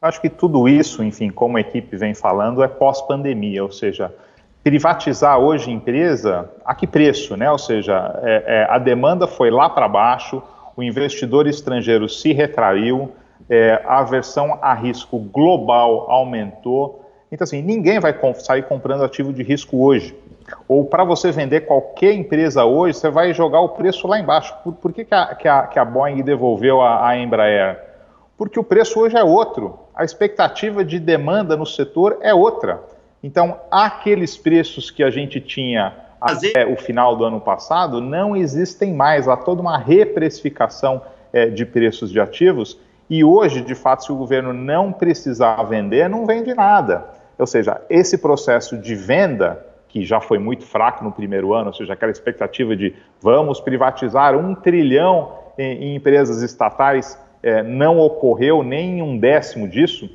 Acho 0.00 0.20
que 0.20 0.28
tudo 0.28 0.68
isso, 0.68 1.02
enfim, 1.02 1.30
como 1.30 1.56
a 1.56 1.60
equipe 1.60 1.96
vem 1.96 2.14
falando, 2.14 2.62
é 2.62 2.68
pós-pandemia, 2.68 3.64
ou 3.64 3.72
seja, 3.72 4.14
privatizar 4.66 5.38
hoje 5.38 5.70
empresa, 5.70 6.50
a 6.64 6.74
que 6.74 6.88
preço, 6.88 7.36
né? 7.36 7.48
Ou 7.48 7.56
seja, 7.56 8.18
é, 8.24 8.44
é, 8.46 8.66
a 8.68 8.78
demanda 8.78 9.24
foi 9.28 9.48
lá 9.48 9.70
para 9.70 9.86
baixo, 9.86 10.42
o 10.76 10.82
investidor 10.82 11.46
estrangeiro 11.46 12.08
se 12.08 12.32
retraiu, 12.32 13.12
é, 13.48 13.80
a 13.86 14.00
aversão 14.00 14.58
a 14.60 14.74
risco 14.74 15.20
global 15.20 16.10
aumentou. 16.10 17.08
Então, 17.30 17.44
assim, 17.44 17.62
ninguém 17.62 18.00
vai 18.00 18.12
sair 18.40 18.64
comprando 18.64 19.04
ativo 19.04 19.32
de 19.32 19.44
risco 19.44 19.84
hoje. 19.84 20.16
Ou 20.66 20.84
para 20.84 21.04
você 21.04 21.30
vender 21.30 21.60
qualquer 21.60 22.14
empresa 22.14 22.64
hoje, 22.64 22.98
você 22.98 23.08
vai 23.08 23.32
jogar 23.32 23.60
o 23.60 23.68
preço 23.68 24.08
lá 24.08 24.18
embaixo. 24.18 24.52
Por, 24.64 24.72
por 24.72 24.92
que, 24.92 25.04
que, 25.04 25.14
a, 25.14 25.32
que, 25.36 25.46
a, 25.46 25.62
que 25.68 25.78
a 25.78 25.84
Boeing 25.84 26.24
devolveu 26.24 26.80
a, 26.82 27.06
a 27.06 27.16
Embraer? 27.16 27.80
Porque 28.36 28.58
o 28.58 28.64
preço 28.64 28.98
hoje 28.98 29.16
é 29.16 29.22
outro. 29.22 29.78
A 29.94 30.02
expectativa 30.02 30.84
de 30.84 30.98
demanda 30.98 31.56
no 31.56 31.64
setor 31.64 32.18
é 32.20 32.34
outra. 32.34 32.95
Então, 33.26 33.58
aqueles 33.72 34.36
preços 34.36 34.88
que 34.88 35.02
a 35.02 35.10
gente 35.10 35.40
tinha 35.40 35.92
até 36.20 36.64
o 36.64 36.76
final 36.76 37.16
do 37.16 37.24
ano 37.24 37.40
passado 37.40 38.00
não 38.00 38.36
existem 38.36 38.94
mais. 38.94 39.26
Há 39.26 39.36
toda 39.36 39.60
uma 39.60 39.76
reprecificação 39.76 41.02
é, 41.32 41.46
de 41.46 41.66
preços 41.66 42.12
de 42.12 42.20
ativos 42.20 42.78
e 43.10 43.24
hoje, 43.24 43.62
de 43.62 43.74
fato, 43.74 44.04
se 44.04 44.12
o 44.12 44.16
governo 44.16 44.52
não 44.52 44.92
precisar 44.92 45.60
vender, 45.64 46.08
não 46.08 46.24
vende 46.24 46.54
nada. 46.54 47.04
Ou 47.36 47.48
seja, 47.48 47.80
esse 47.90 48.16
processo 48.16 48.78
de 48.78 48.94
venda, 48.94 49.60
que 49.88 50.04
já 50.04 50.20
foi 50.20 50.38
muito 50.38 50.64
fraco 50.64 51.02
no 51.02 51.10
primeiro 51.10 51.52
ano, 51.52 51.66
ou 51.66 51.74
seja, 51.74 51.94
aquela 51.94 52.12
expectativa 52.12 52.76
de 52.76 52.94
vamos 53.20 53.58
privatizar 53.58 54.36
um 54.36 54.54
trilhão 54.54 55.32
em, 55.58 55.82
em 55.82 55.96
empresas 55.96 56.42
estatais, 56.42 57.20
é, 57.42 57.60
não 57.64 57.98
ocorreu 57.98 58.62
nem 58.62 59.02
um 59.02 59.18
décimo 59.18 59.68
disso 59.68 60.08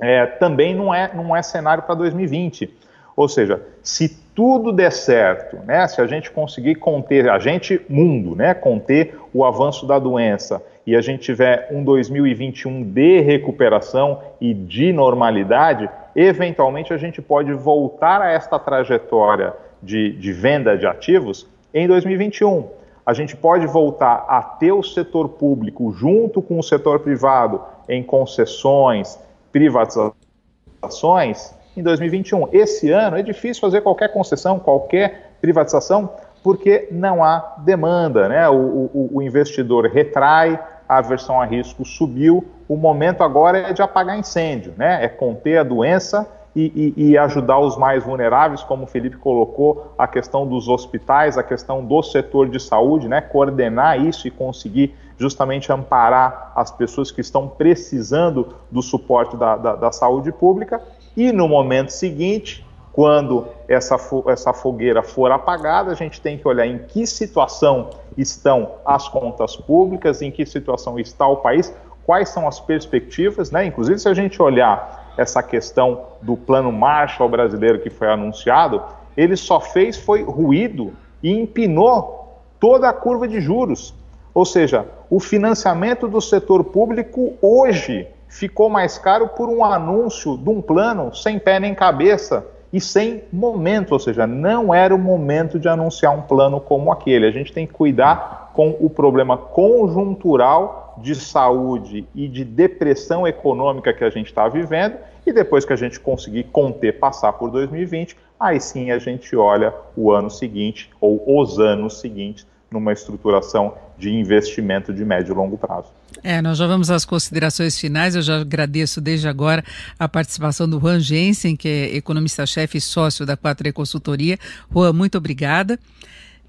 é, 0.00 0.26
também 0.26 0.74
não 0.74 0.94
é, 0.94 1.10
não 1.14 1.34
é 1.34 1.42
cenário 1.42 1.82
para 1.82 1.94
2020. 1.94 2.70
Ou 3.16 3.28
seja, 3.28 3.62
se 3.82 4.08
tudo 4.34 4.70
der 4.70 4.92
certo, 4.92 5.56
né, 5.64 5.88
se 5.88 6.00
a 6.02 6.06
gente 6.06 6.30
conseguir 6.30 6.74
conter, 6.74 7.30
a 7.30 7.38
gente, 7.38 7.80
mundo, 7.88 8.36
né, 8.36 8.52
conter 8.52 9.18
o 9.32 9.42
avanço 9.42 9.86
da 9.86 9.98
doença 9.98 10.62
e 10.86 10.94
a 10.94 11.00
gente 11.00 11.22
tiver 11.22 11.68
um 11.72 11.82
2021 11.82 12.82
de 12.82 13.20
recuperação 13.20 14.20
e 14.38 14.52
de 14.52 14.92
normalidade, 14.92 15.88
eventualmente 16.14 16.92
a 16.92 16.98
gente 16.98 17.22
pode 17.22 17.52
voltar 17.54 18.20
a 18.20 18.30
esta 18.30 18.58
trajetória 18.58 19.54
de, 19.82 20.12
de 20.12 20.32
venda 20.32 20.76
de 20.76 20.86
ativos 20.86 21.48
em 21.72 21.86
2021. 21.88 22.68
A 23.06 23.14
gente 23.14 23.34
pode 23.34 23.66
voltar 23.66 24.26
a 24.28 24.42
ter 24.42 24.72
o 24.72 24.82
setor 24.82 25.30
público 25.30 25.92
junto 25.92 26.42
com 26.42 26.58
o 26.58 26.62
setor 26.62 27.00
privado 27.00 27.62
em 27.88 28.02
concessões, 28.02 29.18
privatizações 29.56 31.54
em 31.74 31.82
2021. 31.82 32.48
Esse 32.52 32.90
ano 32.90 33.16
é 33.16 33.22
difícil 33.22 33.62
fazer 33.62 33.80
qualquer 33.80 34.12
concessão, 34.12 34.58
qualquer 34.58 35.32
privatização, 35.40 36.10
porque 36.42 36.88
não 36.90 37.24
há 37.24 37.54
demanda, 37.64 38.28
né? 38.28 38.46
O, 38.50 38.54
o, 38.54 39.10
o 39.14 39.22
investidor 39.22 39.86
retrai, 39.86 40.62
a 40.86 40.98
aversão 40.98 41.40
a 41.40 41.46
risco 41.46 41.86
subiu, 41.86 42.44
o 42.68 42.76
momento 42.76 43.22
agora 43.22 43.58
é 43.58 43.72
de 43.72 43.80
apagar 43.80 44.18
incêndio, 44.18 44.74
né? 44.76 45.02
É 45.02 45.08
conter 45.08 45.56
a 45.56 45.62
doença 45.62 46.28
e, 46.54 46.94
e, 46.96 47.10
e, 47.10 47.18
ajudar 47.18 47.58
os 47.58 47.78
mais 47.78 48.04
vulneráveis, 48.04 48.62
como 48.62 48.84
o 48.84 48.86
Felipe 48.86 49.16
colocou, 49.16 49.94
a 49.98 50.06
questão 50.06 50.46
dos 50.46 50.68
hospitais, 50.68 51.38
a 51.38 51.42
questão 51.42 51.82
do 51.82 52.02
setor 52.02 52.48
de 52.48 52.60
saúde, 52.60 53.08
né? 53.08 53.22
Coordenar 53.22 53.98
isso 54.04 54.28
e 54.28 54.30
conseguir 54.30 54.94
justamente 55.18 55.72
amparar 55.72 56.52
as 56.54 56.70
pessoas 56.70 57.10
que 57.10 57.20
estão 57.20 57.48
precisando 57.48 58.54
do 58.70 58.82
suporte 58.82 59.36
da, 59.36 59.56
da, 59.56 59.76
da 59.76 59.92
saúde 59.92 60.30
pública. 60.32 60.82
E 61.16 61.32
no 61.32 61.48
momento 61.48 61.90
seguinte, 61.90 62.66
quando 62.92 63.46
essa, 63.68 63.96
essa 64.28 64.52
fogueira 64.52 65.02
for 65.02 65.30
apagada, 65.30 65.92
a 65.92 65.94
gente 65.94 66.20
tem 66.20 66.38
que 66.38 66.48
olhar 66.48 66.66
em 66.66 66.78
que 66.78 67.06
situação 67.06 67.90
estão 68.16 68.72
as 68.84 69.08
contas 69.08 69.56
públicas, 69.56 70.22
em 70.22 70.30
que 70.30 70.46
situação 70.46 70.98
está 70.98 71.26
o 71.26 71.36
país, 71.36 71.74
quais 72.04 72.28
são 72.28 72.46
as 72.48 72.60
perspectivas, 72.60 73.50
né? 73.50 73.66
Inclusive, 73.66 73.98
se 73.98 74.08
a 74.08 74.14
gente 74.14 74.40
olhar 74.40 75.12
essa 75.18 75.42
questão 75.42 76.04
do 76.22 76.36
plano 76.36 76.70
Marshall 76.70 77.28
brasileiro 77.28 77.80
que 77.80 77.90
foi 77.90 78.08
anunciado, 78.08 78.82
ele 79.16 79.36
só 79.36 79.60
fez 79.60 79.96
foi 79.96 80.22
ruído 80.22 80.92
e 81.22 81.30
empinou 81.30 82.40
toda 82.60 82.88
a 82.88 82.92
curva 82.92 83.26
de 83.26 83.40
juros. 83.40 83.94
Ou 84.36 84.44
seja, 84.44 84.84
o 85.08 85.18
financiamento 85.18 86.06
do 86.06 86.20
setor 86.20 86.62
público 86.62 87.38
hoje 87.40 88.06
ficou 88.28 88.68
mais 88.68 88.98
caro 88.98 89.28
por 89.28 89.48
um 89.48 89.64
anúncio 89.64 90.36
de 90.36 90.50
um 90.50 90.60
plano 90.60 91.14
sem 91.14 91.38
pé 91.38 91.58
nem 91.58 91.74
cabeça 91.74 92.46
e 92.70 92.78
sem 92.78 93.22
momento, 93.32 93.92
ou 93.92 93.98
seja, 93.98 94.26
não 94.26 94.74
era 94.74 94.94
o 94.94 94.98
momento 94.98 95.58
de 95.58 95.70
anunciar 95.70 96.14
um 96.14 96.20
plano 96.20 96.60
como 96.60 96.92
aquele. 96.92 97.26
A 97.26 97.30
gente 97.30 97.50
tem 97.50 97.66
que 97.66 97.72
cuidar 97.72 98.50
com 98.52 98.76
o 98.78 98.90
problema 98.90 99.38
conjuntural 99.38 100.94
de 100.98 101.14
saúde 101.14 102.06
e 102.14 102.28
de 102.28 102.44
depressão 102.44 103.26
econômica 103.26 103.94
que 103.94 104.04
a 104.04 104.10
gente 104.10 104.26
está 104.26 104.46
vivendo, 104.48 104.98
e 105.24 105.32
depois 105.32 105.64
que 105.64 105.72
a 105.72 105.76
gente 105.76 105.98
conseguir 105.98 106.44
conter, 106.44 106.98
passar 106.98 107.32
por 107.32 107.50
2020, 107.50 108.14
aí 108.38 108.60
sim 108.60 108.90
a 108.90 108.98
gente 108.98 109.34
olha 109.34 109.72
o 109.96 110.12
ano 110.12 110.28
seguinte 110.28 110.90
ou 111.00 111.40
os 111.40 111.58
anos 111.58 112.00
seguintes 112.00 112.46
numa 112.70 112.92
estruturação 112.92 113.74
de 113.98 114.10
investimento 114.10 114.92
de 114.92 115.04
médio 115.04 115.32
e 115.32 115.34
longo 115.34 115.56
prazo. 115.56 115.88
É, 116.22 116.42
nós 116.42 116.58
já 116.58 116.66
vamos 116.66 116.90
às 116.90 117.04
considerações 117.04 117.78
finais. 117.78 118.14
Eu 118.14 118.22
já 118.22 118.40
agradeço 118.40 119.00
desde 119.00 119.28
agora 119.28 119.64
a 119.98 120.08
participação 120.08 120.68
do 120.68 120.78
Juan 120.78 121.00
Jensen, 121.00 121.56
que 121.56 121.68
é 121.68 121.96
economista-chefe 121.96 122.78
e 122.78 122.80
sócio 122.80 123.24
da 123.24 123.36
4E 123.36 123.72
Consultoria. 123.72 124.38
Juan, 124.72 124.92
muito 124.92 125.16
obrigada. 125.16 125.78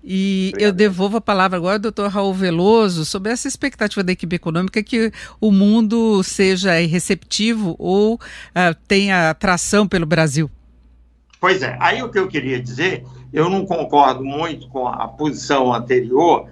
E 0.09 0.51
Obrigado. 0.53 0.69
eu 0.69 0.73
devolvo 0.73 1.17
a 1.17 1.21
palavra 1.21 1.57
agora 1.57 1.75
ao 1.75 1.79
doutor 1.79 2.09
Raul 2.09 2.33
Veloso 2.33 3.03
sobre 3.03 3.29
essa 3.31 3.47
expectativa 3.47 4.01
da 4.01 4.13
equipe 4.13 4.37
econômica 4.37 4.81
que 4.81 5.11
o 5.41 5.51
mundo 5.51 6.23
seja 6.23 6.79
receptivo 6.79 7.75
ou 7.77 8.15
uh, 8.15 8.19
tenha 8.87 9.29
atração 9.29 9.85
pelo 9.85 10.05
Brasil. 10.05 10.49
Pois 11.41 11.61
é, 11.61 11.77
aí 11.81 12.01
o 12.01 12.09
que 12.09 12.17
eu 12.17 12.27
queria 12.27 12.61
dizer, 12.61 13.03
eu 13.31 13.49
não 13.49 13.65
concordo 13.65 14.23
muito 14.23 14.67
com 14.69 14.87
a 14.87 15.07
posição 15.07 15.73
anterior 15.73 16.49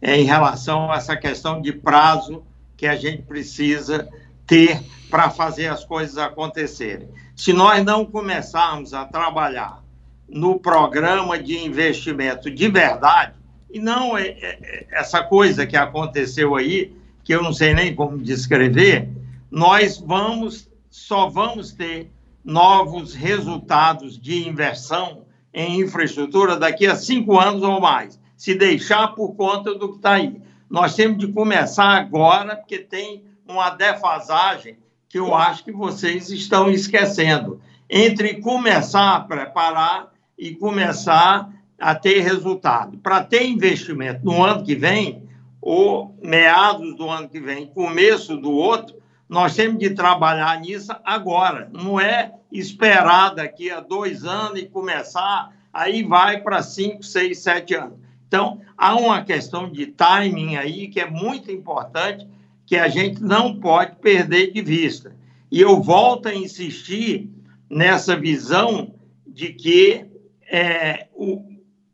em 0.00 0.24
relação 0.24 0.92
a 0.92 0.96
essa 0.96 1.16
questão 1.16 1.60
de 1.60 1.72
prazo 1.72 2.42
que 2.76 2.86
a 2.86 2.96
gente 2.96 3.22
precisa 3.22 4.08
ter 4.46 4.80
para 5.10 5.30
fazer 5.30 5.66
as 5.66 5.84
coisas 5.84 6.16
acontecerem. 6.18 7.08
Se 7.34 7.52
nós 7.52 7.84
não 7.84 8.04
começarmos 8.04 8.94
a 8.94 9.04
trabalhar 9.04 9.82
no 10.28 10.58
programa 10.58 11.38
de 11.38 11.58
investimento 11.58 12.50
de 12.50 12.68
verdade, 12.68 13.34
e 13.70 13.78
não 13.78 14.16
é, 14.16 14.28
é, 14.28 14.36
é, 14.40 14.86
essa 14.92 15.22
coisa 15.22 15.66
que 15.66 15.76
aconteceu 15.76 16.56
aí, 16.56 16.96
que 17.22 17.34
eu 17.34 17.42
não 17.42 17.52
sei 17.52 17.74
nem 17.74 17.94
como 17.94 18.18
descrever, 18.18 19.08
nós 19.50 19.98
vamos 19.98 20.68
só 20.90 21.28
vamos 21.28 21.72
ter 21.72 22.10
novos 22.44 23.14
resultados 23.14 24.18
de 24.18 24.48
inversão 24.48 25.24
em 25.58 25.80
infraestrutura 25.80 26.56
daqui 26.56 26.86
a 26.86 26.94
cinco 26.94 27.36
anos 27.36 27.64
ou 27.64 27.80
mais 27.80 28.18
se 28.36 28.54
deixar 28.54 29.08
por 29.08 29.34
conta 29.34 29.74
do 29.74 29.88
que 29.88 29.96
está 29.96 30.12
aí. 30.12 30.40
Nós 30.70 30.94
temos 30.94 31.18
de 31.18 31.26
começar 31.32 31.98
agora, 31.98 32.54
porque 32.54 32.78
tem 32.78 33.24
uma 33.44 33.70
defasagem 33.70 34.78
que 35.08 35.18
eu 35.18 35.34
acho 35.34 35.64
que 35.64 35.72
vocês 35.72 36.30
estão 36.30 36.70
esquecendo. 36.70 37.60
Entre 37.90 38.40
começar 38.40 39.16
a 39.16 39.20
preparar 39.20 40.12
e 40.38 40.54
começar 40.54 41.50
a 41.76 41.92
ter 41.92 42.20
resultado. 42.20 42.96
Para 42.98 43.24
ter 43.24 43.44
investimento 43.44 44.24
no 44.24 44.44
ano 44.44 44.62
que 44.62 44.76
vem, 44.76 45.24
ou 45.60 46.16
meados 46.22 46.94
do 46.96 47.10
ano 47.10 47.28
que 47.28 47.40
vem, 47.40 47.66
começo 47.66 48.36
do 48.36 48.52
outro, 48.52 48.94
nós 49.28 49.54
temos 49.54 49.78
de 49.78 49.90
trabalhar 49.90 50.58
nisso 50.60 50.92
agora. 51.04 51.68
Não 51.72 52.00
é 52.00 52.32
esperar 52.50 53.34
daqui 53.34 53.70
a 53.70 53.80
dois 53.80 54.24
anos 54.24 54.58
e 54.58 54.66
começar, 54.66 55.54
aí 55.72 56.02
vai 56.02 56.40
para 56.40 56.62
cinco, 56.62 57.02
seis, 57.02 57.38
sete 57.40 57.74
anos. 57.74 57.98
Então, 58.26 58.60
há 58.76 58.94
uma 58.94 59.22
questão 59.22 59.70
de 59.70 59.86
timing 59.86 60.56
aí 60.56 60.88
que 60.88 61.00
é 61.00 61.08
muito 61.08 61.50
importante, 61.50 62.26
que 62.66 62.76
a 62.76 62.88
gente 62.88 63.22
não 63.22 63.58
pode 63.60 63.96
perder 63.96 64.52
de 64.52 64.62
vista. 64.62 65.14
E 65.50 65.60
eu 65.60 65.82
volto 65.82 66.28
a 66.28 66.34
insistir 66.34 67.30
nessa 67.70 68.16
visão 68.16 68.94
de 69.26 69.52
que 69.52 70.06
é, 70.50 71.06
o, 71.14 71.42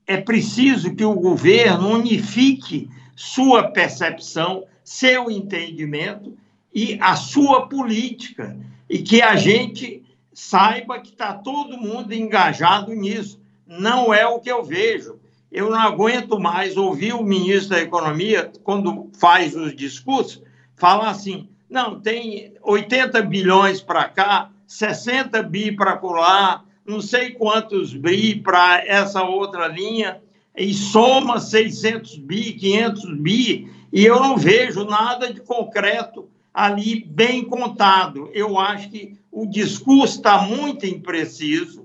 é 0.06 0.16
preciso 0.16 0.94
que 0.94 1.04
o 1.04 1.14
governo 1.14 1.90
unifique 1.90 2.88
sua 3.16 3.70
percepção, 3.70 4.64
seu 4.82 5.30
entendimento 5.30 6.36
e 6.74 6.98
a 7.00 7.16
sua 7.16 7.68
política, 7.68 8.56
e 8.90 8.98
que 8.98 9.22
a 9.22 9.36
gente 9.36 10.02
saiba 10.32 11.00
que 11.00 11.10
está 11.10 11.32
todo 11.32 11.78
mundo 11.78 12.12
engajado 12.12 12.92
nisso. 12.92 13.40
Não 13.66 14.12
é 14.12 14.26
o 14.26 14.40
que 14.40 14.50
eu 14.50 14.64
vejo 14.64 15.20
eu 15.54 15.70
não 15.70 15.78
aguento 15.78 16.40
mais 16.40 16.76
ouvir 16.76 17.14
o 17.14 17.22
ministro 17.22 17.76
da 17.76 17.80
Economia, 17.80 18.50
quando 18.64 19.08
faz 19.16 19.54
os 19.54 19.74
discursos, 19.76 20.42
falar 20.74 21.10
assim: 21.10 21.48
não, 21.70 22.00
tem 22.00 22.54
80 22.60 23.22
bilhões 23.22 23.80
para 23.80 24.08
cá, 24.08 24.50
60 24.66 25.40
bi 25.44 25.70
para 25.70 25.96
colar, 25.96 26.64
não 26.84 27.00
sei 27.00 27.30
quantos 27.30 27.94
bi 27.94 28.34
para 28.34 28.84
essa 28.84 29.22
outra 29.22 29.68
linha, 29.68 30.20
e 30.56 30.74
soma 30.74 31.38
600 31.38 32.18
bi, 32.18 32.54
500 32.54 33.16
bi, 33.18 33.70
e 33.92 34.04
eu 34.04 34.18
não 34.18 34.36
vejo 34.36 34.84
nada 34.84 35.32
de 35.32 35.40
concreto 35.40 36.28
ali 36.54 37.04
bem 37.04 37.44
contado. 37.44 38.30
Eu 38.32 38.56
acho 38.56 38.88
que 38.88 39.18
o 39.32 39.44
discurso 39.44 40.18
está 40.18 40.42
muito 40.42 40.86
impreciso, 40.86 41.84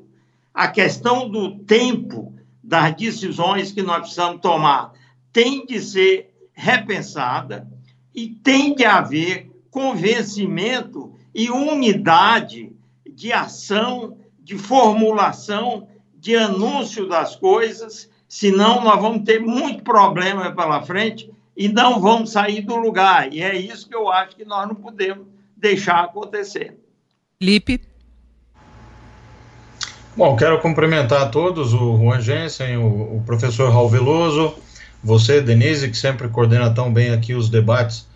a 0.54 0.68
questão 0.68 1.28
do 1.28 1.58
tempo 1.60 2.34
das 2.64 2.96
decisões 2.96 3.72
que 3.72 3.82
nós 3.82 4.02
precisamos 4.02 4.42
tomar 4.42 4.94
tem 5.34 5.66
de 5.66 5.80
ser 5.80 6.32
repensada 6.54 7.68
e 8.14 8.28
tem 8.28 8.76
de 8.76 8.86
haver 8.86 9.50
convencimento 9.72 11.14
e 11.34 11.50
unidade 11.50 12.72
de 13.08 13.32
ação, 13.32 14.18
de 14.40 14.58
formulação, 14.58 15.88
de 16.16 16.36
anúncio 16.36 17.08
das 17.08 17.36
coisas, 17.36 18.10
senão 18.28 18.84
nós 18.84 19.00
vamos 19.02 19.24
ter 19.24 19.40
muito 19.40 19.84
problema 19.84 20.52
pela 20.52 20.82
frente 20.82 21.32
e 21.60 21.68
não 21.68 22.00
vamos 22.00 22.32
sair 22.32 22.62
do 22.62 22.78
lugar. 22.78 23.34
E 23.34 23.42
é 23.42 23.54
isso 23.54 23.90
que 23.90 23.94
eu 23.94 24.10
acho 24.10 24.34
que 24.34 24.46
nós 24.46 24.66
não 24.66 24.76
podemos 24.76 25.28
deixar 25.58 26.06
acontecer. 26.06 26.80
Felipe? 27.38 27.82
Bom, 30.16 30.38
quero 30.38 30.62
cumprimentar 30.62 31.22
a 31.24 31.28
todos, 31.28 31.74
o 31.74 31.98
Juan 31.98 32.22
Jensen, 32.22 32.78
o, 32.78 33.18
o, 33.18 33.24
professor 33.26 33.70
Raul 33.72 33.90
Veloso, 33.90 34.56
você, 35.04 35.42
Denise, 35.42 35.90
que 35.90 35.98
sempre 35.98 36.30
coordena 36.30 36.74
tão 36.74 36.94
bem 36.94 37.12
aqui 37.12 37.34
os 37.34 37.50
debates 37.50 38.08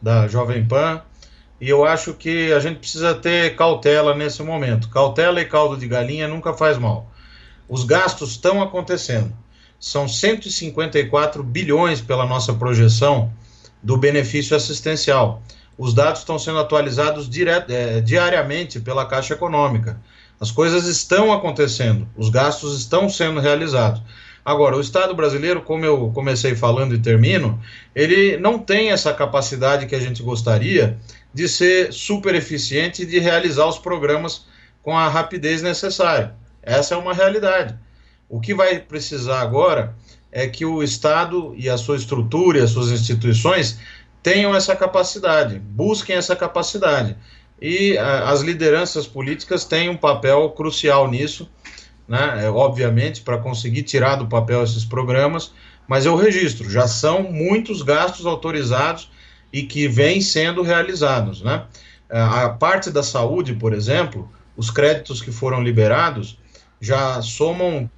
da 0.00 0.28
Jovem 0.28 0.64
Pan. 0.64 1.02
E 1.60 1.68
eu 1.68 1.84
acho 1.84 2.14
que 2.14 2.52
a 2.52 2.60
gente 2.60 2.78
precisa 2.78 3.16
ter 3.16 3.56
cautela 3.56 4.14
nesse 4.14 4.44
momento. 4.44 4.88
Cautela 4.88 5.40
e 5.40 5.44
caldo 5.44 5.76
de 5.76 5.88
galinha 5.88 6.28
nunca 6.28 6.52
faz 6.52 6.78
mal. 6.78 7.10
Os 7.68 7.82
gastos 7.82 8.30
estão 8.30 8.62
acontecendo. 8.62 9.32
São 9.82 10.06
154 10.06 11.42
bilhões 11.42 12.00
pela 12.00 12.24
nossa 12.24 12.54
projeção 12.54 13.32
do 13.82 13.96
benefício 13.96 14.56
assistencial. 14.56 15.42
Os 15.76 15.92
dados 15.92 16.20
estão 16.20 16.38
sendo 16.38 16.60
atualizados 16.60 17.28
é, 17.68 18.00
diariamente 18.00 18.78
pela 18.78 19.04
Caixa 19.04 19.34
Econômica. 19.34 20.00
As 20.40 20.52
coisas 20.52 20.86
estão 20.86 21.32
acontecendo, 21.32 22.06
os 22.16 22.28
gastos 22.30 22.78
estão 22.78 23.08
sendo 23.08 23.40
realizados. 23.40 24.00
Agora, 24.44 24.76
o 24.76 24.80
Estado 24.80 25.16
brasileiro, 25.16 25.62
como 25.62 25.84
eu 25.84 26.12
comecei 26.14 26.54
falando 26.54 26.94
e 26.94 26.98
termino, 26.98 27.60
ele 27.92 28.36
não 28.36 28.60
tem 28.60 28.92
essa 28.92 29.12
capacidade 29.12 29.86
que 29.86 29.96
a 29.96 30.00
gente 30.00 30.22
gostaria 30.22 30.96
de 31.34 31.48
ser 31.48 31.92
super 31.92 32.36
eficiente 32.36 33.02
e 33.02 33.06
de 33.06 33.18
realizar 33.18 33.66
os 33.66 33.80
programas 33.80 34.46
com 34.80 34.96
a 34.96 35.08
rapidez 35.08 35.60
necessária. 35.60 36.36
Essa 36.62 36.94
é 36.94 36.98
uma 36.98 37.12
realidade. 37.12 37.76
O 38.32 38.40
que 38.40 38.54
vai 38.54 38.78
precisar 38.78 39.42
agora 39.42 39.94
é 40.32 40.48
que 40.48 40.64
o 40.64 40.82
Estado 40.82 41.54
e 41.54 41.68
a 41.68 41.76
sua 41.76 41.96
estrutura 41.96 42.58
e 42.58 42.62
as 42.62 42.70
suas 42.70 42.90
instituições 42.90 43.78
tenham 44.22 44.56
essa 44.56 44.74
capacidade, 44.74 45.58
busquem 45.58 46.16
essa 46.16 46.34
capacidade 46.34 47.14
e 47.60 47.98
a, 47.98 48.30
as 48.30 48.40
lideranças 48.40 49.06
políticas 49.06 49.66
têm 49.66 49.90
um 49.90 49.98
papel 49.98 50.48
crucial 50.48 51.10
nisso, 51.10 51.46
né? 52.08 52.46
É, 52.46 52.48
obviamente, 52.48 53.20
para 53.20 53.36
conseguir 53.36 53.82
tirar 53.82 54.16
do 54.16 54.26
papel 54.26 54.62
esses 54.62 54.86
programas, 54.86 55.52
mas 55.86 56.06
eu 56.06 56.16
registro, 56.16 56.70
já 56.70 56.88
são 56.88 57.24
muitos 57.24 57.82
gastos 57.82 58.24
autorizados 58.24 59.10
e 59.52 59.64
que 59.64 59.86
vêm 59.86 60.22
sendo 60.22 60.62
realizados. 60.62 61.42
Né? 61.42 61.66
É, 62.08 62.18
a 62.18 62.48
parte 62.48 62.90
da 62.90 63.02
saúde, 63.02 63.52
por 63.52 63.74
exemplo, 63.74 64.26
os 64.56 64.70
créditos 64.70 65.20
que 65.20 65.30
foram 65.30 65.62
liberados 65.62 66.38
já 66.80 67.20
somam 67.20 67.90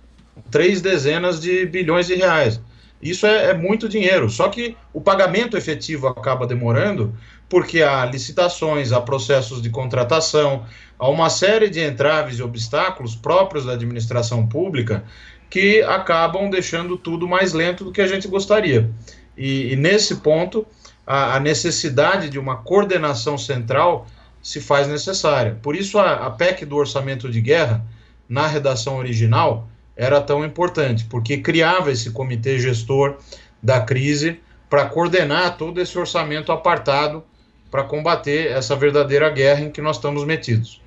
três 0.50 0.80
dezenas 0.80 1.40
de 1.40 1.66
bilhões 1.66 2.06
de 2.06 2.14
reais. 2.14 2.60
Isso 3.00 3.26
é, 3.26 3.50
é, 3.50 3.54
muito 3.54 3.88
dinheiro. 3.88 4.30
Só 4.30 4.48
que 4.48 4.76
o 4.92 5.00
pagamento 5.00 5.56
efetivo 5.56 6.06
acaba 6.06 6.46
demorando, 6.46 7.14
porque 7.48 7.82
há 7.82 8.04
licitações, 8.06 8.92
há 8.92 9.00
processos 9.00 9.60
de 9.60 9.68
contratação, 9.68 10.64
há 10.98 11.08
uma 11.08 11.28
série 11.28 11.68
de 11.68 11.84
entraves 11.84 12.38
e 12.38 12.42
obstáculos 12.42 13.14
próprios 13.14 13.66
da 13.66 13.72
administração 13.72 14.46
pública 14.46 15.04
que 15.50 15.82
acabam 15.82 16.48
deixando 16.48 16.96
tudo 16.96 17.28
mais 17.28 17.52
lento 17.52 17.84
do 17.84 17.92
que 17.92 18.00
a 18.00 18.06
gente 18.06 18.26
gostaria. 18.26 18.90
E, 19.36 19.72
e 19.72 19.76
nesse 19.76 20.16
ponto, 20.16 20.66
a, 21.06 21.36
a, 21.36 21.40
necessidade 21.40 22.30
de 22.30 22.38
uma 22.38 22.56
coordenação 22.56 23.36
central 23.36 24.06
se 24.42 24.60
faz 24.60 24.88
necessária. 24.88 25.58
Por 25.62 25.76
isso, 25.76 25.98
a, 25.98 26.26
a 26.26 26.30
PEC 26.30 26.64
do 26.64 26.76
orçamento 26.76 27.30
de 27.30 27.40
guerra, 27.40 27.84
na 28.28 28.46
redação 28.46 28.96
original, 28.96 29.68
era 29.96 30.20
tão 30.20 30.44
importante, 30.44 31.04
porque 31.04 31.38
criava 31.38 31.90
esse 31.90 32.10
comitê 32.10 32.58
gestor 32.58 33.18
da 33.62 33.80
crise 33.80 34.40
para 34.68 34.86
coordenar 34.86 35.56
todo 35.56 35.80
esse 35.80 35.98
orçamento 35.98 36.50
apartado 36.50 37.22
para 37.70 37.84
combater 37.84 38.52
essa 38.52 38.76
verdadeira 38.76 39.28
guerra 39.30 39.62
em 39.62 39.70
que 39.70 39.82
nós 39.82 39.96
estamos 39.96 40.24
metidos. 40.24 40.80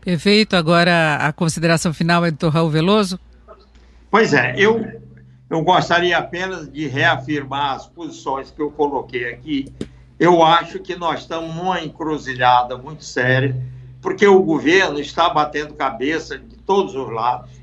Perfeito. 0.00 0.56
Agora 0.56 1.16
a 1.16 1.32
consideração 1.32 1.92
final 1.92 2.24
é 2.24 2.30
do 2.30 2.48
Raul 2.48 2.70
Veloso. 2.70 3.18
Pois 4.10 4.32
é, 4.32 4.54
eu, 4.56 4.84
eu 5.48 5.62
gostaria 5.62 6.16
apenas 6.18 6.70
de 6.70 6.86
reafirmar 6.88 7.76
as 7.76 7.86
posições 7.86 8.50
que 8.50 8.60
eu 8.60 8.70
coloquei 8.70 9.32
aqui. 9.32 9.72
Eu 10.18 10.42
acho 10.42 10.78
que 10.80 10.96
nós 10.96 11.20
estamos 11.20 11.54
numa 11.54 11.82
encruzilhada 11.82 12.76
muito 12.76 13.04
séria, 13.04 13.56
porque 14.02 14.26
o 14.26 14.42
governo 14.42 14.98
está 14.98 15.30
batendo 15.30 15.74
cabeça 15.74 16.38
de 16.38 16.56
todos 16.56 16.94
os 16.94 17.10
lados. 17.10 17.59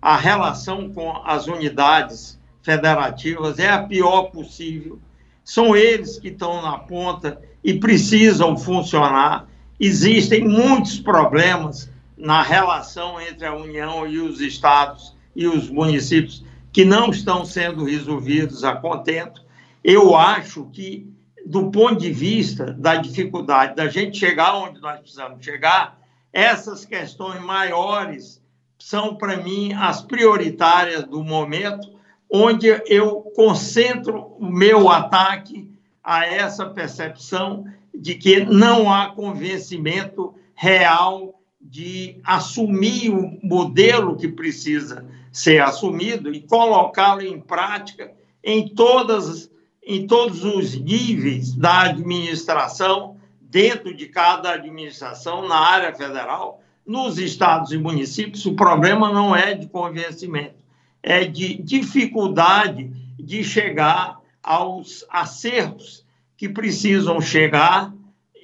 A 0.00 0.16
relação 0.16 0.90
com 0.92 1.10
as 1.24 1.46
unidades 1.46 2.38
federativas 2.62 3.58
é 3.58 3.68
a 3.68 3.82
pior 3.82 4.30
possível. 4.30 4.98
São 5.44 5.76
eles 5.76 6.18
que 6.18 6.28
estão 6.28 6.62
na 6.62 6.78
ponta 6.78 7.40
e 7.62 7.74
precisam 7.74 8.56
funcionar. 8.56 9.46
Existem 9.78 10.46
muitos 10.46 10.98
problemas 10.98 11.90
na 12.16 12.42
relação 12.42 13.20
entre 13.20 13.46
a 13.46 13.54
União 13.54 14.06
e 14.06 14.18
os 14.18 14.40
estados 14.40 15.14
e 15.34 15.46
os 15.46 15.68
municípios 15.70 16.44
que 16.72 16.84
não 16.84 17.10
estão 17.10 17.44
sendo 17.44 17.84
resolvidos 17.84 18.64
a 18.64 18.76
contento. 18.76 19.42
Eu 19.82 20.14
acho 20.14 20.66
que, 20.66 21.10
do 21.46 21.70
ponto 21.70 21.96
de 21.96 22.12
vista 22.12 22.72
da 22.72 22.96
dificuldade 22.96 23.74
da 23.74 23.88
gente 23.88 24.18
chegar 24.18 24.56
onde 24.56 24.80
nós 24.80 25.00
precisamos 25.00 25.44
chegar, 25.44 25.98
essas 26.32 26.84
questões 26.84 27.40
maiores 27.40 28.39
são, 28.80 29.14
para 29.14 29.36
mim, 29.36 29.72
as 29.74 30.02
prioritárias 30.02 31.04
do 31.04 31.22
momento, 31.22 31.88
onde 32.28 32.66
eu 32.86 33.20
concentro 33.36 34.34
o 34.38 34.46
meu 34.46 34.88
ataque 34.88 35.70
a 36.02 36.26
essa 36.26 36.66
percepção 36.66 37.64
de 37.94 38.14
que 38.14 38.40
não 38.40 38.92
há 38.92 39.10
convencimento 39.10 40.34
real 40.54 41.40
de 41.60 42.18
assumir 42.24 43.10
o 43.10 43.38
modelo 43.42 44.16
que 44.16 44.26
precisa 44.26 45.04
ser 45.30 45.60
assumido 45.62 46.32
e 46.32 46.40
colocá-lo 46.40 47.22
em 47.22 47.40
prática 47.40 48.12
em 48.42 48.66
todas 48.66 49.50
em 49.82 50.06
todos 50.06 50.44
os 50.44 50.78
níveis 50.78 51.54
da 51.54 51.82
administração, 51.82 53.16
dentro 53.40 53.94
de 53.94 54.06
cada 54.06 54.52
administração, 54.52 55.48
na 55.48 55.56
área 55.56 55.94
federal, 55.94 56.62
nos 56.90 57.18
estados 57.18 57.70
e 57.70 57.78
municípios, 57.78 58.44
o 58.46 58.54
problema 58.54 59.12
não 59.12 59.34
é 59.34 59.54
de 59.54 59.68
convencimento, 59.68 60.56
é 61.00 61.24
de 61.24 61.54
dificuldade 61.54 62.90
de 63.16 63.44
chegar 63.44 64.18
aos 64.42 65.06
acertos 65.08 66.04
que 66.36 66.48
precisam 66.48 67.20
chegar 67.20 67.94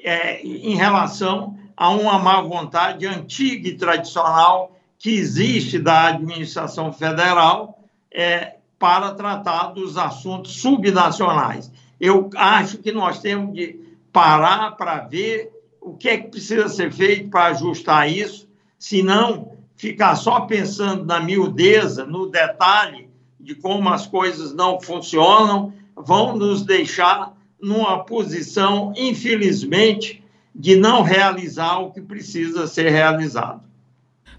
é, 0.04 0.40
em 0.46 0.76
relação 0.76 1.58
a 1.76 1.90
uma 1.90 2.20
má 2.20 2.40
vontade 2.40 3.04
antiga 3.04 3.68
e 3.68 3.74
tradicional 3.74 4.78
que 4.96 5.10
existe 5.10 5.80
da 5.80 6.06
administração 6.06 6.92
federal 6.92 7.82
é, 8.12 8.58
para 8.78 9.12
tratar 9.12 9.72
dos 9.72 9.98
assuntos 9.98 10.52
subnacionais. 10.52 11.72
Eu 12.00 12.30
acho 12.36 12.78
que 12.78 12.92
nós 12.92 13.18
temos 13.18 13.52
de 13.52 13.80
parar 14.12 14.76
para 14.76 15.00
ver 15.00 15.50
o 15.86 15.96
que 15.96 16.08
é 16.08 16.18
que 16.18 16.30
precisa 16.30 16.68
ser 16.68 16.92
feito 16.92 17.30
para 17.30 17.46
ajustar 17.46 18.10
isso, 18.10 18.48
senão 18.76 19.52
ficar 19.76 20.16
só 20.16 20.40
pensando 20.40 21.04
na 21.04 21.20
miudeza, 21.20 22.04
no 22.04 22.26
detalhe 22.26 23.08
de 23.38 23.54
como 23.54 23.88
as 23.88 24.04
coisas 24.04 24.52
não 24.52 24.80
funcionam, 24.80 25.72
vão 25.94 26.36
nos 26.36 26.62
deixar 26.62 27.36
numa 27.62 28.02
posição, 28.02 28.92
infelizmente, 28.96 30.24
de 30.52 30.74
não 30.74 31.02
realizar 31.02 31.78
o 31.78 31.92
que 31.92 32.00
precisa 32.00 32.66
ser 32.66 32.90
realizado. 32.90 33.62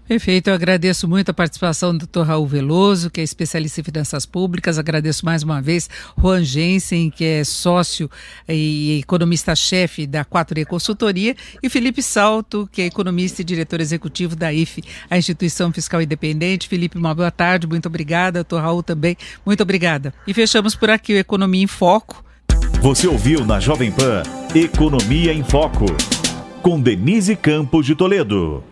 Perfeito, 0.08 0.48
eu 0.48 0.54
agradeço 0.54 1.06
muito 1.06 1.30
a 1.30 1.34
participação 1.34 1.94
do 1.94 2.06
Dr. 2.06 2.22
Raul 2.22 2.46
Veloso, 2.46 3.10
que 3.10 3.20
é 3.20 3.24
especialista 3.24 3.82
em 3.82 3.84
finanças 3.84 4.24
públicas. 4.24 4.78
Agradeço 4.78 5.22
mais 5.22 5.42
uma 5.42 5.60
vez 5.60 5.90
Juan 6.18 6.42
Jensen, 6.42 7.10
que 7.10 7.26
é 7.26 7.44
sócio 7.44 8.10
e 8.48 9.00
economista-chefe 9.00 10.06
da 10.06 10.24
4E 10.24 10.64
Consultoria, 10.64 11.36
e 11.62 11.68
Felipe 11.68 12.02
Salto, 12.02 12.66
que 12.72 12.80
é 12.80 12.86
economista 12.86 13.42
e 13.42 13.44
diretor 13.44 13.82
executivo 13.82 14.34
da 14.34 14.50
IFE, 14.50 14.82
a 15.10 15.18
Instituição 15.18 15.70
Fiscal 15.74 16.00
Independente. 16.00 16.68
Felipe, 16.68 16.96
uma 16.96 17.14
boa 17.14 17.30
tarde, 17.30 17.66
muito 17.66 17.84
obrigada. 17.84 18.42
Dr. 18.42 18.56
Raul 18.56 18.82
também, 18.82 19.14
muito 19.44 19.62
obrigada. 19.62 20.14
E 20.26 20.32
fechamos 20.32 20.74
por 20.74 20.88
aqui 20.88 21.12
o 21.12 21.18
Economia 21.18 21.64
em 21.64 21.66
Foco. 21.66 22.24
Você 22.80 23.06
ouviu 23.06 23.44
na 23.44 23.60
Jovem 23.60 23.92
Pan 23.92 24.22
Economia 24.54 25.34
em 25.34 25.44
Foco, 25.44 25.84
com 26.62 26.80
Denise 26.80 27.36
Campos 27.36 27.84
de 27.84 27.94
Toledo. 27.94 28.64